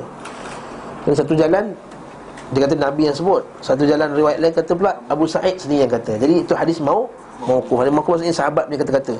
Dan 1.06 1.14
satu 1.14 1.38
jalan 1.38 1.70
dia 2.50 2.66
kata 2.66 2.74
Nabi 2.74 3.06
yang 3.06 3.14
sebut. 3.14 3.46
Satu 3.62 3.86
jalan 3.86 4.10
riwayat 4.10 4.42
lain 4.42 4.50
kata 4.50 4.74
pula 4.74 4.98
Abu 5.06 5.30
Sa'id 5.30 5.54
sendiri 5.54 5.86
yang 5.86 5.92
kata. 5.94 6.18
Jadi 6.18 6.42
itu 6.42 6.50
hadis 6.50 6.82
mau 6.82 7.06
Maukuh 7.46 7.82
Hadis 7.82 7.92
maukuh 7.94 8.14
maksudnya 8.14 8.34
sahabat 8.34 8.66
punya 8.66 8.78
kata-kata. 8.82 9.14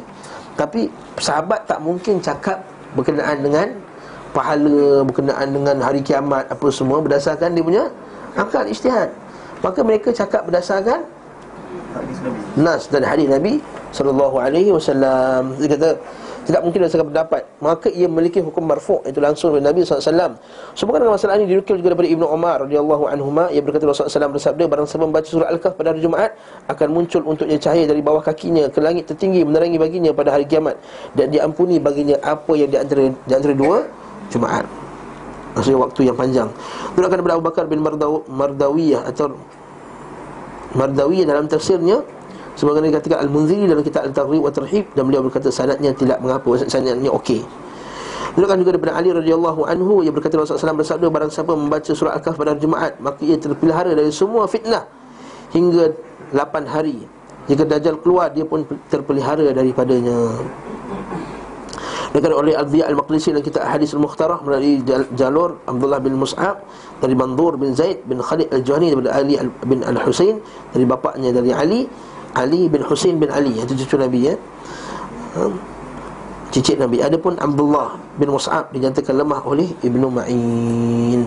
Tapi 0.59 0.91
sahabat 1.23 1.63
tak 1.67 1.79
mungkin 1.79 2.19
cakap 2.19 2.63
Berkenaan 2.99 3.39
dengan 3.43 3.67
Pahala 4.35 5.03
Berkenaan 5.03 5.51
dengan 5.51 5.77
hari 5.83 5.99
kiamat 5.99 6.47
Apa 6.47 6.71
semua 6.71 7.03
Berdasarkan 7.03 7.55
dia 7.55 7.63
punya 7.63 7.85
Akal 8.35 8.67
ijtihad. 8.67 9.15
Maka 9.63 9.79
mereka 9.87 10.11
cakap 10.11 10.47
berdasarkan 10.51 11.07
Nas 12.59 12.91
dan 12.91 13.03
hadis 13.07 13.31
Nabi 13.31 13.63
sallallahu 13.95 14.37
alaihi 14.39 14.71
wasallam. 14.75 15.55
Dia 15.63 15.69
kata 15.79 15.91
tidak 16.45 16.61
mungkin 16.61 16.79
berdasarkan 16.85 17.09
pendapat. 17.09 17.43
Maka 17.65 17.89
ia 17.89 18.05
memiliki 18.05 18.39
hukum 18.45 18.69
marfu' 18.69 19.01
Itu 19.09 19.19
langsung 19.25 19.57
dari 19.57 19.65
Nabi 19.65 19.81
SAW 19.81 20.37
Semoga 20.77 21.01
dengan 21.01 21.17
masalah 21.17 21.41
ini 21.41 21.49
dinukil 21.49 21.81
juga 21.81 21.97
daripada 21.97 22.09
Ibnu 22.13 22.27
Umar 22.29 22.57
radhiyallahu 22.69 23.05
anhuma. 23.09 23.49
Ia 23.49 23.65
berkata 23.65 23.89
Rasulullah 23.89 24.29
SAW 24.29 24.37
bersabda 24.37 24.65
Barang 24.69 24.85
siapa 24.85 25.05
membaca 25.09 25.25
surah 25.25 25.49
Al-Kahf 25.49 25.75
pada 25.81 25.97
hari 25.97 26.05
Jumaat 26.05 26.37
Akan 26.69 26.93
muncul 26.93 27.25
untuknya 27.25 27.57
cahaya 27.57 27.89
dari 27.89 28.05
bawah 28.05 28.21
kakinya 28.21 28.69
Ke 28.69 28.85
langit 28.85 29.09
tertinggi 29.09 29.41
menerangi 29.41 29.81
baginya 29.81 30.13
pada 30.13 30.37
hari 30.37 30.45
kiamat. 30.45 30.77
Dan 31.17 31.33
diampuni 31.33 31.81
baginya 31.81 32.21
apa 32.21 32.53
yang 32.53 32.69
di 32.69 32.77
antara, 32.77 33.03
di 33.09 33.33
antara 33.33 33.55
dua 33.57 33.89
Jumaat. 34.29 34.69
Maksudnya 35.57 35.81
waktu 35.81 36.01
yang 36.13 36.17
panjang. 36.19 36.49
Diriwayatkan 36.93 37.19
daripada 37.25 37.35
Abu 37.41 37.45
Bakar 37.47 37.65
bin 37.71 37.81
Mardaw, 37.81 38.27
Mardawiyah 38.27 39.07
Atau 39.07 39.39
Mardawiyah 40.75 41.27
dalam 41.27 41.47
tafsirnya 41.47 42.03
Sebagaimana 42.55 42.95
dikatakan 42.95 43.19
Al-Munziri 43.27 43.67
dalam 43.67 43.83
kitab 43.83 44.07
Al-Targhib 44.07 44.43
wa 44.43 44.53
Tarhib 44.53 44.87
Dan 44.95 45.11
beliau 45.11 45.23
berkata 45.27 45.51
sanadnya 45.51 45.91
tidak 45.95 46.23
mengapa 46.23 46.47
Sanadnya 46.67 47.11
okey. 47.11 47.43
Diriwayatkan 48.35 48.59
juga 48.63 48.71
daripada 48.75 48.95
Ali 48.99 49.11
radhiyallahu 49.15 49.61
anhu 49.67 50.03
Ia 50.03 50.11
berkata 50.11 50.39
Rasulullah 50.39 50.79
bersabda 50.79 51.07
Barang 51.11 51.31
siapa 51.31 51.55
membaca 51.55 51.91
surah 51.91 52.19
Al-Kahf 52.19 52.35
pada 52.35 52.55
Jumaat 52.59 52.99
Maka 52.99 53.23
ia 53.23 53.39
terpelihara 53.39 53.95
dari 53.95 54.11
semua 54.11 54.47
fitnah 54.51 54.87
Hingga 55.55 55.95
8 56.35 56.67
hari. 56.67 57.07
Jika 57.47 57.63
Dajjal 57.63 58.03
keluar 58.03 58.31
Dia 58.35 58.43
pun 58.43 58.67
terpelihara 58.91 59.51
daripadanya 59.55 60.15
Dikatakan 62.15 62.47
oleh 62.47 62.55
Al-Biya 62.55 62.87
Al-Maqdisi 62.95 63.35
dalam 63.35 63.43
kitab 63.43 63.67
Hadis 63.67 63.91
Al-Mukhtarah 63.91 64.39
melalui 64.47 64.79
jal- 64.87 65.11
jalur 65.19 65.59
Abdullah 65.67 65.99
bin 65.99 66.15
Mus'ab 66.15 66.63
dari 67.03 67.11
Mandur 67.19 67.59
bin 67.59 67.75
Zaid 67.75 68.07
bin 68.07 68.23
Khalid 68.23 68.55
Al-Juhani 68.55 68.95
daripada 68.95 69.19
Ali 69.19 69.35
Al- 69.35 69.51
bin 69.67 69.83
Al-Husain 69.83 70.39
dari 70.71 70.87
bapaknya 70.87 71.35
dari 71.35 71.51
Ali 71.51 71.91
Ali 72.39 72.71
bin 72.71 72.87
Husain 72.87 73.19
bin 73.19 73.35
Ali 73.35 73.59
itu 73.59 73.75
cucu 73.83 73.99
Nabi 73.99 74.31
ya. 74.31 74.35
Ha? 75.35 75.51
Cicit 76.55 76.79
Nabi. 76.79 77.03
Adapun 77.03 77.35
Abdullah 77.35 77.99
bin 78.15 78.31
Mus'ab 78.31 78.71
dinyatakan 78.71 79.19
lemah 79.19 79.43
oleh 79.43 79.75
Ibnu 79.83 80.07
Ma'in. 80.07 81.27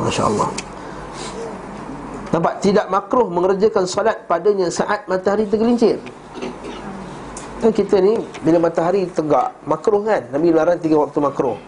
Masya-Allah. 0.00 0.48
Nampak 2.32 2.64
tidak 2.64 2.88
makruh 2.88 3.28
mengerjakan 3.28 3.84
solat 3.84 4.24
padanya 4.24 4.72
saat 4.72 5.04
matahari 5.12 5.44
tergelincir. 5.44 6.00
Kan 7.58 7.74
kita 7.74 7.98
ni 7.98 8.14
bila 8.46 8.70
matahari 8.70 9.02
tegak 9.10 9.50
makruh 9.66 10.06
kan? 10.06 10.22
Nabi 10.30 10.54
larang 10.54 10.78
tiga 10.78 11.02
waktu 11.02 11.18
makruh. 11.18 11.58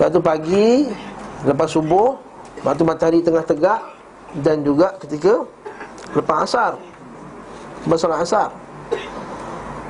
Waktu 0.00 0.18
pagi, 0.24 0.88
lepas 1.44 1.68
subuh, 1.68 2.16
waktu 2.64 2.82
matahari 2.86 3.20
tengah 3.20 3.44
tegak 3.44 3.80
dan 4.40 4.64
juga 4.64 4.96
ketika 5.04 5.44
lepas 6.16 6.48
asar. 6.48 6.72
Lepas 7.84 7.98
solat 8.00 8.18
asar. 8.24 8.48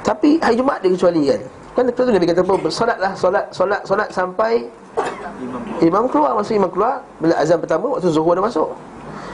Tapi 0.02 0.42
hari 0.42 0.58
Jumaat 0.58 0.82
dia 0.82 0.90
kecuali 0.90 1.22
kan. 1.30 1.40
Kan 1.78 1.82
betul 1.86 2.02
tu 2.10 2.12
Nabi 2.18 2.26
kata 2.26 2.42
apa? 2.42 2.54
Bersolatlah 2.58 3.12
solat 3.14 3.46
solat 3.54 3.80
solat 3.86 4.08
sampai 4.10 4.66
imam 5.78 6.10
keluar 6.10 6.34
masa 6.34 6.58
imam 6.58 6.66
keluar 6.74 6.98
bila 7.22 7.38
azan 7.38 7.62
pertama 7.62 7.94
waktu 7.94 8.10
zuhur 8.10 8.34
dah 8.34 8.42
masuk. 8.42 8.74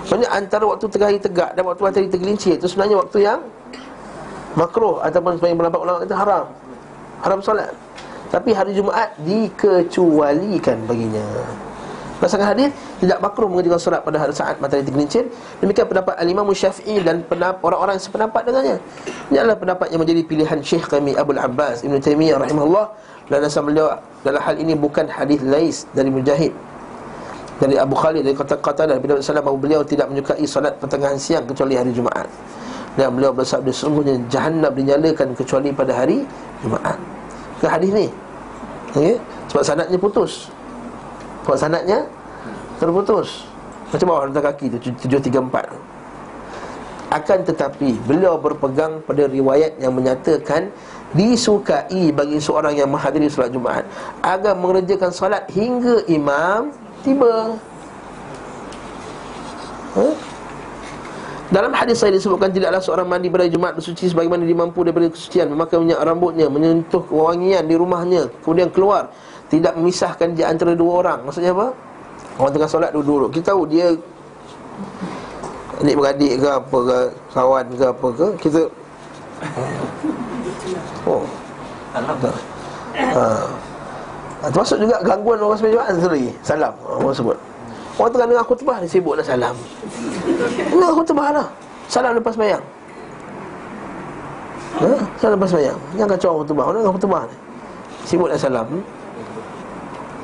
Maksudnya 0.05 0.29
antara 0.29 0.69
waktu 0.69 0.85
tengah 0.85 1.09
hari 1.09 1.17
tegak 1.17 1.57
dan 1.57 1.65
waktu 1.65 1.81
matahari 1.81 2.09
tergelincir 2.13 2.61
itu 2.61 2.69
sebenarnya 2.69 3.01
waktu 3.01 3.19
yang 3.25 3.41
makruh 4.55 5.03
ataupun 5.03 5.39
sebagian 5.39 5.59
pendapat 5.59 5.79
ulama 5.83 5.99
kata 6.03 6.17
haram. 6.17 6.45
Haram 7.23 7.39
solat. 7.43 7.71
Tapi 8.31 8.51
hari 8.51 8.75
Jumaat 8.75 9.15
dikecualikan 9.23 10.83
baginya. 10.91 11.23
Berdasarkan 12.19 12.57
hadis 12.57 12.71
tidak 13.03 13.19
makruh 13.21 13.51
mengerjakan 13.51 13.79
solat 13.79 14.01
pada 14.03 14.17
hari 14.19 14.33
saat 14.35 14.57
matahari 14.59 14.87
tergelincir. 14.87 15.29
Demikian 15.63 15.87
pendapat 15.87 16.15
Al-Imam 16.19 16.47
Syafi'i 16.51 17.03
dan 17.03 17.23
orang-orang 17.31 17.99
yang 17.99 18.05
sependapat 18.05 18.43
dengannya. 18.49 18.77
Ini 19.31 19.37
adalah 19.45 19.59
pendapat 19.59 19.87
yang 19.93 20.01
menjadi 20.03 20.23
pilihan 20.25 20.59
Syekh 20.63 20.87
kami 20.89 21.15
Abu 21.15 21.37
Abbas 21.37 21.83
Ibn 21.85 21.95
Taimiyah 22.01 22.39
rahimahullah 22.43 22.87
dan 23.29 23.45
asal 23.45 23.67
beliau 23.67 23.93
dalam 24.25 24.41
hal 24.41 24.57
ini 24.57 24.73
bukan 24.77 25.09
hadis 25.11 25.41
Lais 25.43 25.89
dari 25.93 26.09
Mujahid 26.13 26.53
dari 27.63 27.79
Abu 27.79 27.95
Khalid 27.95 28.27
dari 28.27 28.35
kata-kata 28.35 28.91
dan 28.91 28.99
Sallam 29.23 29.47
bahawa 29.47 29.59
beliau 29.59 29.81
tidak 29.87 30.11
menyukai 30.11 30.43
solat 30.43 30.75
pertengahan 30.83 31.15
siang 31.15 31.47
kecuali 31.47 31.79
hari 31.79 31.95
Jumaat. 31.95 32.27
Dan 32.95 33.19
beliau 33.19 33.35
bersabda 33.35 33.75
sesungguhnya 33.75 34.23
jahannam 34.31 34.71
dinyalakan 34.71 35.35
kecuali 35.35 35.75
pada 35.75 35.93
hari 35.95 36.23
Jumaat. 36.63 36.95
Ke 37.59 37.67
hadis 37.67 37.91
ni. 37.91 38.07
Okay? 38.95 39.19
Sebab 39.51 39.63
sanadnya 39.67 39.99
putus. 39.99 40.47
Sebab 41.43 41.57
sanadnya 41.59 41.99
terputus. 42.79 43.47
Macam 43.91 44.07
bawah 44.11 44.23
hantar 44.27 44.43
kaki 44.51 44.79
tu 44.79 44.91
734. 44.95 45.71
Akan 47.15 47.47
tetapi 47.47 47.95
beliau 48.11 48.35
berpegang 48.35 48.99
pada 49.07 49.31
riwayat 49.31 49.79
yang 49.79 49.95
menyatakan 49.95 50.67
disukai 51.15 52.11
bagi 52.11 52.43
seorang 52.43 52.75
yang 52.75 52.91
menghadiri 52.91 53.31
solat 53.31 53.55
Jumaat 53.55 53.87
agar 54.19 54.59
mengerjakan 54.59 55.15
solat 55.15 55.47
hingga 55.55 56.03
imam 56.11 56.75
tiba. 57.07 57.55
Ha? 59.95 60.34
Dalam 61.55 61.71
hadis 61.71 62.03
saya 62.03 62.11
disebutkan 62.11 62.51
tidaklah 62.51 62.83
seorang 62.83 63.07
mandi 63.07 63.31
pada 63.31 63.47
Jumaat 63.47 63.79
bersuci 63.79 64.11
sebagaimana 64.11 64.43
dia 64.43 64.59
mampu 64.59 64.83
daripada 64.83 65.07
kesucian 65.07 65.47
memakai 65.55 65.79
minyak 65.79 66.03
rambutnya, 66.03 66.51
menyentuh 66.51 67.07
kewangian 67.07 67.63
di 67.71 67.79
rumahnya, 67.79 68.27
kemudian 68.43 68.75
keluar 68.75 69.15
tidak 69.47 69.79
memisahkan 69.79 70.35
di 70.35 70.43
antara 70.43 70.75
dua 70.75 71.07
orang. 71.07 71.23
Maksudnya 71.23 71.55
apa? 71.55 71.71
Orang 72.43 72.51
tengah 72.59 72.67
solat 72.67 72.91
duduk-duduk. 72.91 73.39
Kita 73.39 73.55
tahu 73.55 73.71
dia 73.71 73.95
adik 75.79 75.95
beradik 75.95 76.43
ke 76.43 76.49
apa 76.51 76.79
ke, 76.83 76.99
kawan 77.31 77.65
ke 77.71 77.85
apa 77.87 78.09
ke, 78.11 78.27
kita 78.43 78.61
Oh. 81.07 81.23
Ha. 81.95 83.23
Ha, 84.43 84.47
termasuk 84.51 84.83
juga 84.83 84.99
gangguan 85.07 85.39
orang 85.39 85.55
sembahyang 85.55 86.03
lagi. 86.03 86.33
Salam. 86.43 86.75
Orang 86.83 87.15
sebut. 87.15 87.39
Orang 87.95 88.11
tengah 88.11 88.27
dengar 88.27 88.45
khutbah 88.51 88.77
dia 88.83 88.91
sibuk 88.91 89.15
dah 89.15 89.23
salam. 89.23 89.55
Dengar 90.75 90.91
khutbah 90.91 91.31
lah. 91.31 91.47
Salam 91.87 92.19
lepas 92.19 92.35
sembahyang. 92.35 92.65
Ha? 94.83 94.91
Salam 95.23 95.39
lepas 95.39 95.49
sembahyang. 95.55 95.79
Jangan 95.95 96.11
kacau 96.19 96.29
orang 96.35 96.41
khutbah. 96.43 96.65
Orang 96.67 96.95
khutbah 96.99 97.23
ni. 97.31 97.37
Sibuk 98.03 98.27
dah 98.27 98.39
salam. 98.39 98.67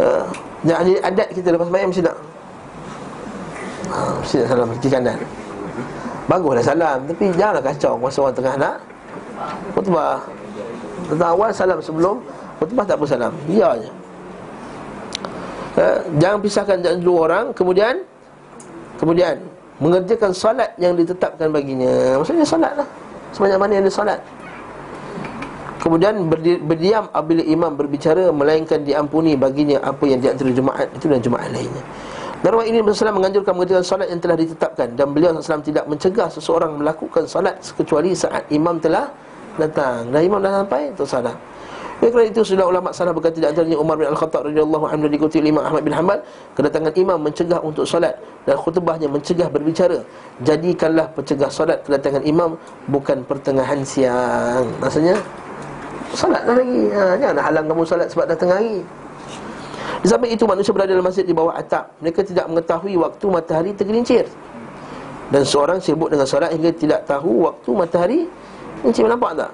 Ha. 0.03 0.27
Jadi 0.67 0.93
adat 1.07 1.29
kita 1.31 1.55
lepas 1.55 1.71
sembahyang 1.71 1.89
mesti 1.95 2.03
nak. 2.03 2.17
Ha, 3.95 3.99
mesti 4.19 4.35
nak 4.43 4.49
salam 4.51 4.69
kiri 4.83 4.91
kanan. 4.91 5.19
Baguslah 6.31 6.63
salam 6.63 6.99
Tapi 7.11 7.35
janganlah 7.35 7.63
kacau 7.67 7.99
Masa 7.99 8.19
orang 8.23 8.37
tengah 8.39 8.55
nak 8.55 8.77
Khutbah 9.75 10.23
Tentang 11.11 11.31
awal 11.35 11.51
salam 11.51 11.79
sebelum 11.83 12.23
Khutbah 12.63 12.87
tak 12.87 13.03
bersalam 13.03 13.35
Ya 13.51 13.75
je 13.75 13.91
eh, 15.83 15.99
Jangan 16.23 16.39
pisahkan 16.39 16.79
dua 17.03 17.19
orang 17.27 17.45
Kemudian 17.51 18.07
Kemudian 19.03 19.43
Mengerjakan 19.81 20.37
solat 20.37 20.71
yang 20.77 20.93
ditetapkan 20.93 21.49
baginya. 21.49 22.21
Maksudnya 22.21 22.45
solat 22.45 22.73
lah. 22.77 22.89
Sebanyak 23.33 23.59
mana 23.59 23.73
yang 23.81 23.85
dia 23.89 23.95
solat. 23.95 24.21
Kemudian 25.81 26.29
berdi, 26.29 26.61
berdiam 26.61 27.09
apabila 27.09 27.41
imam 27.41 27.73
berbicara 27.73 28.29
Melainkan 28.29 28.85
diampuni 28.85 29.33
baginya 29.33 29.81
apa 29.81 30.05
yang 30.05 30.21
di 30.21 30.29
antara 30.29 30.53
Jumaat. 30.53 30.93
Itu 30.93 31.09
dan 31.09 31.25
Jumaat 31.25 31.49
lainnya. 31.49 31.81
Dan 32.45 32.57
riwayat 32.57 32.69
ini 32.73 32.79
Rasulullah 32.85 33.17
menganjurkan 33.17 33.53
mengerjakan 33.57 33.85
salat 33.85 34.09
yang 34.13 34.21
telah 34.21 34.37
ditetapkan. 34.37 34.89
Dan 34.93 35.07
beliau 35.17 35.33
SAW 35.41 35.65
tidak 35.65 35.85
mencegah 35.89 36.29
seseorang 36.29 36.77
melakukan 36.77 37.25
salat 37.25 37.57
Kecuali 37.73 38.13
saat 38.13 38.45
imam 38.53 38.77
telah 38.77 39.09
datang. 39.57 40.13
Dan 40.13 40.21
imam 40.29 40.41
dah 40.45 40.61
sampai, 40.61 40.93
itu 40.93 41.05
salah 41.09 41.33
oleh 42.01 42.09
kerana 42.17 42.29
itu 42.33 42.41
sudah 42.41 42.65
ulama 42.65 42.89
salah 42.97 43.13
berkata 43.13 43.37
di 43.37 43.45
antaranya 43.45 43.77
Umar 43.77 44.01
bin 44.01 44.09
Al-Khattab 44.09 44.49
radhiyallahu 44.49 44.89
anhu 44.89 45.05
diikuti 45.05 45.37
Imam 45.37 45.61
Ahmad 45.61 45.85
bin 45.85 45.93
Hanbal 45.93 46.25
kedatangan 46.57 46.97
imam 46.97 47.21
mencegah 47.21 47.61
untuk 47.61 47.85
solat 47.85 48.17
dan 48.49 48.57
khutbahnya 48.57 49.05
mencegah 49.05 49.53
berbicara. 49.53 50.01
Jadikanlah 50.41 51.13
pencegah 51.13 51.53
solat 51.53 51.85
kedatangan 51.85 52.25
imam 52.25 52.57
bukan 52.89 53.21
pertengahan 53.29 53.85
siang. 53.85 54.65
Maksudnya 54.81 55.21
solat 56.17 56.41
lagi. 56.49 56.89
Ha, 56.89 57.21
jangan 57.21 57.37
halang 57.45 57.67
kamu 57.69 57.83
solat 57.85 58.09
sebab 58.09 58.25
dah 58.33 58.37
tengah 58.41 58.57
hari. 58.57 58.81
Di 60.01 60.09
itu 60.33 60.45
manusia 60.49 60.73
berada 60.73 60.97
dalam 60.97 61.05
masjid 61.05 61.29
di 61.29 61.37
bawah 61.37 61.53
atap 61.53 61.93
Mereka 62.01 62.25
tidak 62.25 62.49
mengetahui 62.49 62.97
waktu 62.97 63.25
matahari 63.29 63.77
tergelincir 63.77 64.25
Dan 65.29 65.45
seorang 65.45 65.77
sibuk 65.77 66.09
dengan 66.09 66.25
solat 66.25 66.57
hingga 66.57 66.73
tidak 66.73 67.05
tahu 67.05 67.45
waktu 67.45 67.71
matahari 67.77 68.21
Gelincir 68.81 69.05
nampak 69.05 69.37
tak? 69.37 69.53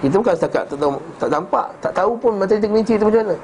Kita 0.00 0.16
bukan 0.16 0.32
setakat 0.32 0.64
tak, 0.64 0.78
tahu, 0.80 0.96
tak 1.20 1.28
nampak 1.28 1.66
Tak 1.84 1.92
tahu 1.92 2.16
pun 2.16 2.32
matahari 2.40 2.64
tergelincir 2.64 2.96
itu 2.96 3.04
macam 3.04 3.20
mana. 3.20 3.36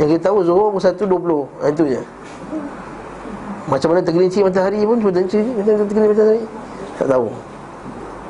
Yang 0.00 0.08
kita 0.16 0.22
tahu 0.32 0.36
Zuhur 0.40 0.68
pukul 0.72 0.82
1.20 0.82 1.60
ha, 1.60 1.64
Itu 1.68 1.84
je. 1.84 2.00
Macam 3.68 3.88
mana 3.92 4.00
tergelincir 4.00 4.42
matahari 4.48 4.80
pun 4.82 4.96
Tergelincir 4.98 5.40
tergelincir 5.44 6.10
matahari? 6.16 6.42
Tak 6.96 7.06
tahu. 7.12 7.26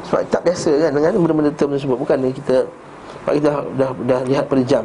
Sebab 0.04 0.20
tak 0.28 0.42
biasa 0.44 0.70
kan 0.82 0.90
dengan 0.92 1.12
benda-benda 1.16 1.50
tersebut. 1.54 1.96
Bukan 1.96 2.16
kita 2.34 2.56
Sebab 3.22 3.32
kita 3.38 3.48
dah, 3.48 3.58
dah, 3.78 3.90
dah 4.02 4.20
lihat 4.26 4.44
pada 4.50 4.62
jam. 4.66 4.84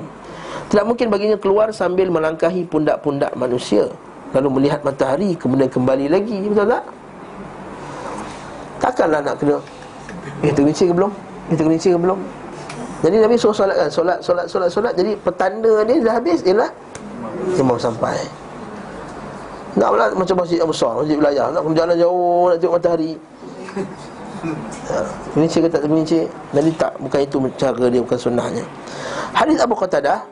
Tidak 0.70 0.86
mungkin 0.86 1.10
baginya 1.10 1.38
keluar 1.42 1.74
sambil 1.74 2.14
melangkahi 2.14 2.70
pundak-pundak 2.70 3.34
manusia. 3.34 3.90
Lalu 4.30 4.62
melihat 4.62 4.86
matahari 4.86 5.34
kemudian 5.34 5.66
kembali 5.74 6.06
lagi 6.06 6.38
Betul 6.46 6.70
tak? 6.70 6.86
Takkanlah 8.80 9.26
nak 9.26 9.36
kena 9.42 9.58
Eh 10.46 10.54
tergelincir 10.54 10.86
ke 10.88 10.94
belum? 10.94 11.12
Eh 11.50 11.56
tergelincir 11.58 11.98
ke 11.98 12.00
belum? 12.00 12.20
Jadi 13.00 13.16
Nabi 13.24 13.36
suruh 13.40 13.56
solat 13.56 13.76
kan? 13.80 13.90
Solat, 13.90 14.20
solat, 14.20 14.46
solat, 14.52 14.70
solat. 14.70 14.94
Jadi 14.96 15.16
petanda 15.24 15.88
dia 15.88 16.04
dah 16.04 16.14
habis 16.20 16.44
Ialah 16.44 16.70
Imam 17.56 17.80
sampai. 17.80 18.16
Tak 19.80 19.90
pula 19.96 20.06
macam 20.12 20.36
masjid 20.44 20.58
yang 20.60 20.70
besar 20.72 20.92
Masjid 21.00 21.16
wilayah. 21.16 21.46
Tak 21.54 21.62
kena 21.64 21.76
jalan 21.78 21.96
jauh 21.96 22.42
Nak 22.52 22.58
tengok 22.60 22.76
matahari. 22.80 23.12
Ha, 24.40 25.04
Tergelincir 25.36 25.60
ke 25.60 25.68
tak 25.68 25.84
tergelincir 25.84 26.24
Jadi 26.56 26.72
tak 26.80 26.96
Bukan 26.96 27.20
itu 27.28 27.38
cara 27.60 27.86
dia 27.92 28.00
Bukan 28.00 28.16
sunnahnya. 28.16 28.64
Hadis 29.36 29.60
Abu 29.60 29.76
Qatadah 29.76 30.24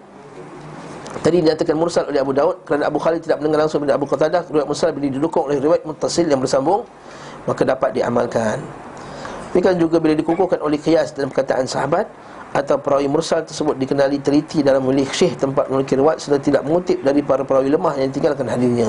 Tadi 1.20 1.44
dinyatakan 1.44 1.76
mursal 1.76 2.08
oleh 2.08 2.24
Abu 2.24 2.32
Daud 2.32 2.64
kerana 2.64 2.88
Abu 2.88 3.04
Khalid 3.04 3.20
tidak 3.20 3.44
mendengar 3.44 3.68
langsung 3.68 3.84
dari 3.84 4.00
Abu 4.00 4.08
Qatadah 4.08 4.48
riwayat 4.48 4.68
mursal 4.70 4.96
bila 4.96 5.12
didukung 5.12 5.44
oleh 5.50 5.60
riwayat 5.60 5.84
muttasil 5.84 6.24
yang 6.24 6.40
bersambung 6.40 6.88
maka 7.44 7.64
dapat 7.64 7.96
diamalkan. 7.96 8.60
Demikian 9.58 9.82
juga 9.82 9.98
bila 9.98 10.14
dikukuhkan 10.14 10.62
oleh 10.62 10.78
qiyas 10.78 11.18
dalam 11.18 11.34
perkataan 11.34 11.66
sahabat 11.66 12.06
atau 12.54 12.78
perawi 12.78 13.10
mursal 13.10 13.42
tersebut 13.42 13.74
dikenali 13.74 14.22
teliti 14.22 14.62
dalam 14.62 14.86
memilih 14.86 15.10
syekh 15.10 15.34
tempat 15.34 15.66
memiliki 15.74 15.98
riwayat 15.98 16.22
serta 16.22 16.38
tidak 16.38 16.62
mengutip 16.62 17.02
dari 17.02 17.26
para 17.26 17.42
perawi 17.42 17.74
lemah 17.74 17.98
yang 17.98 18.14
tinggalkan 18.14 18.46
hadisnya. 18.46 18.86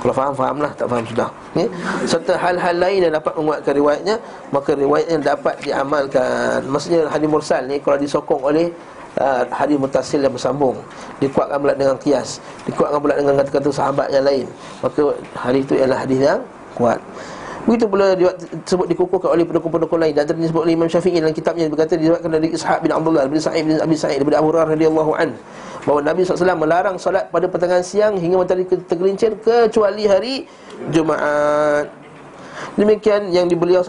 Kalau 0.00 0.16
faham, 0.16 0.32
fahamlah. 0.32 0.72
Tak 0.72 0.88
faham, 0.88 1.04
sudah 1.04 1.28
ya? 1.52 1.68
Serta 2.08 2.32
hal-hal 2.32 2.80
lain 2.80 2.98
yang 3.04 3.12
dapat 3.12 3.36
menguatkan 3.36 3.72
riwayatnya 3.76 4.16
Maka 4.52 4.70
riwayatnya 4.72 5.16
dapat 5.20 5.54
diamalkan 5.64 6.60
Maksudnya 6.68 7.08
hadis 7.08 7.24
mursal 7.24 7.64
ni 7.64 7.80
Kalau 7.80 7.96
disokong 7.96 8.40
oleh 8.44 8.68
uh, 9.20 9.44
hadis 9.52 9.76
mutasil 9.76 10.20
yang 10.20 10.32
bersambung 10.32 10.76
dikuatkan 11.24 11.56
pula 11.56 11.72
dengan 11.72 11.96
kias 11.96 12.42
dikuatkan 12.68 12.98
pula 13.00 13.14
dengan 13.16 13.40
kata-kata 13.40 13.70
sahabat 13.72 14.08
yang 14.10 14.24
lain 14.26 14.46
maka 14.82 15.02
hadis 15.38 15.60
itu 15.64 15.74
ialah 15.78 15.98
hadis 16.04 16.18
yang 16.20 16.40
kuat 16.74 16.98
Begitu 17.64 17.88
pula 17.88 18.12
disebut 18.12 18.86
dikukuhkan 18.92 19.32
oleh 19.32 19.44
pendukung-pendukung 19.48 19.96
lain. 19.96 20.12
Dan 20.12 20.28
tadi 20.28 20.44
disebut 20.44 20.68
oleh 20.68 20.76
Imam 20.76 20.84
Syafi'i 20.84 21.16
dalam 21.16 21.32
kitabnya 21.32 21.64
Berkata 21.72 21.96
disebutkan 21.96 22.28
dari 22.28 22.52
Ishaq 22.52 22.84
bin 22.84 22.92
Abdullah 22.92 23.24
Bin 23.24 23.40
Sa'id 23.40 23.64
bin 23.64 23.80
Abi 23.80 23.96
Sa'id 23.96 24.20
Daripada 24.20 24.44
Abu 24.44 24.52
Hurairah 24.52 24.68
radhiyallahu 24.76 25.12
an 25.16 25.28
Bahawa 25.88 26.00
Nabi 26.04 26.20
SAW 26.24 26.60
melarang 26.60 26.96
solat 27.00 27.32
pada 27.32 27.48
pertengahan 27.48 27.80
siang 27.80 28.20
Hingga 28.20 28.36
matahari 28.36 28.68
tergelincir 28.68 29.36
Kecuali 29.40 30.04
hari 30.04 30.34
Jumaat. 30.92 31.88
Demikian 32.74 33.30
yang 33.30 33.46
dibeliau 33.46 33.86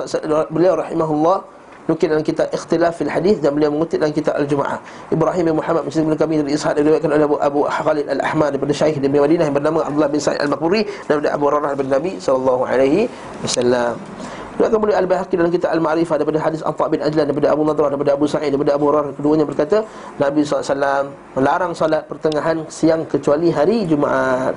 beliau 0.53 0.77
rahimahullah 0.77 1.55
nukil 1.86 2.07
dalam 2.12 2.26
kitab 2.26 2.49
Ikhtilaf 2.49 2.98
fil 2.98 3.10
Hadis 3.10 3.38
dan 3.41 3.53
beliau 3.53 3.70
mengutip 3.74 4.02
dalam 4.02 4.14
kitab 4.14 4.34
Al-Jumu'ah. 4.38 4.80
Ibrahim 5.14 5.44
bin 5.53 5.56
Muhammad 5.62 5.82
menceritakan 5.86 6.18
kami 6.18 6.34
dari 6.41 6.52
Ishaq 6.57 6.74
diriwayatkan 6.78 7.12
oleh 7.14 7.26
Abu, 7.26 7.38
Abu 7.40 7.60
Khalid 7.66 8.06
Al-Ahmad 8.10 8.57
daripada 8.57 8.74
Syekh 8.74 8.98
di 9.02 9.07
Madinah 9.07 9.45
yang 9.48 9.56
bernama 9.56 9.86
Abdullah 9.86 10.10
bin 10.10 10.20
Sa'id 10.22 10.41
Al-Maqburi 10.41 10.84
daripada 11.06 11.30
Abu 11.34 11.44
Hurairah 11.49 11.74
bin 11.78 11.88
Nabi 11.90 12.12
sallallahu 12.18 12.66
Dan 14.56 14.72
kemudian 14.72 15.03
Al-Bahaqi 15.03 15.36
dalam 15.36 15.52
kitab 15.52 15.76
Al-Ma'rifah 15.76 16.15
daripada 16.15 16.40
hadis 16.40 16.64
Atha 16.64 16.86
bin 16.88 17.03
Ajlan 17.03 17.27
daripada 17.27 17.52
Abu 17.52 17.68
Nadrah 17.68 17.90
daripada 17.91 18.11
Abu 18.15 18.26
Sa'id 18.26 18.56
daripada 18.56 18.72
Abu 18.80 18.88
Hurairah 18.88 19.11
keduanya 19.19 19.44
berkata 19.44 19.77
Nabi 20.15 20.48
SAW 20.48 21.11
melarang 21.36 21.76
salat 21.76 22.07
pertengahan 22.07 22.64
siang 22.72 23.03
kecuali 23.03 23.52
hari 23.52 23.84
Jumaat. 23.84 24.56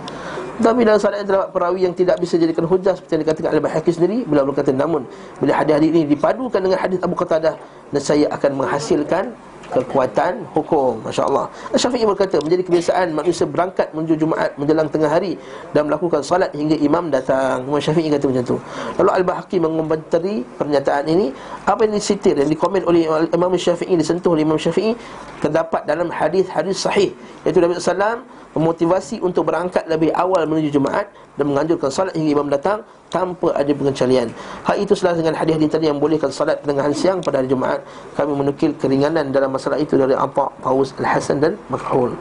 Tapi 0.59 0.83
dalam 0.83 0.99
salat 0.99 1.23
yang 1.23 1.29
terdapat 1.31 1.51
perawi 1.55 1.81
yang 1.87 1.95
tidak 1.95 2.19
bisa 2.19 2.35
jadikan 2.39 2.67
hujah 2.67 2.95
seperti 2.95 3.19
yang 3.19 3.23
dikatakan 3.27 3.49
oleh 3.55 3.63
Bahaqi 3.63 3.91
sendiri 3.95 4.17
beliau 4.23 4.47
berkata 4.47 4.71
namun 4.71 5.03
bila 5.43 5.53
hadis-hadis 5.55 5.91
ini 5.91 6.03
dipadukan 6.07 6.61
dengan 6.63 6.79
hadis 6.79 6.99
Abu 7.03 7.15
Qatadah 7.19 7.55
saya 7.99 8.27
akan 8.31 8.51
menghasilkan 8.55 9.35
kekuatan 9.69 10.49
hukum. 10.57 11.01
Masya 11.05 11.29
Allah 11.29 11.47
Syafi'i 11.77 12.05
berkata 12.09 12.41
Menjadi 12.41 12.63
kebiasaan 12.65 13.13
manusia 13.13 13.45
berangkat 13.45 13.93
menuju 13.93 14.15
Jumaat 14.17 14.57
Menjelang 14.57 14.89
tengah 14.89 15.11
hari 15.13 15.37
Dan 15.77 15.93
melakukan 15.93 16.25
salat 16.25 16.51
hingga 16.57 16.77
imam 16.81 17.13
datang. 17.13 17.69
Imam 17.69 17.81
Syafi'i 17.81 18.09
kata 18.09 18.25
macam 18.29 18.45
tu. 18.45 18.57
Lalu 19.01 19.11
Al-Bahaqi 19.23 19.57
mengomentari 19.61 20.43
pernyataan 20.57 21.05
ini. 21.09 21.33
Apa 21.69 21.85
yang 21.85 21.95
disitir 21.97 22.35
Yang 22.37 22.57
dikomen 22.57 22.83
oleh 22.89 23.05
Imam 23.09 23.53
Syafi'i 23.53 23.95
Disentuh 23.97 24.33
oleh 24.33 24.43
Imam 24.49 24.57
Syafi'i 24.57 24.97
Terdapat 25.45 25.85
dalam 25.85 26.09
hadis-hadis 26.09 26.81
sahih 26.81 27.13
Iaitu 27.45 27.61
Nabi 27.61 27.77
SAW 27.77 28.25
Memotivasi 28.57 29.21
untuk 29.21 29.49
berangkat 29.49 29.85
lebih 29.89 30.09
awal 30.17 30.49
menuju 30.49 30.81
Jumaat 30.81 31.13
Dan 31.37 31.53
menganjurkan 31.53 31.93
salat 31.93 32.17
hingga 32.17 32.31
imam 32.41 32.49
datang 32.49 32.83
tanpa 33.09 33.57
ada 33.57 33.73
pengecualian. 33.73 34.29
Hal 34.69 34.77
itu 34.81 34.93
selah 34.93 35.17
dengan 35.17 35.33
hadis-hadis 35.33 35.69
tadi 35.73 35.89
yang 35.89 35.97
bolehkan 35.97 36.29
salat 36.29 36.61
pertengahan 36.61 36.93
siang 36.93 37.19
pada 37.25 37.41
hari 37.41 37.49
Jumaat. 37.49 37.81
Kami 38.17 38.33
menukil 38.37 38.77
keringanan 38.77 39.33
dalam 39.33 39.53
masalah 39.53 39.81
itu 39.81 39.97
dari 39.97 40.13
Atha, 40.13 40.53
Paus, 40.61 40.93
Al-Hasan 41.01 41.41
dan 41.41 41.57
Makhul. 41.73 42.13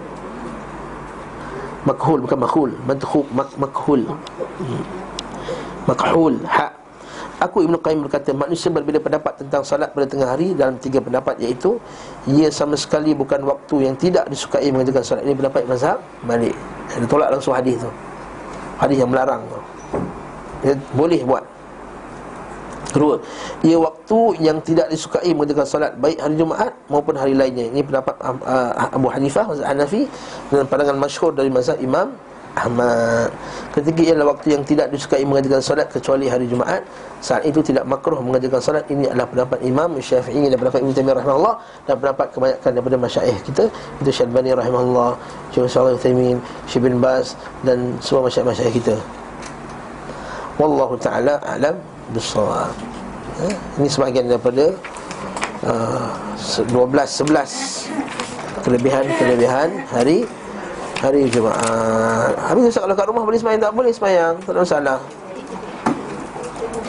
Makhul 1.87 2.19
bukan 2.19 2.39
makhul, 2.43 2.69
madkhul 2.83 3.27
mak 3.31 3.49
makhul. 3.55 4.01
Hmm. 4.59 4.83
Makhul 5.87 6.35
ha. 6.43 6.67
Aku 7.37 7.61
Ibnu 7.61 7.77
Qayyim 7.77 8.01
berkata 8.09 8.33
manusia 8.33 8.73
berbeza 8.73 8.97
pendapat 8.97 9.37
tentang 9.37 9.61
salat 9.61 9.93
pada 9.93 10.09
tengah 10.09 10.25
hari 10.25 10.57
dalam 10.57 10.73
tiga 10.81 10.97
pendapat 10.97 11.37
iaitu 11.37 11.77
ia 12.25 12.49
sama 12.49 12.73
sekali 12.73 13.13
bukan 13.13 13.45
waktu 13.45 13.85
yang 13.85 13.93
tidak 13.93 14.25
disukai 14.25 14.73
mengerjakan 14.73 15.05
salat 15.05 15.21
ini 15.21 15.37
pendapat 15.37 15.69
mazhab 15.69 16.01
balik. 16.25 16.57
Dia 16.97 17.05
tolak 17.05 17.29
langsung 17.29 17.53
hadis 17.53 17.77
tu. 17.77 17.91
Hadis 18.81 18.97
yang 18.97 19.09
melarang 19.13 19.45
tu 19.53 19.59
ya, 20.65 20.73
boleh 20.97 21.21
buat 21.21 21.45
Kedua, 22.87 23.19
ia 23.67 23.77
waktu 23.77 24.19
yang 24.41 24.57
tidak 24.63 24.87
disukai 24.87 25.35
mengerjakan 25.35 25.67
salat 25.67 25.93
baik 25.99 26.17
hari 26.23 26.39
Jumaat 26.39 26.71
maupun 26.87 27.19
hari 27.19 27.35
lainnya. 27.35 27.67
Ini 27.69 27.83
pendapat 27.83 28.15
uh, 28.23 28.71
Abu 28.95 29.11
Hanifah, 29.11 29.43
mazhab 29.43 29.67
Hanafi 29.67 30.07
dan 30.49 30.65
pandangan 30.65 30.97
masyhur 30.97 31.35
dari 31.35 31.51
mazhab 31.51 31.77
Imam 31.83 32.15
Ahmad. 32.57 33.29
Ketiga 33.71 34.13
ialah 34.13 34.33
waktu 34.33 34.57
yang 34.57 34.63
tidak 34.65 34.89
disukai 34.89 35.21
mengerjakan 35.21 35.61
salat 35.61 35.87
kecuali 35.93 36.25
hari 36.25 36.49
Jumaat. 36.49 36.81
Saat 37.21 37.45
itu 37.45 37.61
tidak 37.61 37.85
makruh 37.85 38.17
mengerjakan 38.17 38.57
salat. 38.57 38.83
Ini 38.89 39.13
adalah 39.13 39.29
pendapat 39.29 39.61
Imam 39.61 39.93
Syafi'i 40.01 40.49
dan 40.49 40.57
pendapat 40.57 40.81
Ibn 40.81 40.91
Taimiyah 40.97 41.17
rahimahullah 41.21 41.55
dan 41.85 41.95
pendapat 42.01 42.27
kebanyakan 42.33 42.69
daripada 42.73 42.97
masyaikh 42.97 43.39
kita. 43.45 43.63
Itu 44.01 44.09
Syalbani 44.09 44.51
rahimahullah, 44.57 45.09
Syekh 45.53 45.69
Shalih 45.69 45.93
Utsaimin, 45.93 46.37
Syekh 46.65 46.81
bin 46.89 46.97
Baz 46.97 47.37
dan 47.61 47.93
semua 48.01 48.25
masyaikh-masyaikh 48.25 48.81
kita. 48.81 48.97
Wallahu 50.57 50.97
ta'ala 50.97 51.37
alam 51.45 51.77
bisawab 52.17 52.73
eh, 53.45 53.53
Ini 53.77 53.87
sebahagian 53.93 54.25
daripada 54.25 54.73
uh, 55.69 56.09
12, 56.65 56.73
11 56.73 58.65
Kelebihan-kelebihan 58.65 59.85
hari 59.93 60.25
Hari 60.97 61.29
Jumaat. 61.29 62.33
Habis 62.49 62.73
kalau 62.73 62.97
kat 62.97 63.05
rumah 63.05 63.21
boleh 63.21 63.37
semayang? 63.37 63.61
Tak 63.61 63.73
boleh 63.77 63.93
semayang. 63.93 64.33
Tak 64.41 64.49
ada 64.49 64.59
masalah. 64.65 64.97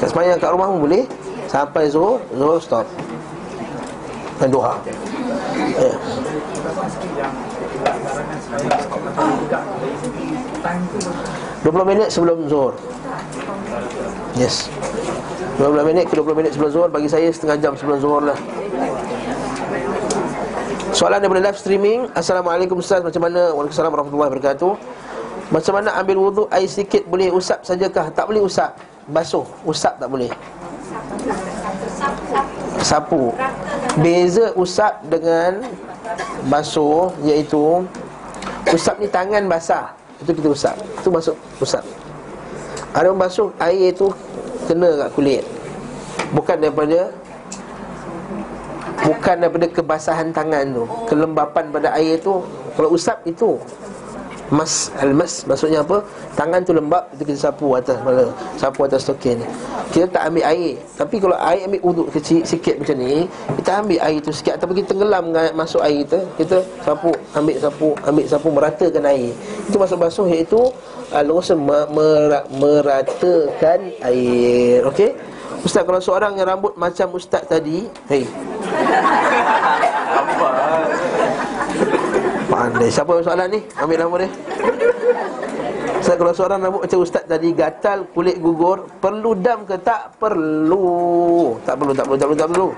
Kat 0.01 0.09
semayang 0.09 0.39
kat 0.41 0.51
rumah 0.53 0.67
pun 0.73 0.81
boleh. 0.89 1.05
Sampai 1.49 1.93
Zuhur, 1.93 2.21
Zuhur 2.33 2.57
stop. 2.61 2.87
Dan 4.41 4.49
Duha. 4.49 4.81
Eh. 5.77 5.95
20 11.69 11.91
minit 11.91 12.09
sebelum 12.09 12.49
Zuhur. 12.49 12.73
Yes. 14.41 14.73
20 15.59 15.89
minit 15.91 16.07
ke 16.07 16.15
20 16.15 16.39
minit 16.39 16.55
sebelum 16.55 16.71
zuhur 16.71 16.87
Bagi 16.87 17.11
saya 17.11 17.27
setengah 17.35 17.59
jam 17.59 17.75
sebelum 17.75 17.99
zuhur 17.99 18.23
lah 18.31 18.39
Soalan 20.99 21.23
daripada 21.23 21.47
live 21.47 21.55
streaming. 21.63 22.11
Assalamualaikum 22.11 22.83
Ustaz. 22.83 23.07
Macam 23.07 23.23
mana? 23.23 23.55
Waalaikumsalam 23.55 23.95
warahmatullahi 23.95 24.35
wabarakatuh. 24.35 24.73
Macam 25.55 25.73
mana 25.79 25.95
ambil 25.95 26.19
wuduk 26.19 26.51
Air 26.51 26.67
sikit? 26.67 27.07
Boleh 27.07 27.31
usap 27.31 27.63
sajakah? 27.63 28.11
Tak 28.11 28.27
boleh 28.27 28.43
usap 28.43 28.75
Basuh. 29.07 29.47
Usap 29.63 29.95
tak 30.03 30.11
boleh? 30.11 30.27
Sapu. 32.83 33.31
Beza 34.03 34.51
usap 34.59 35.07
dengan 35.07 35.71
Basuh 36.51 37.15
Iaitu 37.23 37.87
Usap 38.67 38.99
ni 38.99 39.07
tangan 39.07 39.47
basah. 39.47 39.95
Itu 40.19 40.35
kita 40.35 40.51
usap. 40.51 40.75
Itu 40.99 41.15
masuk 41.15 41.39
usap. 41.63 41.87
Ada 42.91 43.15
basuh 43.15 43.55
Air 43.63 43.95
tu 43.95 44.11
Kena 44.67 45.07
kat 45.07 45.15
kulit. 45.15 45.47
Bukan 46.35 46.59
daripada 46.59 47.15
Bukan 48.99 49.37
daripada 49.39 49.67
kebasahan 49.71 50.35
tangan 50.35 50.65
tu 50.75 50.85
Kelembapan 51.07 51.65
pada 51.71 51.89
air 51.95 52.19
tu. 52.19 52.43
Kalau 52.75 52.95
usap 52.95 53.19
itu. 53.25 53.59
Mas, 54.49 54.89
al-mas 54.97 55.45
maksudnya 55.45 55.85
apa? 55.85 56.01
Tangan 56.33 56.65
tu 56.65 56.73
lembap, 56.73 57.05
itu 57.13 57.29
kita 57.29 57.53
sapu 57.53 57.77
atas 57.77 58.01
kepala 58.01 58.33
Sapu 58.57 58.81
atas 58.89 59.05
token 59.05 59.45
Kita 59.93 60.09
tak 60.09 60.33
ambil 60.33 60.49
air. 60.49 60.73
Tapi 60.97 61.21
kalau 61.21 61.37
air 61.37 61.69
ambil 61.69 61.85
uduk 61.85 62.09
kecil 62.17 62.41
sikit 62.49 62.81
macam 62.81 62.97
ni 62.97 63.29
Kita 63.61 63.85
ambil 63.85 64.01
air 64.01 64.19
tu 64.25 64.33
sikit. 64.33 64.57
Ataupun 64.57 64.81
kita 64.81 64.97
tenggelam 64.97 65.37
masuk 65.53 65.85
air 65.85 66.01
kita 66.01 66.19
Kita 66.41 66.57
sapu, 66.81 67.13
ambil 67.37 67.57
sapu, 67.61 67.89
ambil 68.09 68.25
sapu 68.25 68.49
meratakan 68.49 69.05
air. 69.05 69.37
Itu 69.69 69.77
masuk 69.77 70.01
basuh 70.01 70.25
iaitu 70.25 70.61
Al-Ghusl 71.13 71.61
mer- 71.61 72.49
meratakan 72.57 73.81
air. 74.01 74.81
Okey? 74.89 75.13
Ustaz 75.65 75.83
kalau 75.83 76.01
seorang 76.01 76.37
yang 76.37 76.45
rambut 76.45 76.77
macam 76.77 77.17
ustaz 77.17 77.43
tadi 77.49 77.89
Hei. 78.07 78.29
Pandai. 82.49 82.89
Siapa 82.93 83.17
yang 83.17 83.25
soalan 83.25 83.49
ni? 83.57 83.61
Ambil 83.81 83.97
nama 83.97 84.17
dia. 84.21 84.29
Ustaz 85.99 86.17
kalau 86.21 86.33
seorang 86.37 86.61
rambut 86.61 86.81
macam 86.85 87.01
ustaz 87.01 87.25
tadi 87.25 87.57
Gatal, 87.57 88.05
kulit 88.13 88.37
gugur 88.39 88.93
Perlu 89.01 89.33
dam 89.41 89.65
ke 89.65 89.81
tak? 89.81 90.21
Perlu. 90.21 91.57
Tak 91.65 91.75
perlu, 91.81 91.93
tak 91.97 92.05
perlu, 92.05 92.19
tak 92.21 92.27
perlu, 92.29 92.39
tak 92.39 92.49
perlu. 92.53 92.69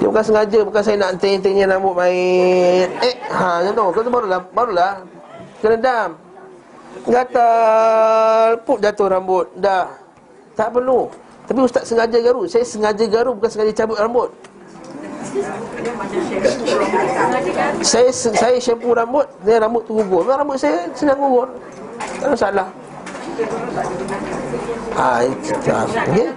Dia 0.00 0.06
bukan 0.08 0.24
sengaja 0.24 0.58
Bukan 0.64 0.82
saya 0.82 0.96
nak 0.96 1.12
ting-tingnya 1.20 1.68
rambut 1.68 1.92
main. 1.92 2.88
Eh, 3.04 3.14
ha 3.28 3.60
macam 3.60 3.72
tu. 3.76 3.84
Kau 3.92 4.02
tu 4.02 4.12
barulah 4.12 4.40
Barulah. 4.56 4.92
Kena 5.60 5.76
dam. 5.76 6.08
Gatal. 7.04 8.48
Put 8.64 8.80
jatuh 8.80 9.08
rambut. 9.12 9.46
Dah 9.60 9.99
Tak 10.60 10.76
perlu. 10.76 11.08
Tapi 11.48 11.58
ustaz 11.64 11.88
sengaja 11.88 12.20
garuk. 12.20 12.44
Saya 12.52 12.68
sengaja 12.68 13.04
garuk 13.08 13.40
Bukan 13.40 13.48
sengaja 13.48 13.72
cabut 13.72 13.96
rambut. 13.96 14.28
Saya 17.80 18.12
saya 18.12 18.60
shampoo 18.60 18.92
rambut 18.92 19.24
Dia 19.40 19.56
rambut 19.56 19.88
tu 19.88 19.96
gugur. 19.96 20.28
Memang 20.28 20.44
rambut 20.44 20.60
saya 20.60 20.84
senang 20.92 21.16
gugur. 21.16 21.48
Tak 22.20 22.28
ada 22.28 22.32
masalah. 22.36 22.68
Ah, 25.00 25.24
itu, 25.24 25.54
okay? 25.56 26.28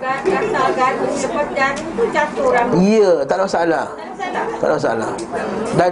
Ya, 2.80 3.12
tak 3.28 3.36
ada 3.36 3.44
masalah. 3.44 3.86
Tak 4.56 4.66
ada 4.72 4.74
masalah. 4.80 5.12
Dan 5.76 5.92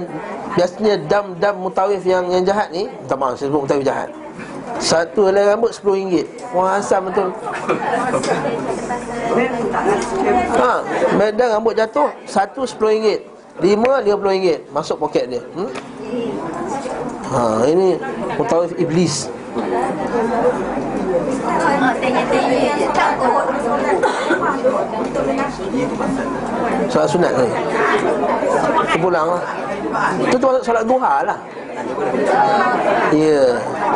biasanya 0.55 0.93
dam-dam 1.07 1.55
mutawif 1.59 2.01
yang 2.03 2.27
yang 2.31 2.43
jahat 2.43 2.67
ni 2.71 2.87
Tak 3.07 3.15
maaf, 3.15 3.35
saya 3.39 3.47
sebut 3.51 3.67
mutawif 3.67 3.83
jahat 3.83 4.09
Satu 4.81 5.29
helai 5.29 5.45
rambut 5.45 5.69
RM10 5.69 6.25
Wah, 6.57 6.81
asam 6.81 7.07
betul. 7.07 7.29
Ha, 10.57 10.71
medan 11.15 11.47
rambut 11.53 11.77
jatuh 11.77 12.09
Satu 12.25 12.65
RM10 12.65 13.21
Lima 13.61 14.01
RM50 14.01 14.73
Masuk 14.73 14.97
poket 14.97 15.29
dia. 15.29 15.41
Hmm? 15.53 15.69
Ha, 17.31 17.63
ini 17.69 17.95
mutawif 18.35 18.75
iblis. 18.75 19.31
Solat 26.91 27.07
sunat 27.07 27.31
ni. 27.39 27.47
Pulang 28.99 29.27
lah 29.39 29.43
Itu 30.27 30.35
tu 30.35 30.49
solat 30.59 30.83
duha 30.83 31.23
lah 31.23 31.37
Ya 33.11 33.43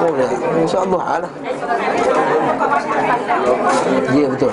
boleh. 0.04 0.30
Duha 0.66 1.14
lah. 1.24 1.32
Ya 4.12 4.28
betul. 4.30 4.52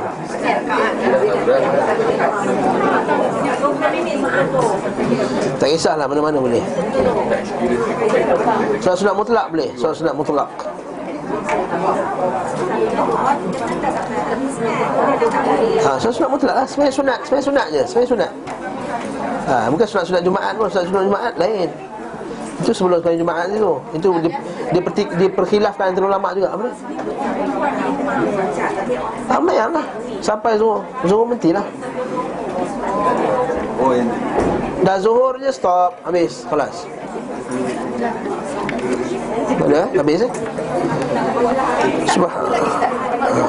Tak 5.58 5.68
kisahlah 5.68 6.06
mana-mana 6.06 6.38
boleh. 6.38 6.62
Solat 8.82 8.98
sunat 8.98 9.14
mutlak 9.18 9.46
boleh. 9.50 9.68
Solat 9.78 9.96
sunat 9.98 10.14
mutlak. 10.14 10.48
Ha, 15.82 15.90
solat 15.98 16.14
sunat 16.14 16.30
mutlak 16.30 16.54
lah. 16.54 16.66
Sebenarnya 16.66 16.94
sunat 16.94 17.18
Sebenarnya 17.26 17.46
sunat 17.46 17.66
je 17.72 17.82
Sebenarnya 17.88 18.10
sunat. 18.10 18.30
Ha, 19.42 19.54
Bukan 19.70 19.86
sunat-sunat 19.86 20.22
Jumaat 20.22 20.54
pun 20.54 20.68
Sunat-sunat 20.70 21.04
Jumaat 21.10 21.34
lain 21.40 21.68
Itu 22.60 22.70
sebelum 22.76 23.00
sekali 23.00 23.16
Jumaat 23.16 23.48
tu. 23.54 23.80
Itu 23.96 24.08
dia, 24.20 24.36
dia, 24.74 24.82
perti, 24.84 25.02
dia 25.16 25.28
perkhilafkan 25.32 25.96
antara 25.96 26.06
ulama 26.12 26.36
juga. 26.36 26.52
Apa 26.52 26.62
dia? 26.68 26.74
Ramai 29.32 29.56
lah. 29.56 29.86
Sampai 30.20 30.60
Zuhur. 30.60 30.84
Zuhur 31.08 31.24
berhenti 31.30 31.50
lah. 31.56 31.64
Oh 33.80 33.96
yang 33.96 34.10
Dah 34.82 34.98
Zuhur 34.98 35.38
je 35.38 35.50
stop. 35.54 35.96
Habis 36.04 36.44
Kelas. 36.50 36.86
Ada? 39.62 39.82
Habis 39.94 40.26
eh? 40.26 40.32
Subhanallah. 42.10 42.60
Belum 43.22 43.48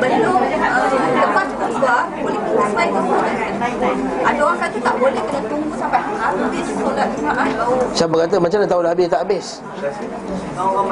Belum 0.00 0.36
uh, 0.36 0.90
Lepas 1.16 1.48
khutbah 1.54 2.02
Sembahyang 2.56 3.04
Jumaat 3.04 3.36
Ada 4.24 4.40
orang 4.40 4.58
kata 4.58 4.78
tak 4.80 4.94
boleh 4.96 5.20
Kena 5.28 5.40
tunggu 5.44 5.74
sampai 5.76 6.00
habis 6.00 6.66
solat 6.72 7.08
Jumaat 7.12 7.48
baru 7.52 7.76
Siapa 7.92 8.14
kata 8.24 8.34
macam 8.40 8.58
mana 8.60 8.68
tahu 8.68 8.80
dah 8.80 8.90
habis 8.96 9.06
tak 9.12 9.20
habis? 9.26 9.46
Orang 10.56 10.86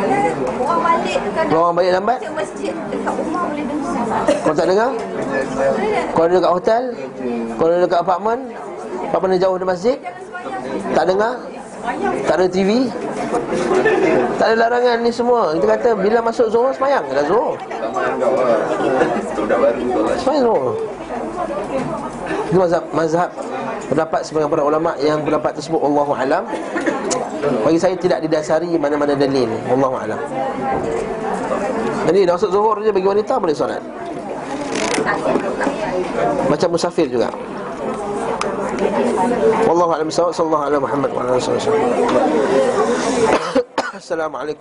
balik 0.84 1.18
kadang 1.32 1.56
Orang 1.56 1.74
balik 1.76 1.90
lambat 1.96 2.18
masjid 2.36 2.74
Dekat 2.92 3.14
rumah 3.16 3.42
boleh 3.48 3.64
dengar. 3.64 3.94
Kau 4.44 4.54
tak 4.54 4.66
dengar 4.68 4.90
Kalau 6.12 6.26
dia 6.28 6.36
dekat 6.36 6.52
hotel 6.52 6.82
Kalau 7.56 7.70
dia 7.72 7.80
dekat 7.88 8.00
apartmen 8.04 8.38
Apartmen 9.08 9.30
dia 9.36 9.40
jauh 9.48 9.56
dari 9.56 9.68
masjid 9.68 9.96
Tak 10.92 11.04
dengar. 11.08 11.34
Tak 12.24 12.34
ada 12.40 12.46
TV 12.48 12.88
Tak 14.40 14.46
ada 14.52 14.56
larangan 14.56 15.04
ni 15.04 15.12
semua. 15.12 15.52
Kita 15.52 15.66
kata 15.76 15.88
bila 16.00 16.24
masuk 16.24 16.48
Zuhur 16.48 16.72
semayang. 16.72 17.04
Dah 17.12 17.24
solat 17.28 17.60
Semayang 20.16 20.42
Zuhur 20.48 20.72
Itu 22.54 22.62
mazhab, 22.62 22.86
mazhab 22.94 23.34
Pendapat 23.90 24.22
sebagian 24.22 24.46
para 24.46 24.62
ulama 24.62 24.94
Yang 25.02 25.26
pendapat 25.26 25.58
tersebut 25.58 25.80
Allahu 25.82 26.14
alam. 26.14 26.46
Bagi 27.66 27.78
saya 27.82 27.98
tidak 27.98 28.22
didasari 28.22 28.70
Mana-mana 28.78 29.18
dalil. 29.18 29.50
Allahu 29.66 29.98
alam. 29.98 30.20
Jadi 32.06 32.30
dah 32.30 32.38
masuk 32.38 32.54
Zuhur 32.54 32.78
je 32.78 32.94
Bagi 32.94 33.10
wanita 33.10 33.42
boleh 33.42 33.58
solat? 33.58 33.82
Macam 36.46 36.70
musafir 36.70 37.10
juga? 37.10 37.26
Wallahu 39.66 39.90
a'lam. 39.98 40.08
Sallallahu 40.14 40.64
alaihi 40.70 40.82
Muhammad 40.82 41.10
wa 41.10 41.20
ala 41.26 41.30
alihi 41.34 41.50
wasallam. 41.50 41.82
Assalamualaikum 43.98 44.52